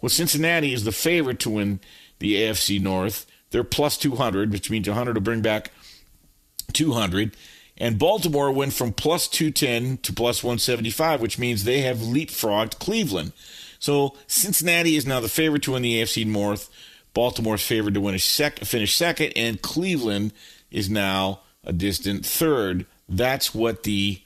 Well, 0.00 0.10
Cincinnati 0.10 0.72
is 0.72 0.84
the 0.84 0.92
favorite 0.92 1.40
to 1.40 1.50
win 1.50 1.80
the 2.18 2.34
AFC 2.34 2.80
North. 2.80 3.26
They're 3.50 3.64
plus 3.64 3.96
200, 3.98 4.52
which 4.52 4.70
means 4.70 4.88
100 4.88 5.14
will 5.14 5.22
bring 5.22 5.42
back 5.42 5.70
200. 6.72 7.36
And 7.76 7.98
Baltimore 7.98 8.52
went 8.52 8.72
from 8.72 8.92
plus 8.92 9.28
210 9.28 9.98
to 9.98 10.12
plus 10.12 10.42
175, 10.42 11.20
which 11.20 11.38
means 11.38 11.64
they 11.64 11.80
have 11.82 11.98
leapfrogged 11.98 12.78
Cleveland. 12.78 13.32
So 13.78 14.16
Cincinnati 14.26 14.96
is 14.96 15.06
now 15.06 15.20
the 15.20 15.28
favorite 15.28 15.62
to 15.64 15.72
win 15.72 15.82
the 15.82 16.00
AFC 16.00 16.26
North. 16.26 16.70
Baltimore's 17.12 17.64
favored 17.64 17.94
to 17.94 18.00
win 18.00 18.14
a 18.14 18.18
sec- 18.18 18.60
finish 18.60 18.96
second, 18.96 19.32
and 19.36 19.60
Cleveland 19.60 20.32
is 20.70 20.88
now 20.88 21.40
a 21.62 21.72
distant 21.72 22.24
third. 22.24 22.86
That's 23.08 23.54
what 23.54 23.82
the 23.82 24.20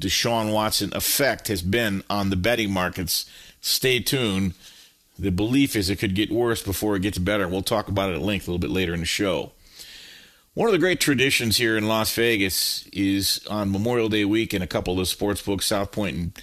Deshaun 0.00 0.52
Watson 0.52 0.90
effect 0.94 1.48
has 1.48 1.62
been 1.62 2.04
on 2.10 2.30
the 2.30 2.36
betting 2.36 2.70
markets. 2.70 3.28
Stay 3.60 4.00
tuned. 4.00 4.54
The 5.18 5.30
belief 5.30 5.74
is 5.74 5.88
it 5.88 5.98
could 5.98 6.14
get 6.14 6.30
worse 6.30 6.62
before 6.62 6.96
it 6.96 7.02
gets 7.02 7.18
better. 7.18 7.48
We'll 7.48 7.62
talk 7.62 7.88
about 7.88 8.10
it 8.10 8.16
at 8.16 8.22
length 8.22 8.46
a 8.46 8.50
little 8.50 8.58
bit 8.58 8.70
later 8.70 8.92
in 8.92 9.00
the 9.00 9.06
show. 9.06 9.52
One 10.54 10.68
of 10.68 10.72
the 10.72 10.78
great 10.78 11.00
traditions 11.00 11.56
here 11.56 11.76
in 11.76 11.88
Las 11.88 12.14
Vegas 12.14 12.86
is 12.92 13.46
on 13.48 13.72
Memorial 13.72 14.08
Day 14.08 14.24
weekend, 14.24 14.64
a 14.64 14.66
couple 14.66 14.94
of 14.94 14.98
the 14.98 15.06
sports 15.06 15.42
books, 15.42 15.66
South 15.66 15.92
Point 15.92 16.16
and 16.16 16.42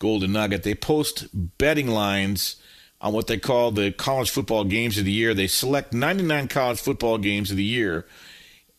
Golden 0.00 0.32
Nugget, 0.32 0.62
they 0.62 0.74
post 0.74 1.28
betting 1.58 1.86
lines 1.86 2.56
on 3.00 3.12
what 3.12 3.28
they 3.28 3.38
call 3.38 3.70
the 3.70 3.92
college 3.92 4.30
football 4.30 4.64
games 4.64 4.98
of 4.98 5.04
the 5.04 5.12
year. 5.12 5.34
They 5.34 5.46
select 5.46 5.92
99 5.92 6.48
college 6.48 6.80
football 6.80 7.18
games 7.18 7.50
of 7.50 7.56
the 7.56 7.64
year 7.64 8.06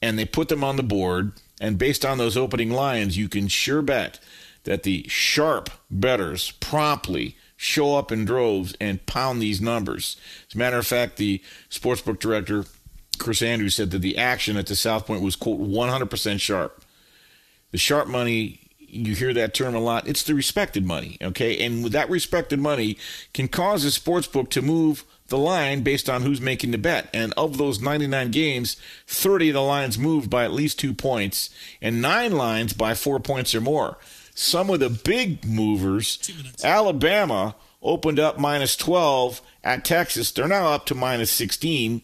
and 0.02 0.18
they 0.18 0.26
put 0.26 0.50
them 0.50 0.64
on 0.64 0.76
the 0.76 0.84
board. 0.84 1.34
And 1.62 1.78
based 1.78 2.04
on 2.04 2.18
those 2.18 2.36
opening 2.36 2.72
lines, 2.72 3.18
you 3.18 3.30
can 3.30 3.48
sure 3.48 3.84
bet 3.84 4.20
that 4.64 4.84
the 4.84 5.06
sharp 5.08 5.70
betters 5.90 6.52
promptly 6.60 7.38
show 7.56 7.96
up 7.96 8.12
in 8.12 8.26
droves 8.26 8.76
and 8.82 9.06
pound 9.06 9.40
these 9.42 9.62
numbers. 9.62 10.18
As 10.50 10.56
a 10.56 10.58
matter 10.58 10.80
of 10.80 10.88
fact, 10.88 11.18
the 11.18 11.42
sportsbook 11.70 12.20
director 12.20 12.66
Chris 13.20 13.44
Andrews 13.44 13.76
said 13.76 13.92
that 13.92 14.00
the 14.00 14.18
action 14.18 14.58
at 14.58 14.66
the 14.66 14.76
South 14.76 15.06
Point 15.06 15.22
was, 15.22 15.36
quote, 15.36 15.60
100% 15.60 16.40
sharp. 16.42 16.84
The 17.70 17.78
sharp 17.78 18.08
money, 18.08 18.60
you 18.80 19.14
hear 19.14 19.32
that 19.36 19.54
term 19.54 19.76
a 19.76 19.80
lot, 19.80 20.08
it's 20.08 20.24
the 20.24 20.34
respected 20.34 20.84
money, 20.84 21.18
okay? 21.22 21.64
And 21.64 21.84
with 21.84 21.94
that 21.94 22.10
respected 22.10 22.60
money 22.60 22.98
can 23.36 23.48
cause 23.48 23.84
a 23.84 23.92
sports 23.92 24.26
book 24.26 24.50
to 24.50 24.64
move 24.64 25.06
the 25.32 25.38
line 25.38 25.82
based 25.82 26.08
on 26.08 26.22
who's 26.22 26.40
making 26.40 26.70
the 26.70 26.78
bet. 26.78 27.10
And 27.14 27.34
of 27.34 27.58
those 27.58 27.82
99 27.82 28.30
games, 28.30 28.78
30 29.08 29.50
of 29.50 29.54
the 29.56 29.62
lines 29.62 29.98
moved 29.98 30.30
by 30.30 30.44
at 30.44 30.54
least 30.54 30.78
two 30.78 30.94
points, 30.94 31.50
and 31.82 32.02
nine 32.02 32.34
lines 32.34 32.74
by 32.74 32.94
four 32.94 33.20
points 33.20 33.56
or 33.56 33.62
more. 33.62 33.98
Some 34.36 34.70
of 34.70 34.80
the 34.80 34.90
big 34.90 35.46
movers, 35.46 36.32
Alabama 36.64 37.56
opened 37.82 38.20
up 38.20 38.38
minus 38.38 38.76
12 38.76 39.42
at 39.64 39.84
Texas. 39.84 40.32
They're 40.32 40.48
now 40.48 40.68
up 40.68 40.86
to 40.88 40.96
minus 40.96 41.32
16. 41.32 42.02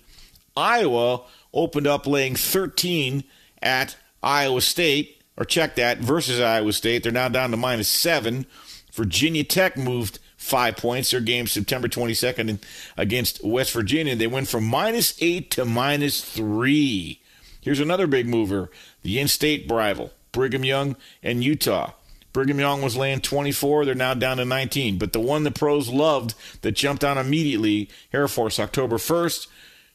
Iowa 0.55 1.21
opened 1.53 1.87
up 1.87 2.07
laying 2.07 2.35
13 2.35 3.23
at 3.61 3.95
Iowa 4.23 4.61
State, 4.61 5.21
or 5.37 5.45
check 5.45 5.75
that, 5.75 5.99
versus 5.99 6.39
Iowa 6.39 6.73
State. 6.73 7.03
They're 7.03 7.11
now 7.11 7.29
down 7.29 7.51
to 7.51 7.57
minus 7.57 7.87
seven. 7.87 8.45
Virginia 8.91 9.43
Tech 9.43 9.77
moved 9.77 10.19
five 10.47 10.77
points. 10.77 11.11
Their 11.11 11.21
game 11.21 11.47
September 11.47 11.87
22nd 11.87 12.59
against 12.95 13.43
West 13.43 13.71
Virginia. 13.71 14.15
They 14.15 14.27
went 14.27 14.47
from 14.47 14.65
minus 14.65 15.15
eight 15.21 15.51
to 15.51 15.65
minus 15.65 16.23
three. 16.23 17.21
Here's 17.61 17.79
another 17.79 18.07
big 18.07 18.27
mover 18.27 18.71
the 19.03 19.19
in 19.19 19.27
state 19.27 19.69
rival, 19.69 20.11
Brigham 20.31 20.63
Young 20.63 20.95
and 21.21 21.43
Utah. 21.43 21.91
Brigham 22.33 22.59
Young 22.59 22.81
was 22.81 22.95
laying 22.95 23.19
24. 23.19 23.85
They're 23.85 23.95
now 23.95 24.13
down 24.13 24.37
to 24.37 24.45
19. 24.45 24.97
But 24.97 25.11
the 25.11 25.19
one 25.19 25.43
the 25.43 25.51
pros 25.51 25.89
loved 25.89 26.35
that 26.61 26.73
jumped 26.73 27.03
on 27.03 27.17
immediately, 27.17 27.89
Air 28.13 28.27
Force, 28.27 28.59
October 28.59 28.97
1st, 28.97 29.47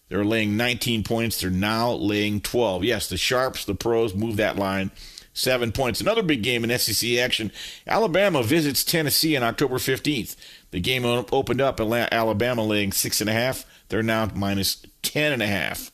they're 0.09 0.25
laying 0.25 0.57
19 0.57 1.05
points. 1.05 1.41
They're 1.41 1.51
now 1.51 1.93
laying 1.93 2.41
12. 2.41 2.85
Yes, 2.85 3.09
the 3.09 3.17
Sharps, 3.17 3.65
the 3.65 3.75
pros, 3.75 4.15
move 4.15 4.37
that 4.37 4.57
line. 4.57 4.91
Seven 5.35 5.73
points. 5.73 6.01
Another 6.01 6.23
big 6.23 6.43
game 6.43 6.63
in 6.63 6.79
SEC 6.79 7.19
action. 7.19 7.51
Alabama 7.87 8.43
visits 8.43 8.85
Tennessee 8.85 9.37
on 9.37 9.43
October 9.43 9.77
15th. 9.77 10.37
The 10.73 10.81
game 10.81 11.05
opened 11.05 11.61
up 11.61 11.81
Alabama 11.81 12.63
laying 12.65 12.93
six 12.93 13.21
and 13.21 13.31
a 13.31 13.33
half. 13.33 13.65
They're 13.89 14.03
now 14.03 14.31
minus 14.35 14.85
ten 15.03 15.33
and 15.33 15.43
a 15.43 15.47
half. 15.47 15.91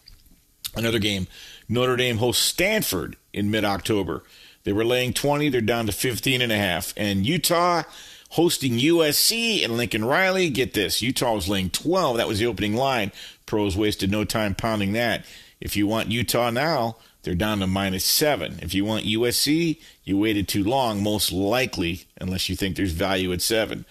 Another 0.74 0.98
game. 0.98 1.26
Notre 1.68 1.96
Dame 1.96 2.18
hosts 2.18 2.44
Stanford 2.44 3.16
in 3.32 3.50
mid-October. 3.50 4.24
They 4.64 4.72
were 4.72 4.84
laying 4.84 5.12
20. 5.12 5.48
They're 5.48 5.60
down 5.60 5.86
to 5.86 5.92
15 5.92 6.42
and 6.42 6.52
a 6.52 6.56
half. 6.56 6.92
And 6.96 7.26
Utah 7.26 7.84
hosting 8.30 8.74
USC 8.74 9.64
and 9.64 9.76
Lincoln 9.76 10.04
Riley. 10.04 10.50
Get 10.50 10.74
this. 10.74 11.00
Utah 11.00 11.34
was 11.34 11.48
laying 11.48 11.70
12. 11.70 12.16
That 12.16 12.28
was 12.28 12.38
the 12.38 12.46
opening 12.46 12.74
line. 12.74 13.12
Pros 13.46 13.76
wasted 13.76 14.10
no 14.10 14.24
time 14.24 14.54
pounding 14.54 14.92
that. 14.92 15.24
If 15.60 15.76
you 15.76 15.86
want 15.86 16.10
Utah 16.10 16.50
now, 16.50 16.96
they're 17.28 17.34
down 17.34 17.58
to 17.58 17.66
minus 17.66 18.06
seven. 18.06 18.58
If 18.62 18.72
you 18.72 18.86
want 18.86 19.04
USC, 19.04 19.78
you 20.02 20.16
waited 20.16 20.48
too 20.48 20.64
long, 20.64 21.02
most 21.02 21.30
likely, 21.30 22.06
unless 22.18 22.48
you 22.48 22.56
think 22.56 22.74
there's 22.74 22.92
value 22.92 23.34
at 23.34 23.42
seven. 23.42 23.84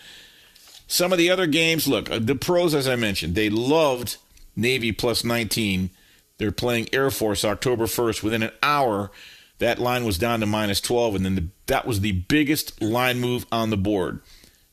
Some 0.88 1.12
of 1.12 1.20
the 1.20 1.30
other 1.30 1.46
games, 1.46 1.88
look, 1.88 2.10
uh, 2.10 2.18
the 2.18 2.34
pros, 2.34 2.74
as 2.74 2.88
I 2.88 2.96
mentioned, 2.96 3.36
they 3.36 3.52
loved 3.52 4.18
Navy 4.56 4.92
plus 4.92 5.24
19. 5.24 5.92
They're 6.40 6.52
playing 6.52 6.90
Air 6.92 7.12
Force 7.12 7.46
October 7.46 7.86
1st. 7.86 8.24
Within 8.24 8.42
an 8.42 8.54
hour, 8.64 9.12
that 9.60 9.78
line 9.78 10.04
was 10.04 10.18
down 10.18 10.40
to 10.40 10.48
minus 10.48 10.82
12, 10.82 11.18
and 11.18 11.24
then 11.24 11.36
the, 11.36 11.48
that 11.68 11.86
was 11.86 12.00
the 12.00 12.14
biggest 12.14 12.82
line 12.82 13.20
move 13.20 13.46
on 13.52 13.70
the 13.70 13.78
board. 13.78 14.20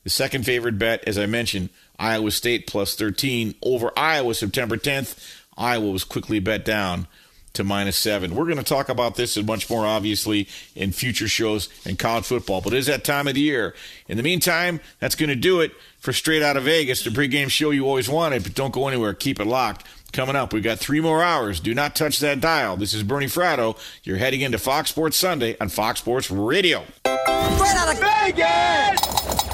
The 0.05 0.11
second 0.11 0.47
favorite 0.47 0.79
bet, 0.79 1.05
as 1.07 1.19
I 1.19 1.27
mentioned, 1.27 1.69
Iowa 1.99 2.31
State 2.31 2.67
plus 2.67 2.95
13 2.95 3.57
over 3.61 3.93
Iowa 3.95 4.33
September 4.33 4.79
10th. 4.79 5.19
Iowa 5.55 5.91
was 5.91 6.05
quickly 6.05 6.39
bet 6.39 6.65
down 6.65 7.09
to 7.55 7.65
minus 7.65 7.97
seven. 7.97 8.35
We're 8.35 8.45
going 8.45 8.59
to 8.59 8.63
talk 8.63 8.89
about 8.89 9.15
this 9.15 9.37
and 9.37 9.47
much 9.47 9.69
more, 9.71 9.87
obviously, 9.87 10.49
in 10.77 10.93
future 10.93 11.29
shows 11.29 11.69
in 11.85 11.97
college 11.97 12.27
football. 12.27 12.61
But 12.61 12.75
it 12.75 12.79
is 12.79 12.87
that 12.87 13.05
time 13.05 13.27
of 13.27 13.35
the 13.35 13.41
year. 13.41 13.75
In 14.09 14.17
the 14.17 14.23
meantime, 14.23 14.81
that's 15.01 15.15
going 15.15 15.31
to 15.31 15.37
do 15.37 15.61
it 15.61 15.73
for 15.99 16.13
Straight 16.13 16.43
Out 16.43 16.57
of 16.57 16.65
Vegas, 16.65 17.03
the 17.03 17.11
pregame 17.11 17.49
show 17.49 17.71
you 17.71 17.87
always 17.87 18.09
wanted. 18.09 18.43
But 18.43 18.55
don't 18.55 18.73
go 18.73 18.89
anywhere. 18.89 19.15
Keep 19.15 19.41
it 19.41 19.47
locked. 19.47 19.87
Coming 20.13 20.37
up, 20.37 20.53
we've 20.53 20.63
got 20.63 20.79
three 20.79 21.01
more 21.01 21.25
hours. 21.25 21.59
Do 21.59 21.75
not 21.75 21.97
touch 21.97 22.21
that 22.21 22.41
dial. 22.41 22.77
This 22.77 22.95
is 22.95 23.03
Bernie 23.03 23.27
Fratto. 23.27 23.77
You're 24.05 24.19
heading 24.19 24.43
into 24.43 24.59
Fox 24.59 24.91
Sports 24.91 25.17
Sunday 25.17 25.57
on 25.61 25.71
Fox 25.71 25.99
Sports 26.01 26.31
Radio. 26.31 26.85
Straight 27.03 27.75
out 27.75 27.93
of 27.93 28.01
Vegas! 28.01 29.54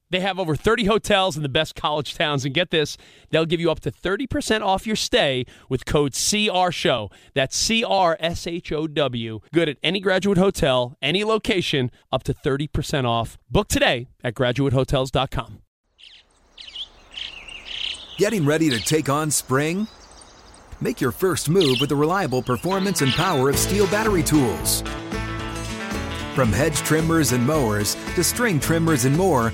They 0.11 0.19
have 0.19 0.37
over 0.37 0.55
30 0.55 0.85
hotels 0.85 1.37
in 1.37 1.43
the 1.43 1.49
best 1.49 1.73
college 1.73 2.13
towns. 2.13 2.45
And 2.45 2.53
get 2.53 2.69
this, 2.69 2.97
they'll 3.31 3.45
give 3.45 3.59
you 3.59 3.71
up 3.71 3.79
to 3.81 3.91
30% 3.91 4.61
off 4.61 4.85
your 4.85 4.95
stay 4.95 5.45
with 5.69 5.85
code 5.85 6.11
CRSHOW. 6.11 7.11
That's 7.33 7.55
C 7.55 7.83
R 7.83 8.17
S 8.19 8.45
H 8.45 8.71
O 8.71 8.87
W. 8.87 9.39
Good 9.53 9.69
at 9.69 9.77
any 9.81 9.99
graduate 10.01 10.37
hotel, 10.37 10.97
any 11.01 11.23
location, 11.23 11.89
up 12.11 12.23
to 12.23 12.33
30% 12.33 13.05
off. 13.05 13.37
Book 13.49 13.69
today 13.69 14.09
at 14.23 14.35
graduatehotels.com. 14.35 15.59
Getting 18.17 18.45
ready 18.45 18.69
to 18.69 18.79
take 18.79 19.09
on 19.09 19.31
spring? 19.31 19.87
Make 20.81 20.99
your 20.99 21.11
first 21.11 21.49
move 21.49 21.77
with 21.79 21.89
the 21.89 21.95
reliable 21.95 22.41
performance 22.41 23.01
and 23.01 23.11
power 23.13 23.49
of 23.49 23.55
STIHL 23.55 23.89
battery 23.89 24.23
tools. 24.23 24.81
From 26.35 26.51
hedge 26.51 26.77
trimmers 26.77 27.31
and 27.31 27.45
mowers 27.45 27.95
to 28.15 28.23
string 28.23 28.59
trimmers 28.59 29.05
and 29.05 29.15
more, 29.15 29.53